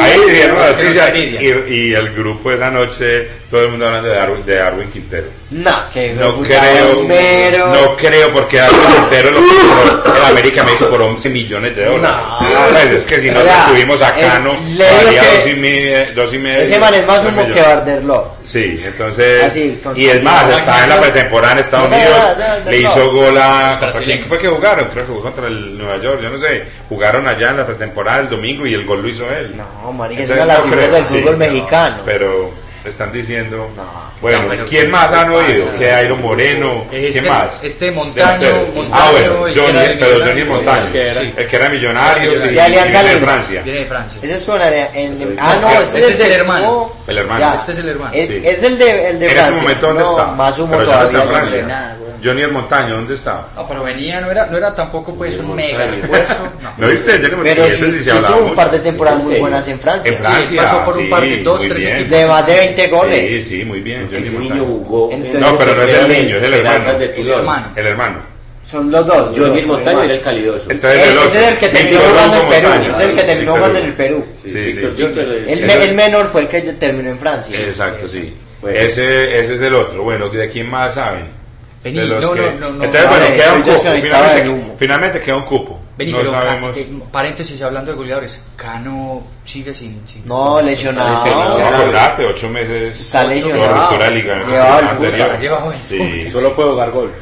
[0.00, 4.14] Ahí dieron la noticia y, y el grupo esa noche, todo el mundo hablando de
[4.14, 5.26] Darwin, de Darwin Quintero.
[5.50, 11.00] No, que No creo, no creo porque Darwin Quintero lo compró el América México por
[11.00, 12.18] 11 millones de dólares.
[12.42, 12.68] No.
[12.70, 15.46] Pues es que si O nosotros sea, tuvimos a es- Cano, le digo valía dos
[15.46, 16.60] y medio, dos y medio.
[16.60, 17.62] Ese man es más humo que.
[17.62, 18.32] Barderlo.
[18.44, 22.02] Sí, entonces, Así, con- y es más, está en la pretemporada en Estados No, no,
[22.02, 22.88] Unidos, no, no, no, le no.
[22.90, 24.88] hizo gol a, ¿contra quién fue que jugaron?
[24.88, 28.20] Creo que jugó contra el Nueva York, yo no sé, jugaron allá en la pretemporada
[28.20, 29.54] el domingo y el gol lo hizo él.
[29.56, 31.96] No, marica, es una de las no del sí, fútbol no, mexicano.
[32.06, 32.50] Pero
[32.84, 33.84] están diciendo, No.
[34.20, 35.66] bueno, No, bueno, ¿quién ¿qué más han oído?
[35.66, 35.78] pasa?
[35.78, 37.62] Que Iron Moreno, Este- ¿quién más?
[37.64, 38.48] este Montaño,
[38.92, 40.48] ah, bueno, el que Johnny, pero Johnny Millonarios.
[40.48, 43.26] Montaño, que era- sí, el que era millonario y, Alianza y viene de.
[43.26, 43.62] Francia.
[43.62, 44.20] Viene de Francia.
[44.22, 46.92] Ese suena de- en, ah, no, Este ese es es el el hermano.
[47.06, 47.40] El hermano.
[47.40, 47.54] Ya.
[47.54, 48.10] Este es el hermano.
[48.14, 48.40] Es, Sí.
[48.44, 50.26] es el de, el de En ese momento, ¿dónde no, está?
[50.32, 51.50] Más humo Pero ya no está en todavía.
[51.50, 51.96] yo Francia.
[52.22, 53.46] Johnny el Montaño, ¿dónde está?
[53.54, 56.48] No, pero venía, no era, no era tampoco pues un mega esfuerzo.
[56.62, 56.72] No.
[56.78, 57.12] ¿No viste?
[57.12, 59.34] Johnny Montaño, Pero ese sí, sí sí se hablaba tuvo un par de temporadas muy
[59.34, 59.40] Sí.
[59.40, 60.10] buenas en Francia.
[60.12, 61.96] En Francia, pasó por un sí, par de dos, tres bien.
[61.96, 62.10] equipos.
[62.18, 63.28] De más de 20 goles.
[63.44, 64.08] Sí, sí, muy bien.
[64.12, 65.10] Johnny Ese niño jugó.
[65.12, 66.90] en- Entonces, No, pero no es el niño, es el hermano.
[66.90, 67.72] El hermano.
[67.76, 68.38] El hermano.
[68.62, 69.38] Son los dos.
[69.38, 70.70] Johnny Montaño era el calidoso.
[70.70, 71.40] Entonces Ese el es otro.
[71.48, 72.68] el que terminó jugando en Perú.
[72.68, 72.92] Montaño.
[72.92, 74.24] Es el que terminó jugando en el Perú.
[74.44, 74.58] Sí, sí.
[74.58, 77.58] Es- El, me- el menor fue el que terminó en Francia.
[77.60, 78.34] Exacto, sí.
[78.60, 78.76] Bueno.
[78.78, 80.02] Ese, ese es el otro.
[80.02, 81.37] Bueno, ¿de quién más saben?
[81.82, 82.84] Vení, los no, que- no, no, no.
[82.84, 83.78] Entonces, bueno, Vale, queda un cupo.
[83.78, 85.80] Finalmente, finalmente queda un cupo.
[85.96, 86.76] Vení, no pero Ca- sabemos.
[86.76, 90.06] eh, paréntesis hablando de goleadores, Cano sigue sin...
[90.06, 91.24] sin No, lesionado.
[91.26, 93.00] No, acordate, ocho meses.
[93.00, 93.90] Está lesionado.
[95.82, 97.12] Sí, Solo puede jugar golf.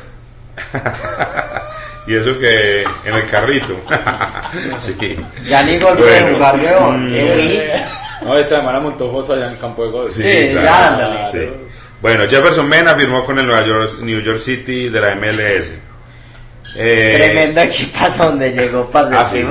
[2.06, 3.74] y eso que en el carrito.
[4.78, 5.16] sí.
[5.46, 7.10] Ya ni gol puede Bueno, jugar, weón.
[7.12, 8.24] mm.
[8.24, 10.12] No, esta semana montó fotos allá en el campo de golf.
[10.14, 11.52] Sí, Sí, ya, ándale.
[12.06, 15.72] Bueno, Jefferson Mena firmó con el Nueva York, New York City de la MLS.
[16.76, 19.16] Eh, Tremendo equipazo donde llegó, parce.
[19.16, 19.38] Ah, sí.
[19.38, 19.44] Sí,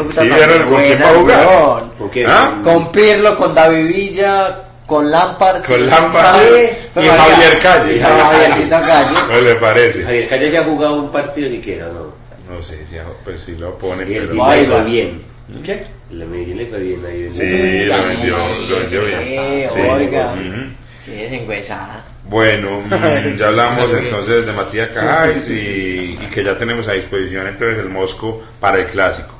[0.69, 1.83] con quién va a jugar.
[1.97, 2.25] ¿Con qué?
[2.25, 2.61] ¿Ah?
[2.63, 5.65] Con Pirlo, con David Villa, con Lampard.
[5.65, 7.97] Con Lampard y pero Javier Calle.
[7.97, 9.17] Y Javiercito Calle.
[9.33, 10.03] ¿No le parece?
[10.05, 12.55] Javier Calle ya ha jugado un partido siquiera, ¿no?
[12.55, 12.95] No sé, si,
[13.25, 14.55] pues si lo pone, Y el pero...
[14.55, 15.21] Le fue bien.
[15.61, 15.83] ¿Qué?
[16.09, 17.27] El Medellín le fue bien ahí.
[17.31, 18.37] Sí, lo vendió,
[18.69, 19.69] lo vendió bien.
[19.73, 20.33] Sí, oiga.
[20.33, 20.71] Ujú.
[21.05, 22.14] Qué desengüezada.
[22.27, 27.47] Bueno, mm, ya hablamos entonces de Matías Cajáis y, y que ya tenemos a disposición
[27.47, 29.33] entonces el Mosco para el clásico.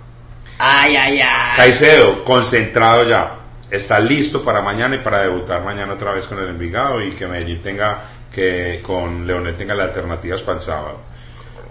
[0.57, 1.56] Ay, ay, ay.
[1.56, 3.36] Caicedo, concentrado ya.
[3.70, 7.28] Está listo para mañana y para debutar mañana otra vez con el Envigado y que
[7.28, 10.99] Medellín tenga que con Leonel tenga las alternativas para el sábado.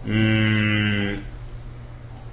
[0.05, 1.15] Mm,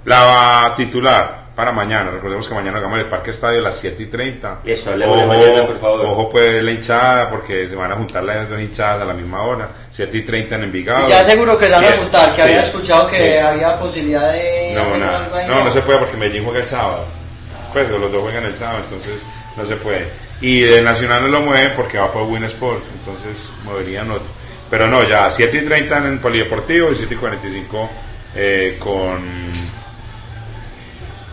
[0.04, 4.06] la titular para mañana, recordemos que mañana hagamos el Parque Estadio a las 7 y
[4.06, 4.58] 30.
[4.64, 6.06] Eso, hablemos de mañana, por favor.
[6.06, 9.42] Ojo pues la hinchada porque se van a juntar las dos hinchadas a la misma
[9.42, 11.08] hora, 7 y 30 en Envigado.
[11.08, 13.36] Ya seguro que se van a juntar, que sí, había escuchado que sí.
[13.38, 15.24] había posibilidad de No, hacer nada.
[15.24, 17.04] algo ahí, no, no se puede porque Medellín juega el sábado.
[17.72, 19.22] Pues los dos juegan el sábado, entonces
[19.56, 20.08] no se puede.
[20.40, 24.26] Y de Nacional no lo mueven porque va por Win Sports, entonces moverían otro.
[24.70, 27.90] Pero no, ya 7 y 30 en el Polideportivo y 7 y 45
[28.34, 29.22] eh, con,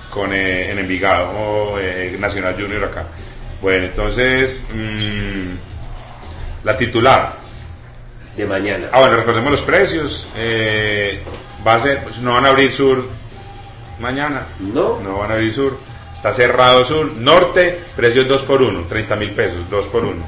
[0.10, 3.06] con eh, en Envigado eh, Nacional Junior acá.
[3.62, 5.54] Bueno, entonces mm,
[6.64, 7.34] la titular.
[8.36, 8.88] De mañana.
[8.92, 10.28] Ah, bueno, recordemos los precios.
[10.38, 11.22] Eh,
[11.66, 13.06] va a ser, pues, no van a abrir sur
[14.00, 14.44] mañana.
[14.60, 15.00] ¿No?
[15.02, 15.78] No van a abrir sur.
[16.14, 17.12] Está cerrado sur.
[17.16, 20.26] Norte, precios 2 por 1, 30 mil pesos, 2 por 1.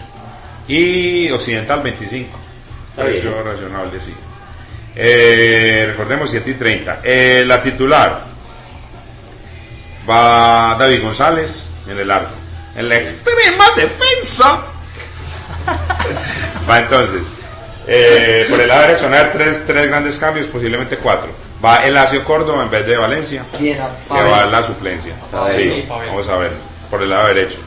[0.67, 2.39] Y occidental 25.
[2.91, 3.45] Está Precio bien.
[3.45, 4.13] razonable, sí.
[4.95, 6.99] Eh, recordemos 7 y 30.
[7.03, 8.30] Eh, la titular
[10.09, 12.31] va David González en el arco.
[12.75, 14.61] En la extrema defensa
[16.69, 17.23] va entonces.
[17.87, 21.29] eh, por el lado derecho van a haber tres, tres grandes cambios, posiblemente cuatro.
[21.63, 23.77] Va Elacio Córdoba en vez de Valencia, que
[24.09, 25.13] va a la suplencia.
[25.55, 26.51] Sí, vamos a ver.
[26.89, 27.59] Por el lado derecho.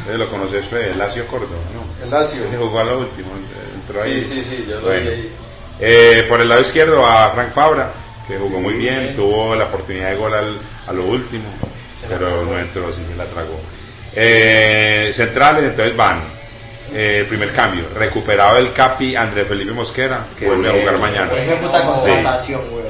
[0.00, 2.04] Ustedes lo conoces, Fede, Elacio Córdoba, ¿no?
[2.04, 2.44] El Lazio.
[2.46, 3.28] Ese jugó a lo último,
[3.74, 4.22] entró ahí.
[4.24, 5.02] Sí, sí, sí, yo lo Bueno.
[5.02, 5.34] vi ahí.
[5.80, 7.90] Eh, por el lado izquierdo a Frank Fabra,
[8.28, 11.44] que jugó muy bien, tuvo la oportunidad de gol al- a lo último,
[12.08, 13.60] pero no entró, sí se la tragó.
[14.14, 16.20] Eh, centrales, entonces van.
[16.94, 21.28] eh, primer cambio, recuperado el Capi Andrés Felipe Mosquera, que vuelve a jugar mañana.
[21.34, 22.22] Weón.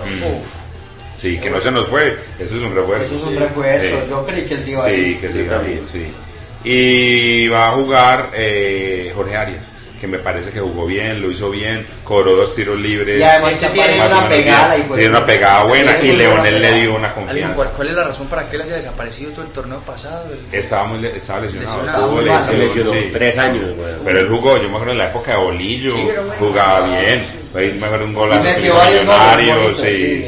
[0.04, 1.16] Mm.
[1.16, 3.06] Sí, que no se nos fue, eso es un refuerzo.
[3.06, 3.38] eso es un sí.
[3.38, 3.86] refuerzo.
[3.88, 4.06] Sí.
[4.10, 5.20] Yo creí que él se iba a Sí, ir.
[5.20, 5.76] que Yo siga también.
[5.78, 6.12] bien, sí.
[6.68, 11.50] Y va a jugar eh, Jorge Arias, que me parece que jugó bien, lo hizo
[11.50, 13.18] bien, cobró dos tiros libres.
[13.18, 14.76] Y además Este que tiene una pegada.
[14.78, 17.54] y pues- Tiene una pegada buena y Leonel le dio una confianza.
[17.54, 20.24] ¿cuál, cuál es la razón para que él haya desaparecido todo el torneo pasado?
[20.52, 21.82] El- Estaba muy le- estaba lesionado,
[22.22, 22.84] Lesionado.
[22.84, 23.10] Se sí.
[23.12, 23.64] tres años.
[24.04, 26.22] Pero él jugó, yo me acuerdo en la época de Bolillo, Sí, bueno.
[26.38, 30.22] jugaba bien, fue mejor un golazo que bonitos, sí, sí, de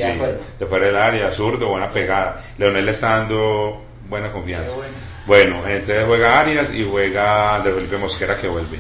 [0.59, 2.43] sí, fuera del área, zurdo, buena pegada.
[2.59, 4.75] Leonel le está dando buena confianza.
[4.75, 4.93] Bueno.
[5.27, 8.79] Bueno, entonces juega Arias y juega de Felipe Mosquera que vuelve.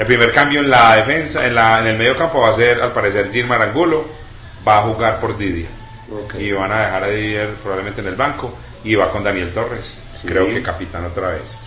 [0.00, 2.80] El primer cambio en la defensa, en, la, en el medio campo va a ser
[2.80, 4.06] al parecer Gilmar Angulo,
[4.66, 5.68] va a jugar por Didier.
[6.38, 9.98] Y van a dejar a Didier probablemente en el banco y va con Daniel Torres,
[10.22, 10.26] Sí.
[10.28, 11.58] creo que capitán otra vez.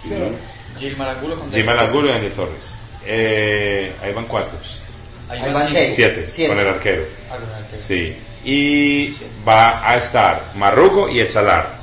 [0.79, 2.11] Gilmar Angulo con Gilmar David Angulo y.
[2.11, 2.75] Daniel Torres.
[3.05, 4.81] Eh, ahí van cuántos?
[5.29, 5.95] Ahí Ahí van seis.
[5.95, 6.49] Siete, Siete.
[6.55, 7.03] con el arquero.
[7.29, 7.81] Ah, con el arquero.
[7.83, 8.17] Sí.
[8.45, 9.15] Y
[9.47, 11.75] va a estar Marrugo y Echalar.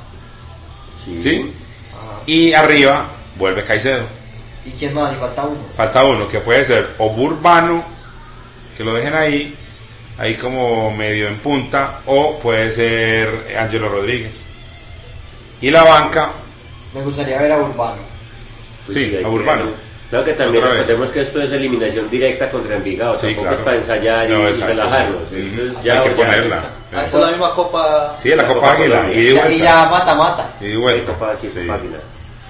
[1.17, 1.53] ¿Sí?
[2.25, 3.05] Y arriba
[3.37, 4.03] vuelve Caicedo.
[4.65, 5.13] ¿Y quién más?
[5.13, 5.57] Y falta uno.
[5.75, 7.83] Falta uno que puede ser o Burbano,
[8.77, 9.55] que lo dejen ahí,
[10.17, 14.41] ahí como medio en punta, o puede ser Ángelo Rodríguez.
[15.61, 16.31] Y la banca,
[16.93, 18.01] Me gustaría ver a Urbano.
[18.85, 19.65] Pues sí, a Urbano.
[20.09, 23.57] Claro que también recordemos que esto es eliminación directa contra Envigado, Sí, tampoco claro.
[23.57, 25.17] es para ensayar y, No, y exacto, relajarnos.
[25.31, 25.39] sí.
[25.39, 26.63] Entonces, ya Hay que ponerla.
[26.93, 28.15] Ah, esa es la misma copa.
[28.21, 29.07] Sí, la, La Copa Copa Águila.
[29.13, 30.49] Y Y y ya mata-mata.
[30.59, 31.13] Y de vuelta.
[31.13, 31.61] Copa, sí, Sí.
[31.61, 31.97] Copa Águila.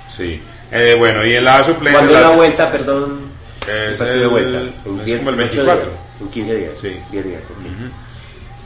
[0.09, 0.41] Sí.
[0.72, 1.91] Eh, bueno, y en la suplente.
[1.99, 3.19] ¿Cuándo es la- vuelta, perdón?
[3.68, 4.61] Es El de vuelta.
[4.61, 5.76] es como el ocho 24.
[5.85, 6.72] días, En 15 días.
[6.80, 6.99] Sí.
[7.11, 7.41] 10 días.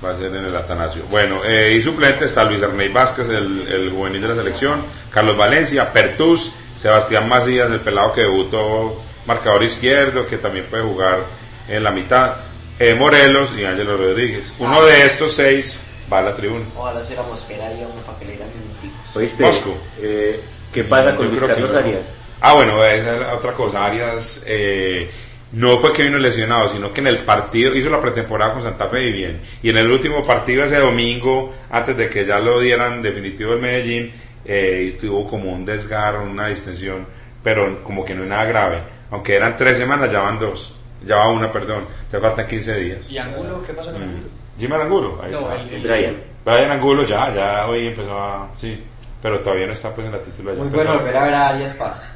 [0.03, 1.03] Va a ser en el Atanasio.
[1.09, 5.35] Bueno, eh, y suplente está Luis Ernei Vázquez, el, el juvenil de la selección, Carlos
[5.37, 11.19] Valencia, Pertus, Sebastián Macías, el pelado que debutó marcador izquierdo, que también puede jugar
[11.67, 12.35] en la mitad,
[12.77, 14.53] eh, Morelos y Ángelo Rodríguez.
[14.59, 15.79] Uno de estos seis
[16.11, 16.65] va a la tribuna.
[16.77, 19.15] Ojalá se la mosquera hombre, para que le dieran minuticos.
[19.15, 19.43] ¿Oíste?
[19.43, 19.77] Mosco.
[19.99, 20.39] Eh,
[20.75, 21.79] ¿Qué pasa con Luis Carlos no.
[21.79, 22.01] Arias?
[22.41, 23.85] Ah, bueno, esa es otra cosa.
[23.85, 25.09] Arias eh,
[25.53, 28.87] no fue que vino lesionado, sino que en el partido hizo la pretemporada con Santa
[28.89, 29.41] Fe y bien.
[29.63, 33.61] Y en el último partido ese domingo, antes de que ya lo dieran definitivo el
[33.61, 34.11] Medellín,
[34.43, 37.07] eh, tuvo como un desgarro, una distensión,
[37.41, 38.79] pero como que no es nada grave.
[39.11, 40.75] Aunque eran tres semanas, ya van dos.
[41.05, 41.85] Ya va una, perdón.
[42.11, 43.09] Te faltan 15 días.
[43.09, 43.63] ¿Y Angulo?
[43.65, 44.19] ¿Qué pasa con Angulo?
[44.27, 44.59] Mm.
[44.59, 45.55] Jimmy Angulo, ahí No, está.
[45.61, 46.15] el- el- Brian.
[46.45, 48.49] Brian Angulo ya, ya hoy empezó a...
[48.55, 48.83] Sí,
[49.25, 50.53] pero todavía no está pues en la titular.
[50.53, 52.07] ya Muy empezó bueno volver a ver a Arias Paz.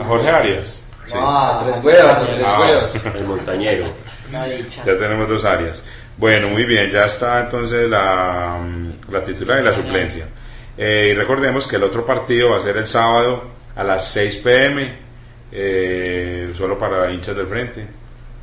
[0.00, 0.84] a Jorge Arias.
[1.06, 1.12] Sí.
[1.16, 3.04] Ah, A tres huevas, a tres Ah, huevas.
[3.16, 3.86] El montañero.
[4.28, 4.84] Una dicha.
[4.86, 5.84] Ya tenemos dos áreas.
[6.16, 8.60] Bueno, muy bien, ya está entonces la,
[9.10, 10.26] la titular y la suplencia.
[10.78, 13.42] Eh, y recordemos que el otro partido va a ser el sábado
[13.74, 14.94] a las 6 pm,
[15.50, 17.84] eh, solo para hinchas del frente.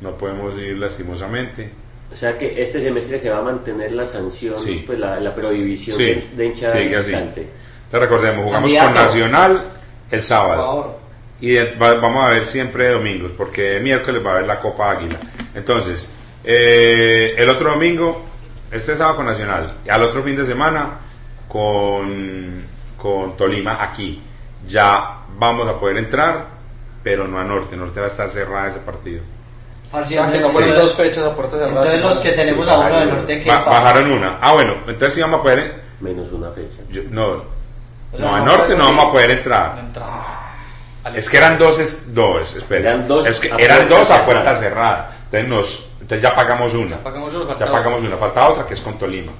[0.02, 1.70] No podemos ir lastimosamente.
[2.12, 4.82] O sea que este semestre se va a mantener la sanción, Sí.
[4.86, 7.10] pues la, la prohibición Sí, de, de hinchada sigue así.
[7.12, 7.48] visitante.
[7.92, 8.94] Entonces recordemos, jugamos Candidato.
[8.94, 9.64] con Nacional
[10.10, 10.56] el Por sábado.
[10.62, 10.98] favor.
[11.40, 15.18] Y va- vamos a ver siempre domingos, porque miércoles va a haber la Copa Águila.
[15.54, 16.08] Entonces,
[16.44, 18.22] eh, el otro domingo,
[18.70, 20.98] este sábado con Nacional, y al otro fin de semana
[21.48, 22.62] con,
[22.96, 24.22] con Tolima aquí.
[24.66, 26.46] Ya vamos a poder entrar,
[27.02, 27.76] pero no a Norte.
[27.76, 29.22] Norte va a estar cerrada ese partido.
[30.04, 31.86] Sea, que no fueron dos fechas a puertas cerradas.
[31.86, 33.80] Entonces los que tenemos a uno del norte, ¿qué Ba- pasa?
[33.80, 34.38] bajaron una.
[34.40, 35.80] Ah, bueno, entonces sí vamos a poder.
[36.00, 36.76] Menos una fecha.
[36.90, 37.42] yo- no,
[38.12, 40.20] O sea, no, a no Norte no vamos a poder No entrar.
[41.14, 42.90] Es que eran dos, es, dos, espera.
[42.90, 44.24] Eran dos es que a eran puerta dos a cerrada.
[44.26, 45.10] puerta cerrada.
[45.24, 46.96] Entonces, nos, entonces ya pagamos una.
[46.96, 48.16] Ya pagamos Ya una.
[48.16, 49.32] Falta otra que es con Tolima.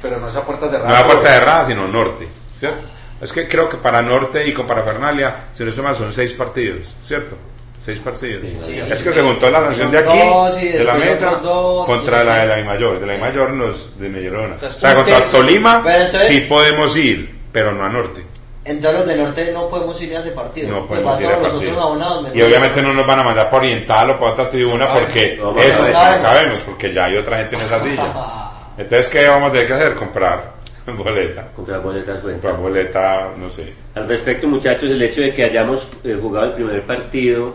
[0.00, 1.00] Pero no es a puertas No cerradas.
[1.00, 2.28] a puerta cerrada, sino norte.
[2.58, 2.78] ¿Cierto?
[3.20, 6.94] Es que creo que para norte y con parafernalia, si no mal, son seis partidos.
[7.02, 7.36] ¿Cierto?
[7.80, 8.42] Seis partidos.
[8.64, 8.80] Sí.
[8.80, 12.22] Es que se juntó la sanción de aquí, dos y de la mesa, dos, contra
[12.24, 12.98] la de la I mayor.
[13.00, 14.56] De la I mayor nos de Mellerona.
[14.62, 15.24] O sea, contra.
[15.24, 18.22] Tolima entonces- sí podemos ir, pero no a norte.
[18.64, 20.70] Entonces los de norte no podemos ir a ese partido.
[20.70, 21.80] No podemos ir a todos partido.
[21.80, 25.36] abonados, Y obviamente no nos van a mandar para oriental o para otra tribuna porque
[25.40, 28.06] no, eso no cabemos, porque ya hay otra gente en esa silla.
[28.78, 29.94] Entonces, ¿qué vamos a tener que hacer?
[29.94, 30.52] Comprar
[30.86, 31.48] boleta.
[31.56, 32.48] Boletas cuenta.
[32.48, 33.72] Comprar boleta, no sé.
[33.94, 37.54] Al respecto, muchachos, el hecho de que hayamos eh, jugado el primer partido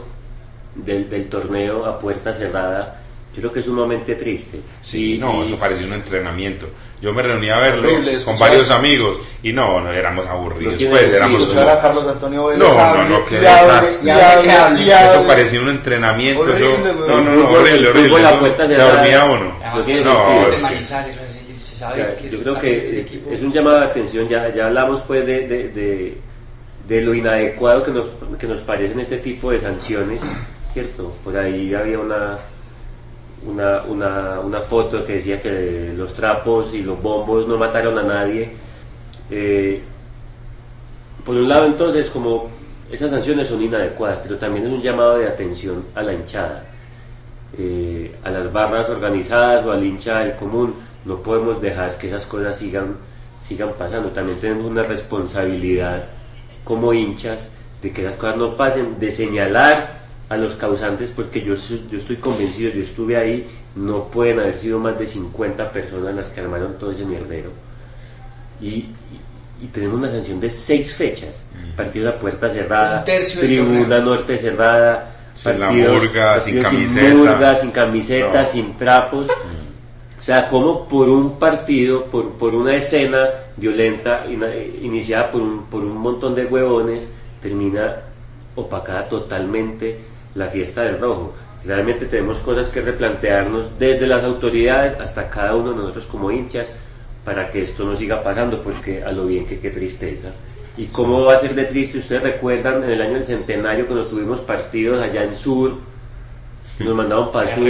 [0.75, 3.01] del, del torneo a puerta cerrada,
[3.38, 4.59] yo creo que es sumamente triste.
[4.81, 6.68] Sí, Y- no, y- eso parecía un entrenamiento.
[6.99, 10.81] Yo me reuní a verlo Horrible, con varios amigos y no, no éramos aburridos.
[10.89, 12.68] Pues, éramos como- a Carlos Antonio Vélez.
[12.68, 14.11] No, no, no, qué desastre.
[14.11, 16.41] Eso parecía un entrenamiento.
[16.41, 18.38] Horrible, eso- no, no, no, horrible, horrible.
[18.39, 19.53] puerta se dormía uno.
[20.03, 20.15] No,
[22.31, 26.18] yo creo que es un llamado de atención, ya, ya hablamos pues de, de, de,
[26.88, 28.07] de lo inadecuado que nos,
[28.39, 30.22] que nos parecen este tipo de sanciones,
[30.73, 31.14] ¿cierto?
[31.23, 32.39] Por ahí había una,
[33.45, 38.03] una, una, una foto que decía que los trapos y los bombos no mataron a
[38.03, 38.51] nadie.
[39.30, 39.81] Eh,
[41.26, 42.49] por un lado entonces como
[42.91, 46.64] esas sanciones son inadecuadas, pero también es un llamado de atención a la hinchada
[47.57, 52.26] eh, a las barras organizadas o al hincha del común, no podemos dejar que esas
[52.26, 52.97] cosas sigan,
[53.47, 54.09] sigan pasando.
[54.09, 56.05] También tenemos una responsabilidad
[56.64, 57.49] como hinchas
[57.81, 59.96] de que esas cosas no pasen, de señalar
[60.29, 64.59] a los causantes, porque yo, su- yo estoy convencido, yo estuve ahí, no pueden haber
[64.59, 67.49] sido más de 50 personas las que armaron todo ese mierdero.
[68.61, 68.91] Y, y-
[69.61, 71.29] y tenemos una sanción de seis fechas,
[71.75, 77.15] partidos a puerta cerrada, tribuna norte cerrada, Sin la partidos- murga, sin camiseta.
[77.15, 78.47] murga, sin camiseta, No.
[78.47, 79.27] sin trapos.
[80.19, 84.25] O sea, como por un partido, por, por una escena violenta
[84.81, 87.05] iniciada por un, por un montón de huevones,
[87.41, 87.95] termina
[88.55, 89.99] opacada totalmente
[90.38, 91.34] la fiesta del rojo.
[91.65, 96.69] Realmente tenemos cosas que replantearnos desde las autoridades hasta cada uno de nosotros como hinchas
[97.26, 100.30] para que esto no siga pasando, porque a lo bien que qué tristeza.
[100.77, 101.97] ¿Y cómo va a ser de triste?
[101.97, 105.73] Ustedes recuerdan en el año del centenario cuando tuvimos partidos allá en Sur,
[106.80, 107.65] nos mandaban para Sur,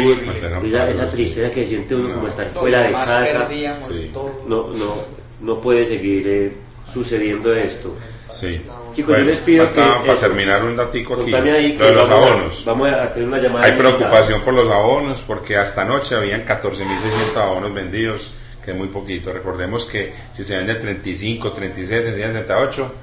[0.65, 2.15] esa, esa tristeza que siente uno No.
[2.15, 3.47] como estar fuera de casa.
[3.89, 4.11] Sí.
[4.47, 4.95] No, no,
[5.41, 6.51] no puede seguir eh,
[6.93, 7.95] sucediendo esto.
[8.33, 8.61] Sí.
[8.93, 10.15] Chicos, yo les pido que Para eso.
[10.17, 12.65] terminar un datico aquí, ahí lo de los vamos, a- abonos.
[12.65, 13.65] vamos a tener una llamada.
[13.65, 18.33] Hay preocupación por los abonos porque hasta anoche habían 14.600 abonos vendidos,
[18.63, 19.31] que es muy poquito.
[19.31, 22.95] Recordemos que si se venden 35, 37, 37, 38,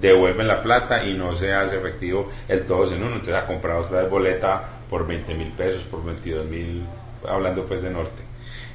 [0.00, 3.16] devuelven la plata y no se hace efectivo el todos en uno.
[3.16, 6.82] Entonces a comprar otra vez boleta por 20 mil pesos, por 22 mil,
[7.28, 8.22] hablando pues de norte.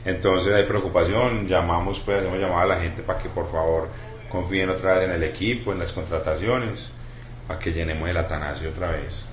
[0.05, 3.89] Entonces hay preocupación, llamamos pues, hacemos llamada a la gente para que por favor
[4.29, 6.91] confíen otra vez en el equipo, en las contrataciones,
[7.47, 9.25] para que llenemos el Atanasio otra vez.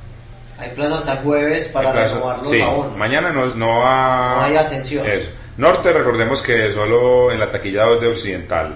[0.57, 2.97] Hay plazo hasta jueves para renovar los sí, abonos.
[2.97, 4.37] Mañana no, no va.
[4.37, 5.07] No hay atención.
[5.07, 5.31] Eso.
[5.57, 8.75] Norte, recordemos que solo en la taquilla 2 de Occidental.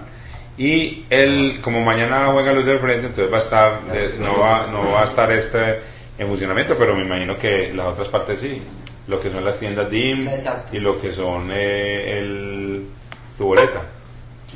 [0.57, 4.66] Y él, como mañana juega los del frente, entonces va a estar, eh, no va,
[4.66, 5.81] no va a estar este
[6.19, 8.61] en funcionamiento, pero me imagino que las otras partes sí.
[9.07, 10.77] Lo que son las tiendas DIM Exacto.
[10.77, 12.89] y lo que son eh, el
[13.39, 13.82] tu boleta.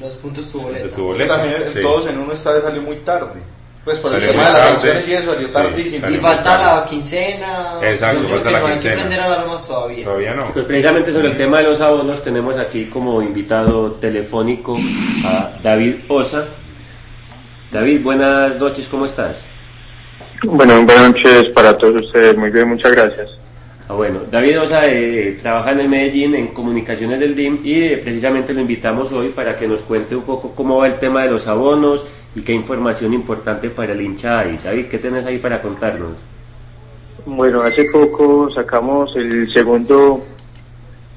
[0.01, 0.89] Los puntos tu de boleta.
[0.89, 1.37] tu Que boleta.
[1.37, 1.81] también sí.
[1.83, 3.41] todos en uno estadio salió muy tarde.
[3.85, 6.01] Pues por el Salió tema muy de las elecciones y eso salió Sí, tardísimo.
[6.03, 7.73] salió Y falta la quincena.
[7.83, 8.95] Exacto, falta la no hay quincena.
[8.95, 10.05] que prender alarmas todavía.
[10.05, 10.53] Todavía no.
[10.53, 14.79] Pues precisamente sobre el tema de los abonos tenemos aquí como invitado telefónico
[15.27, 16.45] a David Osa.
[17.73, 19.37] David, buenas noches, ¿cómo estás?
[20.45, 22.37] Bueno, buenas noches para todos ustedes.
[22.37, 23.29] Muy bien, muchas gracias.
[23.89, 28.01] Ah, bueno, David Osa eh, trabaja en el Medellín en comunicaciones del DIM y eh,
[28.03, 31.31] precisamente lo invitamos hoy para que nos cuente un poco cómo va el tema de
[31.31, 32.05] los abonos
[32.35, 34.57] y qué información importante para el hincha hay.
[34.57, 36.13] David, ¿qué tenés ahí para contarnos?
[37.27, 40.25] Bueno, hace poco sacamos el segundo,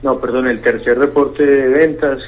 [0.03, 2.19] no, perdón, el tercer reporte de ventas.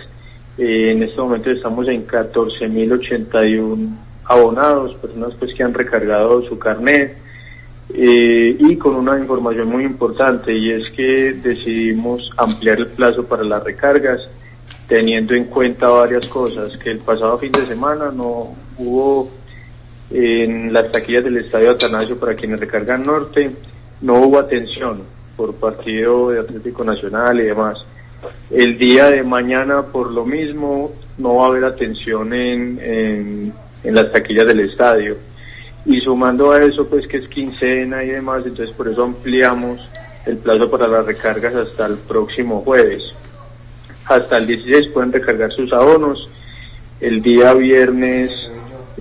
[0.58, 3.90] Eh, en este momento estamos en 14.081
[4.26, 7.18] abonados, personas pues que han recargado su carnet.
[7.94, 13.44] Eh, y con una información muy importante y es que decidimos ampliar el plazo para
[13.46, 14.20] las recargas
[14.88, 19.30] teniendo en cuenta varias cosas, que el pasado fin de semana no hubo
[20.10, 23.52] en las taquillas del Estadio Atanasio para quienes recargan norte,
[24.02, 25.02] no hubo atención
[25.36, 27.78] por partido de Atlético Nacional y demás.
[28.50, 33.54] El día de mañana, por lo mismo, no va a haber atención en, en,
[33.84, 35.18] en las taquillas del estadio.
[35.88, 39.80] Y sumando a eso, pues que es quincena y demás, entonces por eso ampliamos
[40.26, 43.02] el plazo para las recargas hasta el próximo jueves.
[44.06, 46.30] Hasta el 16 pueden recargar sus abonos.
[47.00, 48.32] El día viernes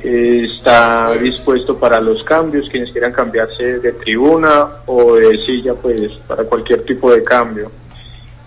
[0.00, 6.00] eh, está dispuesto para los cambios, quienes quieran cambiarse de tribuna o de silla, pues
[6.28, 7.72] para cualquier tipo de cambio.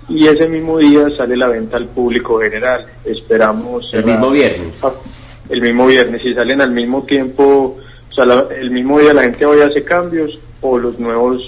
[0.08, 2.86] Y ese mismo día sale la venta al público general.
[3.04, 3.90] Esperamos.
[3.92, 4.74] El mismo viernes.
[4.82, 4.92] Ah,
[5.50, 7.78] El mismo viernes, si salen al mismo tiempo,
[8.20, 11.42] sea, la- el mismo día la gente hoy hace cambios o los nuevos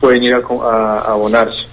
[0.00, 1.66] pueden ir a, abonarse.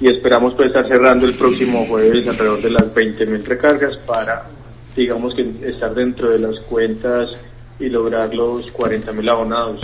[0.00, 4.46] Y esperamos pues estar cerrando el próximo jueves alrededor de las 20.000 recargas para,
[4.94, 7.30] digamos que estar dentro de las cuentas
[7.78, 9.80] y lograr los 40.000 abonados.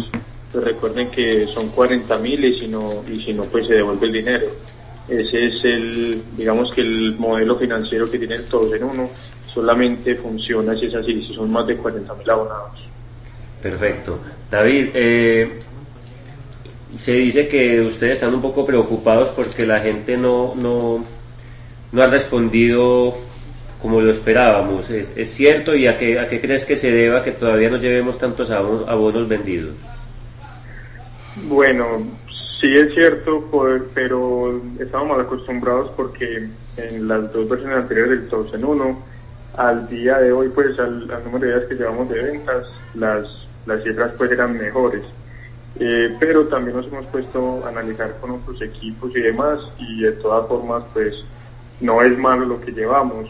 [0.52, 4.12] Pues recuerden que son 40.000 y si no, y si no pues se devuelve el
[4.12, 4.46] dinero.
[5.08, 9.10] Ese es el, digamos que el modelo financiero que tienen todos en uno,
[9.52, 12.91] solamente funciona si es así, si son más de 40.000 abonados.
[13.62, 14.18] Perfecto.
[14.50, 15.48] David, eh,
[16.98, 21.04] se dice que ustedes están un poco preocupados porque la gente no, no,
[21.92, 23.14] no ha respondido
[23.80, 24.90] como lo esperábamos.
[24.90, 25.74] ¿Es, cierto?
[25.74, 28.88] ¿Y a qué, a qué crees que se deba que todavía no llevemos tantos abonos,
[28.88, 29.74] abonos vendidos?
[31.48, 32.02] Bueno,
[32.60, 38.54] sí es cierto, por- pero estábamos acostumbrados porque en las dos versiones anteriores del 2
[38.54, 38.98] en 1,
[39.56, 42.64] al día de hoy, pues al, al número de días que llevamos de ventas,
[42.94, 43.26] las,
[43.66, 45.02] las cifras pues eran mejores.
[45.78, 50.12] Eh, pero también nos hemos puesto a analizar con otros equipos y demás y de
[50.12, 51.14] todas formas pues
[51.80, 53.26] no es malo lo que llevamos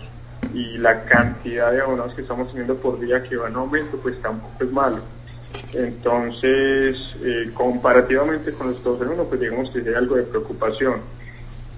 [0.53, 4.21] y la cantidad de abonados que estamos teniendo por día que va en aumento pues
[4.21, 4.99] tampoco es malo.
[5.73, 11.01] Entonces, eh, comparativamente con los todos en uno, pues digamos que hay algo de preocupación.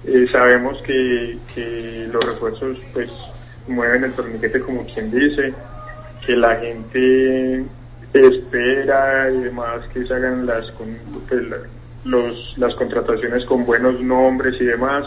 [0.06, 3.10] Eh, sabemos que, que los refuerzos pues
[3.66, 5.52] mueven el torniquete como quien dice,
[6.24, 7.64] que la gente
[8.15, 10.70] espera y demás que se hagan las,
[11.28, 11.43] pues,
[12.05, 15.05] los, las contrataciones con buenos nombres y demás,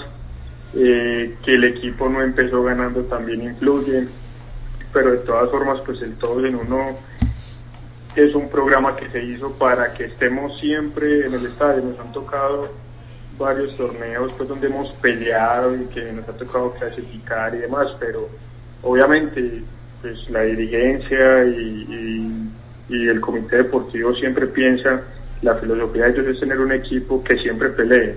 [0.76, 4.08] eh, que el equipo no empezó ganando también influye,
[4.92, 6.98] pero de todas formas pues el todos en uno
[8.16, 11.84] es un programa que se hizo para que estemos siempre en el estadio.
[11.84, 12.68] Nos han tocado
[13.38, 18.28] varios torneos pues donde hemos peleado y que nos ha tocado clasificar y demás, pero
[18.82, 19.62] obviamente
[20.02, 22.50] pues la dirigencia y-
[22.90, 25.02] y el comité deportivo siempre piensa
[25.42, 28.16] la filosofía de ellos es tener un equipo que siempre pelee,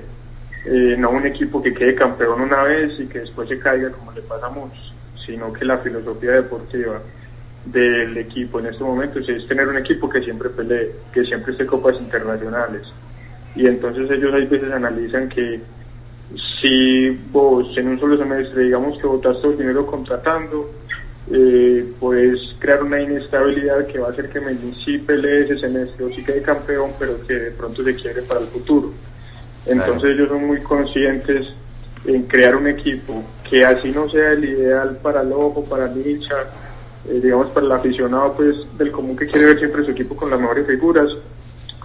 [0.67, 4.13] eh, no un equipo que quede campeón una vez y que después se caiga como
[4.13, 4.95] le pasa a muchos,
[5.27, 7.01] sino que la filosofía deportiva
[7.65, 11.67] del equipo en estos momentos es tener un equipo que siempre pelee, que siempre esté
[11.67, 12.83] copas internacionales.
[13.55, 15.61] Y entonces ellos hay veces analizan que
[16.61, 20.71] si vos en un solo semestre digamos que botaste el dinero contratando,
[21.33, 26.05] eh, puedes crear una inestabilidad que va a hacer que Medellín sí pelee ese semestre
[26.05, 28.93] o sí quede campeón, pero que de pronto se quiere para el futuro.
[29.67, 31.47] Entonces ellos son muy conscientes
[32.05, 36.05] en crear un equipo que así no sea el ideal para el ojo, para el
[36.05, 36.37] hincha,
[37.09, 40.31] eh, digamos para el aficionado pues del común que quiere ver siempre su equipo con
[40.31, 41.09] las mejores figuras,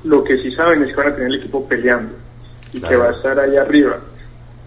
[0.04, 2.14] lo que sí saben es que van a tener el equipo peleando
[2.74, 4.00] y que va a estar ahí arriba.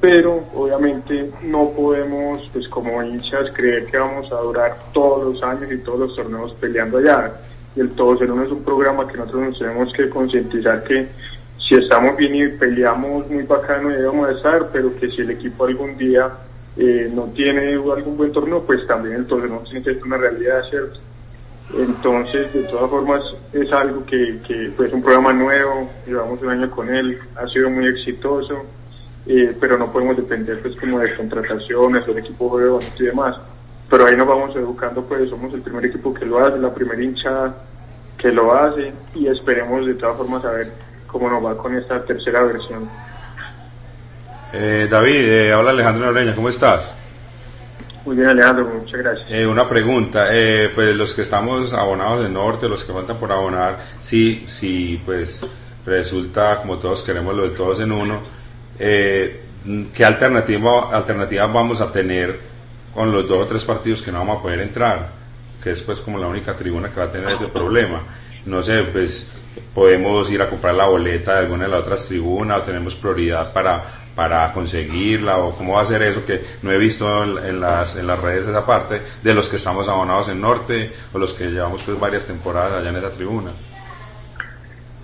[0.00, 5.72] Pero obviamente no podemos, pues como hinchas, creer que vamos a durar todos los años
[5.72, 7.32] y todos los torneos peleando allá.
[7.74, 11.08] Y el Todos en es un programa que nosotros nos tenemos que concientizar que
[11.68, 15.96] si estamos bien y peleamos muy bacano a estar, pero que si el equipo algún
[15.98, 16.30] día
[16.76, 20.62] eh, no tiene algún buen torneo, pues también el Todos en Uno ser una realidad,
[20.70, 21.00] ¿cierto?
[21.76, 23.20] Entonces, de todas formas,
[23.52, 27.46] es algo que, que pues, es un programa nuevo, llevamos un año con él, ha
[27.48, 28.64] sido muy exitoso,
[29.28, 33.36] eh, pero no podemos depender pues como de contrataciones, del equipo bonito y demás.
[33.88, 37.02] Pero ahí nos vamos educando, pues somos el primer equipo que lo hace, la primera
[37.02, 37.54] hinchada
[38.18, 40.72] que lo hace y esperemos de todas formas a ver
[41.06, 42.88] cómo nos va con esta tercera versión.
[44.52, 46.94] Eh, David, eh, habla Alejandro Noreña, ¿cómo estás?
[48.04, 49.30] Muy bien Alejandro, muchas gracias.
[49.30, 53.30] Eh, una pregunta, eh, pues los que estamos abonados del norte, los que faltan por
[53.30, 55.46] abonar, sí, sí, pues
[55.84, 58.20] resulta como todos queremos lo de todos en uno,
[58.78, 59.40] eh,
[59.94, 62.38] ¿qué alternativa, alternativas vamos a tener
[62.94, 65.08] con los dos o tres partidos que no vamos a poder entrar?
[65.62, 68.02] Que es pues como la única tribuna que va a tener ese problema.
[68.46, 69.32] No sé, pues
[69.74, 73.52] podemos ir a comprar la boleta de alguna de las otras tribunas o tenemos prioridad
[73.52, 73.84] para,
[74.14, 78.06] para conseguirla o cómo va a ser eso que no he visto en las, en
[78.06, 81.82] las redes esa parte de los que estamos abonados en norte o los que llevamos
[81.82, 83.50] pues varias temporadas allá en esa tribuna.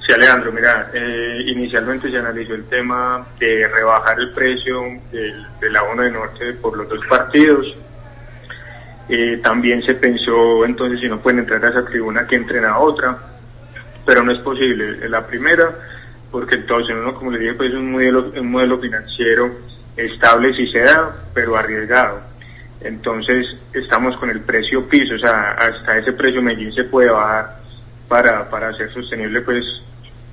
[0.06, 5.76] Sí, Alejandro, mira, eh, inicialmente se analizó el tema de rebajar el precio del, del
[5.76, 7.74] abono de norte por los dos partidos.
[9.08, 12.78] Eh, también se pensó entonces si no pueden entrar a esa tribuna que entren a
[12.78, 13.16] otra,
[14.04, 15.08] pero no es posible.
[15.08, 15.70] La primera,
[16.30, 19.50] porque entonces uno, como le dije, pues es un modelo, un modelo financiero
[19.96, 22.20] estable si se da, pero arriesgado.
[22.82, 27.56] Entonces estamos con el precio piso, o sea, hasta ese precio Medellín se puede bajar
[28.06, 29.64] para, para hacer sostenible pues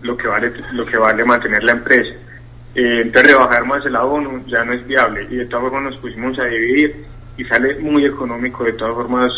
[0.02, 2.14] lo que vale lo que vale mantener la empresa.
[2.74, 6.02] Eh, entonces rebajar más el abono ya no es viable y de todas formas nos
[6.02, 7.06] pusimos a dividir
[7.38, 9.32] y sale muy económico de todas formas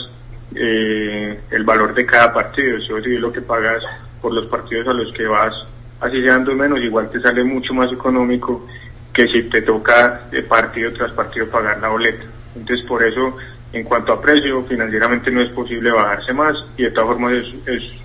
[0.56, 2.78] eh, el valor de cada partido.
[2.90, 3.82] Vos lo que pagas
[4.22, 5.54] por los partidos a los que vas
[6.04, 8.68] así sean dos menos, igual te sale mucho más económico
[9.14, 12.26] que si te toca de partido tras partido pagar la boleta.
[12.56, 13.38] Entonces por eso
[13.72, 17.68] en cuanto a precio financieramente no es posible bajarse más y de todas formas es,
[17.68, 18.03] es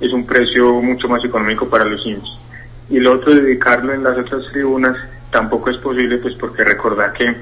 [0.00, 2.38] es un precio mucho más económico para los hinchas.
[2.90, 4.96] Y lo otro, dedicarlo en las otras tribunas,
[5.30, 7.34] tampoco es posible, pues porque recordar que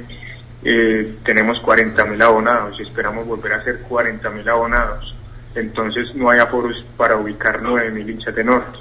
[0.64, 5.14] eh, tenemos 40.000 abonados y esperamos volver a ser 40.000 abonados.
[5.54, 8.78] Entonces no hay aforos para ubicar 9.000 hinchas de norte.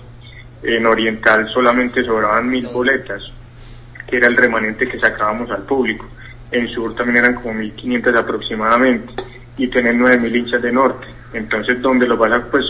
[0.63, 3.21] En Oriental solamente sobraban 1.000 boletas,
[4.07, 6.07] que era el remanente que sacábamos al público.
[6.51, 9.13] En Sur también eran como 1.500 aproximadamente
[9.57, 11.07] y tener 9.000 hinchas de norte.
[11.33, 12.65] Entonces, donde los vas a, pues,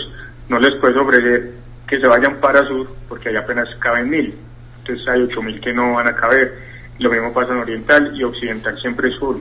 [0.48, 1.50] no les puedes ofrecer
[1.86, 4.34] que se vayan para sur porque ahí apenas caben mil.
[4.78, 6.52] Entonces hay ocho mil que no van a caber.
[6.98, 9.38] Lo mismo pasa en oriental y occidental siempre es sur.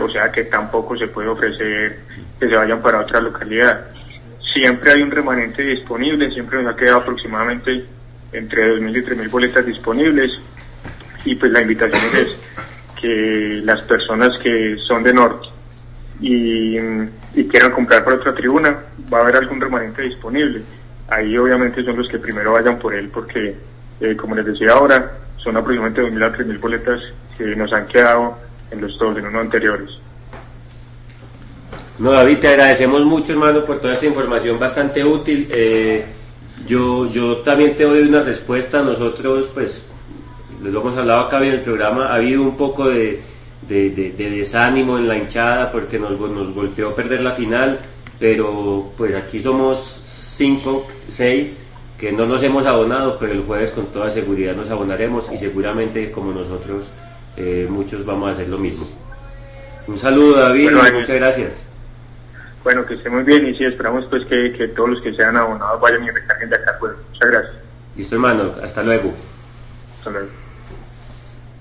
[0.00, 2.00] O sea que tampoco se puede ofrecer
[2.38, 3.86] que se vayan para otra localidad.
[4.52, 7.84] Siempre hay un remanente disponible, siempre nos ha quedado aproximadamente
[8.32, 10.30] entre 2.000 y 3.000 boletas disponibles
[11.24, 12.28] y pues la invitación es
[13.00, 15.48] que las personas que son de norte
[16.20, 16.78] y,
[17.48, 18.76] quieran comprar por otra tribuna,
[19.12, 20.62] va a haber algún remanente disponible.
[21.08, 23.56] Ahí obviamente son los que primero vayan por él porque,
[24.00, 27.00] eh, como les decía ahora, son aproximadamente 2.000 a 3.000 boletas
[27.36, 28.36] que nos han quedado
[28.70, 29.90] en los dos en uno anteriores.
[31.98, 35.48] No, David, te agradecemos mucho, hermano, por toda esta información bastante útil.
[35.50, 36.04] Eh,
[36.66, 38.82] yo, yo también te doy una respuesta.
[38.82, 39.86] Nosotros, pues,
[40.62, 43.20] lo hemos hablado acá en el programa, ha habido un poco de,
[43.70, 47.78] de, de, de desánimo en la hinchada porque nos, nos golpeó perder la final,
[48.18, 51.56] pero pues aquí somos cinco, seis
[51.96, 56.10] que no nos hemos abonado, pero el jueves con toda seguridad nos abonaremos y seguramente
[56.10, 56.86] como nosotros
[57.36, 58.88] eh, muchos vamos a hacer lo mismo.
[59.86, 61.60] Un saludo David Bueno, muchas gracias.
[62.64, 65.36] Bueno, que esté muy bien y sí, esperamos pues que, que todos los que sean
[65.36, 66.76] abonados vayan y recarguen de acá.
[66.80, 67.54] Pues, muchas gracias.
[67.96, 69.12] Listo hermano, hasta luego.
[69.98, 70.39] Hasta luego.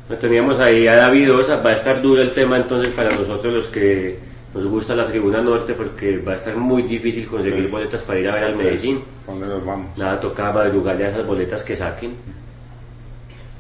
[0.10, 3.53] No teníamos ahí a David Osa, va a estar duro el tema entonces para nosotros
[3.53, 4.18] los que
[4.53, 8.19] nos gusta la tribuna norte porque va a estar muy difícil conseguir Pues, boletas para
[8.19, 9.03] ir a ver al Medellín.
[9.27, 9.95] ¿Dónde nos vamos?
[9.98, 12.15] Nada, toca madrugarle a esas boletas que saquen.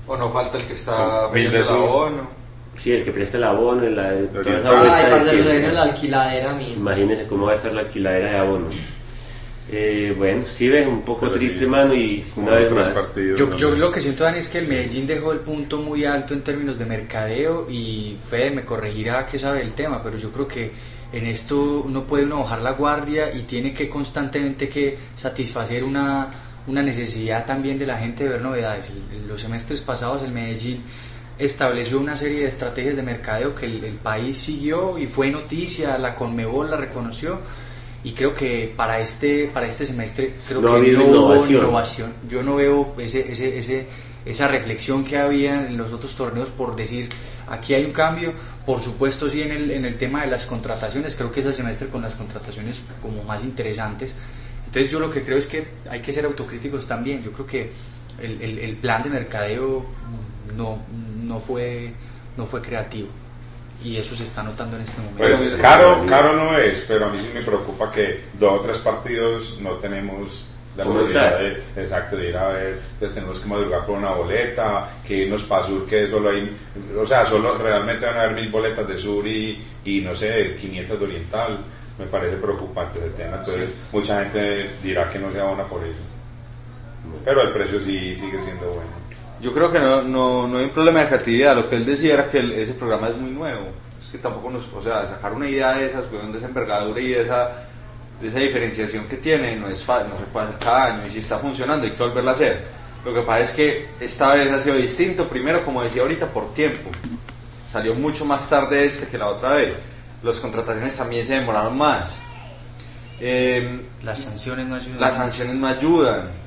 [0.07, 2.39] O no falta el que está pidiendo el abono.
[2.77, 5.81] Sí, el que preste el abono, la, toda esa Ay, vuelta Ay, de lo la
[5.83, 6.73] alquiladera mía.
[6.75, 8.65] Imagínense cómo va a estar la alquiladera de abono.
[9.71, 12.89] Eh, bueno, sí ven, un poco Pero triste, sí, mano, y Como una vez más.
[12.89, 13.39] partidos.
[13.39, 13.57] Yo, ¿no?
[13.57, 16.41] yo lo que siento, Dani, es que el Medellín dejó el punto muy alto en
[16.41, 20.71] términos de mercadeo y Fede me corregirá que sabe el tema, pero yo creo que
[21.11, 26.29] en esto no puede uno bajar la guardia y tiene que constantemente que satisfacer una,
[26.65, 28.91] una necesidad también de la gente de ver novedades.
[29.27, 30.81] Los semestres pasados el Medellín
[31.37, 35.97] estableció una serie de estrategias de mercadeo que el, el país siguió y fue noticia,
[35.97, 37.39] la Conmebol la reconoció
[38.03, 41.61] y creo que para este para este semestre creo No que no hubo innovación.
[41.63, 42.13] innovación.
[42.29, 43.87] Yo no veo ese, ese, ese,
[44.25, 47.09] esa reflexión que había en los otros torneos por decir
[47.47, 48.33] aquí hay un cambio.
[48.65, 51.53] Por supuesto sí en el, en el tema de las contrataciones, creo que es el
[51.55, 54.15] semestre con las contrataciones como más interesantes.
[54.67, 57.23] Entonces yo lo que creo es que hay que ser autocríticos también.
[57.23, 57.71] Yo creo que
[58.21, 59.85] el, el- el plan de mercadeo
[60.55, 60.77] no,
[61.23, 61.91] no, fue,
[62.37, 63.07] no fue creativo
[63.83, 65.17] y eso se está notando en este momento.
[65.17, 68.77] Pues caro, caro no es, pero a mí sí me preocupa que dos o tres
[68.79, 70.45] partidos no tenemos
[70.75, 74.11] la ¿Cómo posibilidad de, exacto, de ir a ver, pues tenemos que madrugar por una
[74.11, 76.55] boleta, que irnos para sur, que solo hay,
[76.97, 80.55] o sea, solo realmente van a haber mil boletas de sur y, y no sé,
[80.59, 81.57] 500 de oriental,
[81.97, 85.99] me parece preocupante ese tema, entonces mucha gente dirá que no se abona por eso,
[87.25, 88.98] pero el precio sí sigue siendo bueno.
[89.41, 91.55] Yo creo que no, no, no hay un problema de creatividad.
[91.55, 93.67] Lo que él decía era que el- ese programa es muy nuevo.
[94.01, 96.99] Es que tampoco nos, o sea, sacar una idea de esas, weón, de esa envergadura
[96.99, 97.51] y de esa,
[98.21, 101.07] de esa diferenciación que tiene, no es fácil, no se puede hacer cada año.
[101.07, 102.63] Y si está funcionando, hay que volverla a hacer.
[103.05, 105.27] Lo que pasa es que esta vez ha sido distinto.
[105.29, 106.89] Primero, como decía ahorita, por tiempo.
[107.71, 109.79] Salió mucho más tarde este que la otra vez.
[110.21, 112.19] Las contrataciones también se demoraron más.
[113.21, 114.99] Eh, Las sanciones no ayudan.
[114.99, 116.38] las sanciones no ayudan.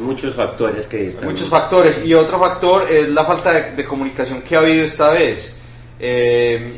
[0.00, 1.24] Muchos factores que están...
[1.26, 2.04] Muchos factores.
[2.04, 5.56] Y otro factor es la falta de, de comunicación que ha habido esta vez.
[5.98, 6.72] Eh,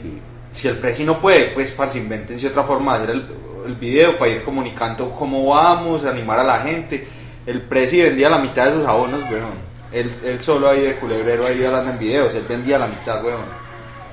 [0.53, 3.27] Si el presi no puede, pues parce, invéntense otra forma de hacer el,
[3.69, 7.07] el video para ir comunicando cómo vamos, animar a la gente.
[7.47, 9.73] El presi vendía la mitad de sus abonos, weón.
[9.93, 13.45] Él, él solo ahí de culebrero ahí hablando en videos, él vendía la mitad, weón.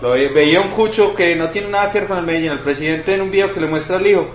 [0.01, 2.59] Lo ve- veía un cucho que no tiene nada que ver con el Medellín, el
[2.59, 4.29] presidente en un video que le muestra al hijo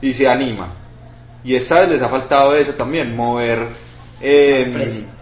[0.00, 0.68] y se anima.
[1.42, 3.58] Y esta vez les ha faltado eso también, mover,
[4.20, 5.17] eh, Presi.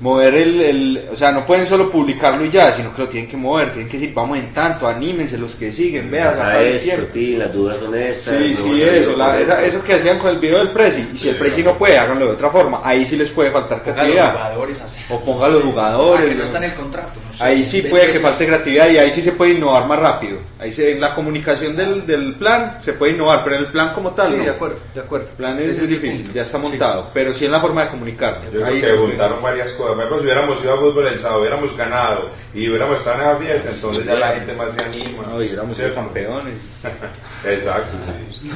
[0.00, 3.28] Mover el, el- o sea, no pueden solo publicarlo y ya, sino que lo tienen
[3.30, 6.80] que mover, tienen que decir, vamos en tanto, anímense los que siguen, vean, sacar el
[6.80, 7.06] tiempo.
[7.12, 8.34] sí, las dudas son estas.
[8.34, 11.16] Sí, no sí, eso, la- esa- eso que hacían con el video del Presi, y
[11.18, 13.92] si el Presi no puede, háganlo de otra forma, ahí sí les puede faltar Ponga
[14.00, 14.32] a los creatividad.
[14.32, 14.82] jugadores.
[15.10, 16.24] O ponga los Ah, jugadores.
[16.26, 16.44] que no ¿no?
[16.44, 17.08] está en el contrato.
[17.30, 17.44] no sé.
[17.44, 20.38] Ahí sí puede que falte creatividad y ahí sí se puede innovar más rápido.
[20.58, 23.92] Ahí se, en la comunicación del, del plan se puede innovar, pero en el plan
[23.94, 24.44] como tal Sí, no.
[24.44, 25.26] de acuerdo, de acuerdo.
[25.28, 26.32] El plan es, difícil, punto.
[26.34, 26.62] ya está Sí.
[26.68, 28.40] montado, pero sí en la forma de comunicar.
[28.44, 29.08] Yo creo Ahí que se puede.
[29.08, 29.89] juntaron varias cosas.
[29.94, 33.22] Por ejemplo, si hubiéramos ido a fútbol el sábado, hubiéramos ganado y hubiéramos estado en
[33.22, 35.22] esa fiesta, entonces ya la gente más se anima.
[35.24, 35.94] No, y éramos ¿Cierto?
[35.96, 36.54] campeones.
[37.44, 37.96] Exacto,
[38.30, 38.50] sí.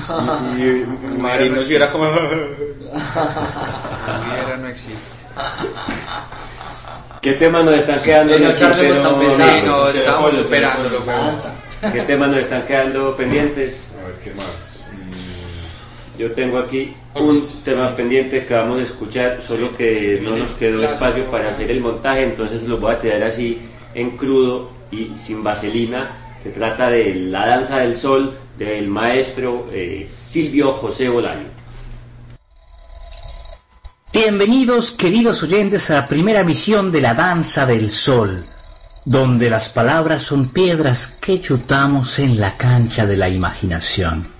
[0.59, 2.06] Y, y Marino si era como...
[2.06, 2.56] Riviera
[4.59, 5.24] no existe.
[7.20, 8.35] ¿Qué temas nos están quedando?
[8.35, 8.56] Que no no,
[9.93, 11.05] sí, estamos superándolo.
[11.93, 13.82] ¿Qué temas nos están quedando pendientes?
[14.01, 14.73] A ver, ¿qué más?
[16.18, 20.84] Yo tengo aquí un tema pendiente que vamos a escuchar, solo que no nos quedó
[20.84, 23.60] espacio para hacer el montaje, entonces lo voy a tirar así
[23.94, 26.36] en crudo y sin vaselina.
[26.44, 31.48] Se trata de La Danza del Sol del maestro eh, Silvio José Bolaño.
[34.12, 38.46] Bienvenidos, queridos oyentes, a la primera misión de la Danza del Sol,
[39.04, 44.34] donde las palabras son piedras que chutamos en la cancha de la imaginación.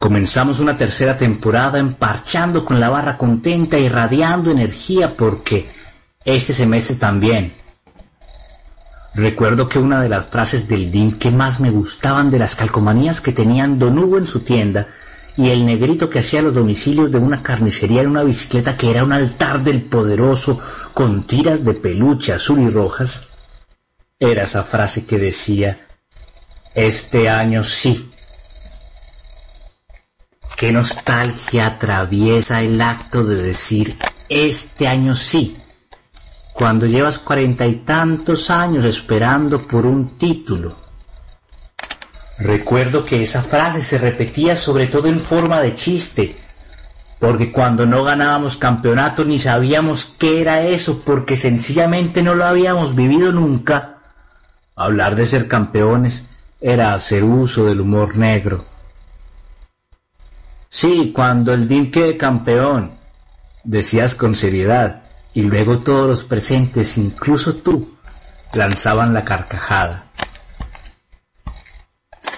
[0.00, 5.68] Comenzamos una tercera temporada emparchando con la barra contenta y irradiando energía porque
[6.24, 7.52] este semestre también.
[9.12, 13.20] Recuerdo que una de las frases del DIN que más me gustaban de las calcomanías
[13.20, 14.88] que tenían Don Hugo en su tienda
[15.36, 19.04] y el negrito que hacía los domicilios de una carnicería en una bicicleta que era
[19.04, 20.58] un altar del poderoso
[20.94, 23.28] con tiras de peluche azul y rojas,
[24.18, 25.86] era esa frase que decía,
[26.74, 28.10] este año sí.
[30.56, 33.96] Qué nostalgia atraviesa el acto de decir,
[34.28, 35.56] este año sí,
[36.52, 40.76] cuando llevas cuarenta y tantos años esperando por un título.
[42.38, 46.36] Recuerdo que esa frase se repetía sobre todo en forma de chiste,
[47.18, 52.94] porque cuando no ganábamos campeonato ni sabíamos qué era eso, porque sencillamente no lo habíamos
[52.94, 53.98] vivido nunca,
[54.76, 56.26] hablar de ser campeones
[56.60, 58.64] era hacer uso del humor negro.
[60.72, 62.92] Sí, cuando el DIN quede campeón,
[63.64, 65.02] decías con seriedad,
[65.34, 67.96] y luego todos los presentes, incluso tú,
[68.52, 70.06] lanzaban la carcajada.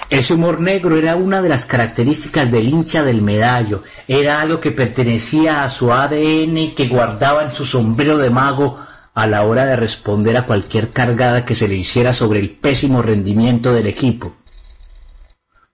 [0.09, 4.73] Ese humor negro era una de las características del hincha del medallo, era algo que
[4.73, 8.79] pertenecía a su ADN y que guardaba en su sombrero de mago
[9.13, 13.03] a la hora de responder a cualquier cargada que se le hiciera sobre el pésimo
[13.03, 14.37] rendimiento del equipo.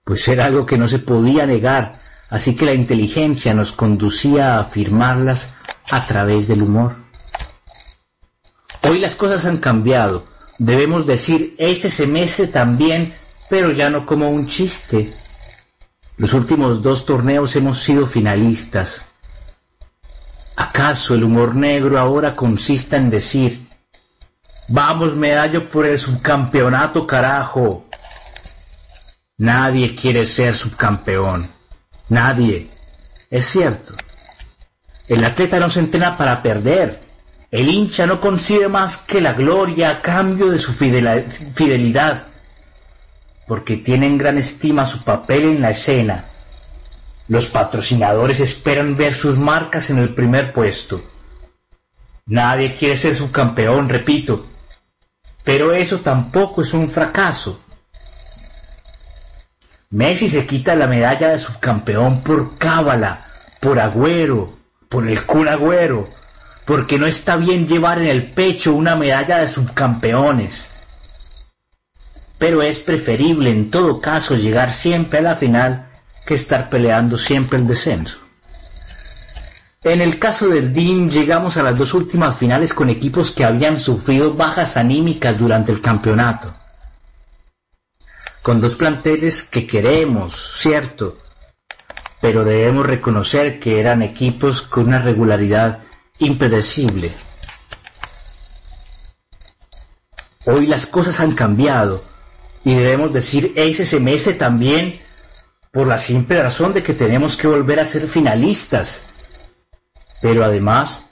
[0.03, 1.98] Pues era algo que no se podía negar,
[2.29, 5.49] así que la inteligencia nos conducía a afirmarlas
[5.91, 6.95] a través del humor.
[8.87, 10.25] Hoy las cosas han cambiado.
[10.57, 13.15] Debemos decir este semestre también,
[13.49, 15.13] pero ya no como un chiste.
[16.17, 19.05] Los últimos dos torneos hemos sido finalistas.
[20.55, 23.69] ¿Acaso el humor negro ahora consista en decir,
[24.67, 27.85] vamos medallo por el subcampeonato carajo?
[29.37, 31.58] Nadie quiere ser subcampeón.
[32.09, 32.69] Nadie.
[33.29, 33.93] Es cierto.
[35.07, 37.01] El atleta no se entrena para perder.
[37.51, 42.27] El hincha no concibe más que la gloria a cambio de su fidelidad,
[43.47, 46.25] porque tiene en gran estima su papel en la escena.
[47.27, 51.01] Los patrocinadores esperan ver sus marcas en el primer puesto.
[52.27, 54.45] Nadie quiere ser subcampeón, repito,
[55.43, 57.59] pero eso tampoco es un fracaso.
[59.91, 63.25] Messi se quita la medalla de subcampeón por cábala,
[63.59, 64.55] por agüero,
[64.87, 66.09] por el Kun Agüero,
[66.63, 70.69] porque no está bien llevar en el pecho una medalla de subcampeones.
[72.37, 75.89] Pero es preferible en todo caso llegar siempre a la final
[76.23, 78.19] que estar peleando siempre el descenso.
[79.81, 83.79] En el caso del DIM llegamos a las dos últimas finales con equipos que habían
[83.79, 86.53] sufrido bajas anímicas durante el campeonato.
[88.41, 91.17] Con dos planteles que queremos, cierto,
[92.21, 95.79] pero debemos reconocer que eran equipos con una regularidad
[96.19, 97.13] impredecible.
[100.45, 102.03] Hoy las cosas han cambiado
[102.63, 103.53] y debemos decir
[103.85, 105.01] semestre también
[105.71, 109.05] por la simple razón de que tenemos que volver a ser finalistas,
[110.21, 111.05] pero además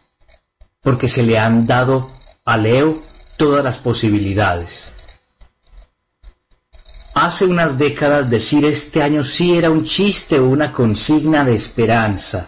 [0.82, 2.12] porque se le han dado
[2.46, 3.04] a Leo
[3.38, 4.94] todas las posibilidades.
[7.20, 12.48] Hace unas décadas decir este año sí era un chiste o una consigna de esperanza.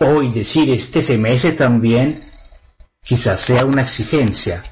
[0.00, 2.30] Hoy decir este semestre también
[3.02, 4.62] quizás sea una exigencia.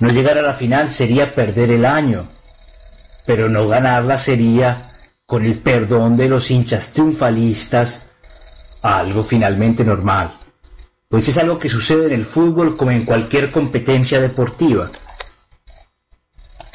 [0.00, 2.28] No llegar a la final sería perder el año,
[3.24, 8.02] pero no ganarla sería, con el perdón de los hinchas triunfalistas,
[8.82, 10.36] algo finalmente normal,
[11.08, 14.90] pues es algo que sucede en el fútbol como en cualquier competencia deportiva.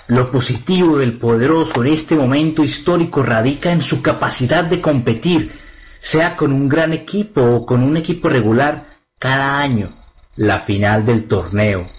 [0.07, 5.57] Lo positivo del poderoso en este momento histórico radica en su capacidad de competir,
[6.01, 9.95] sea con un gran equipo o con un equipo regular, cada año,
[10.35, 11.89] la final del torneo.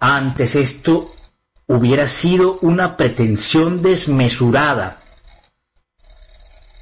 [0.00, 1.14] Antes esto
[1.66, 5.02] hubiera sido una pretensión desmesurada.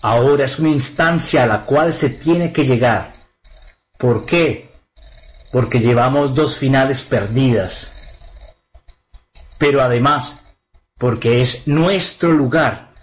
[0.01, 3.15] Ahora es una instancia a la cual se tiene que llegar.
[3.99, 4.71] ¿Por qué?
[5.51, 7.93] Porque llevamos dos finales perdidas.
[9.61, 10.41] Pero además,
[10.97, 12.95] porque es nuestro lugar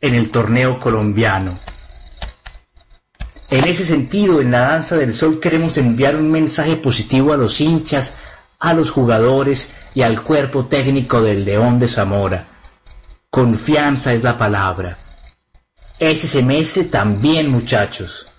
[0.00, 1.58] en el torneo colombiano.
[3.50, 7.60] En ese sentido, en la Danza del Sol queremos enviar un mensaje positivo a los
[7.60, 8.14] hinchas,
[8.60, 12.46] a los jugadores y al cuerpo técnico del León de Zamora.
[13.28, 14.98] Confianza es la palabra.
[15.98, 18.29] Ese semestre también, muchachos.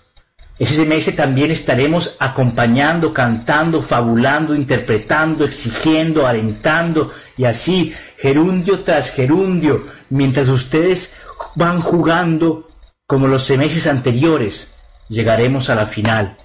[0.62, 9.88] Ese semestre también estaremos acompañando, cantando, fabulando, interpretando, exigiendo, alentando y así, gerundio tras gerundio,
[10.10, 11.16] mientras ustedes
[11.56, 12.70] van jugando
[13.08, 14.70] como los semestres anteriores,
[15.08, 16.38] llegaremos a la final.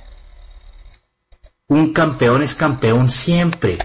[1.67, 3.77] Un campeón es campeón siempre,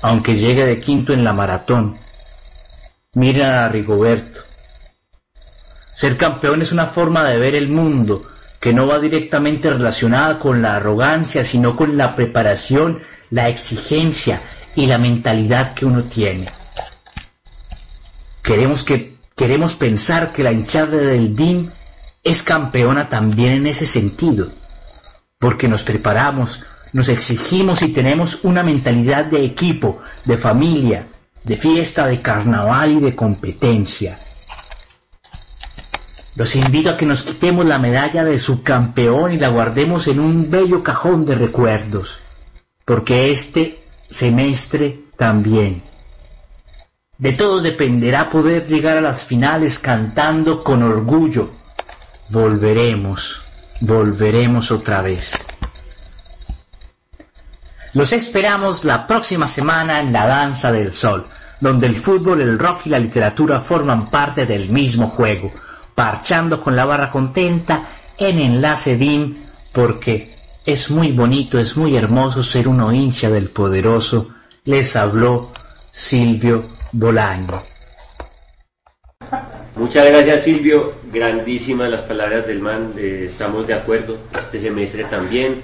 [0.00, 1.98] aunque llegue de quinto en la maratón.
[3.12, 4.42] Miren a Rigoberto.
[5.94, 8.24] Ser campeón es una forma de ver el mundo
[8.60, 14.42] que no va directamente relacionada con la arrogancia, sino con la preparación, la exigencia
[14.74, 16.46] y la mentalidad que uno tiene.
[18.42, 21.70] Queremos que queremos pensar que la hinchada del DIM
[22.24, 24.50] es campeona también en ese sentido,
[25.38, 31.06] porque nos preparamos, nos exigimos y tenemos una mentalidad de equipo, de familia,
[31.44, 34.18] de fiesta, de carnaval y de competencia.
[36.38, 40.48] Los invito a que nos quitemos la medalla de subcampeón y la guardemos en un
[40.48, 42.20] bello cajón de recuerdos,
[42.84, 45.82] porque este semestre también.
[47.18, 51.50] De todo dependerá poder llegar a las finales cantando con orgullo.
[52.28, 53.42] Volveremos,
[53.80, 55.44] volveremos otra vez.
[57.94, 61.26] Los esperamos la próxima semana en la Danza del Sol,
[61.58, 65.52] donde el fútbol, el rock y la literatura forman parte del mismo juego,
[65.98, 69.34] parchando con la barra contenta en Enlace DIM,
[69.72, 74.28] porque es muy bonito, es muy hermoso ser uno hincha del poderoso.
[74.64, 75.50] Les habló
[75.90, 77.64] Silvio Bolaño.
[79.74, 85.62] Muchas gracias Silvio, grandísimas las palabras del man, eh, estamos de acuerdo, este semestre también.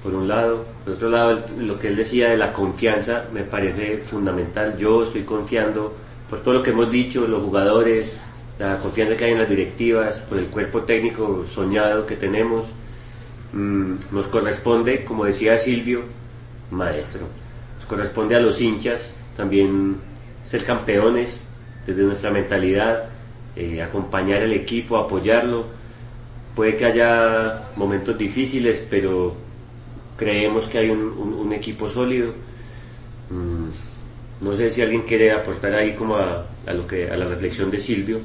[0.00, 0.64] por un lado.
[0.84, 4.78] Por otro lado, lo que él decía de la confianza me parece fundamental.
[4.78, 5.92] Yo estoy confiando
[6.30, 8.16] por todo lo que hemos dicho, los jugadores,
[8.60, 12.66] la confianza que hay en las directivas, por el cuerpo técnico soñado que tenemos.
[13.54, 16.02] Mm, nos corresponde, como decía Silvio,
[16.70, 17.22] maestro,
[17.76, 19.96] nos corresponde a los hinchas también
[20.46, 21.40] ser campeones
[21.86, 23.08] desde nuestra mentalidad,
[23.56, 25.64] eh, acompañar al equipo, apoyarlo.
[26.54, 29.34] Puede que haya momentos difíciles, pero
[30.18, 32.32] creemos que hay un, equipo sólido.
[33.30, 37.70] Mm, no sé si alguien quiere aportar ahí como a lo que a la reflexión
[37.70, 38.20] de Silvio.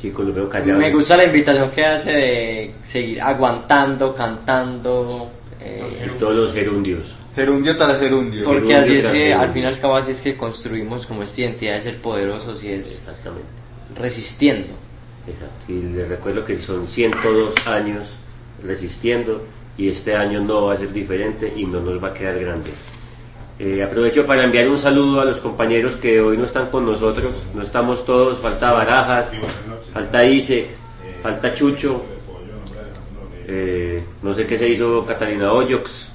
[0.00, 0.80] Chicos, lo veo callados.
[0.80, 5.30] Me gusta la invitación que hace de seguir aguantando, cantando.
[5.60, 7.14] eh, Y todos los gerundios.
[7.34, 8.44] Gerundio tras gerundio.
[8.44, 9.40] porque gerundio así es que gerundio.
[9.40, 12.62] al final y al cabo así es que construimos como esta identidad de ser poderosos
[12.64, 13.46] y es Exactamente.
[13.96, 14.68] resistiendo.
[15.26, 15.72] Exacto.
[15.72, 18.08] Y les recuerdo que son 102 años
[18.64, 19.44] resistiendo
[19.76, 22.70] y este año no va a ser diferente y no nos va a quedar grande.
[23.62, 27.36] Eh, aprovecho para enviar un saludo a los compañeros que hoy no están con nosotros,
[27.54, 29.30] no estamos todos, falta Barajas,
[29.92, 30.66] falta Ice,
[31.22, 32.02] falta Chucho,
[33.46, 36.08] eh, no sé qué se hizo Catalina Hoyox,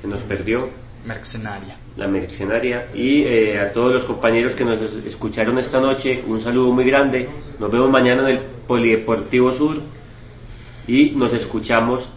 [0.00, 0.60] que nos perdió.
[1.04, 1.76] Mercenaria.
[1.96, 2.86] la mercenaria.
[2.94, 7.28] Y eh, a todos los compañeros que nos escucharon esta noche un saludo muy grande.
[7.58, 8.38] Nos vemos mañana en el
[8.68, 9.78] Polideportivo Sur
[10.86, 12.08] y nos escuchamos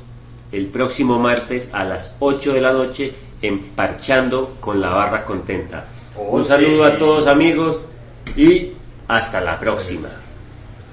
[0.51, 3.11] el próximo martes a las 8 de la noche
[3.41, 5.85] en Parchando con la Barra Contenta.
[6.15, 7.79] Un saludo a todos amigos
[8.35, 8.73] y
[9.07, 10.09] hasta la próxima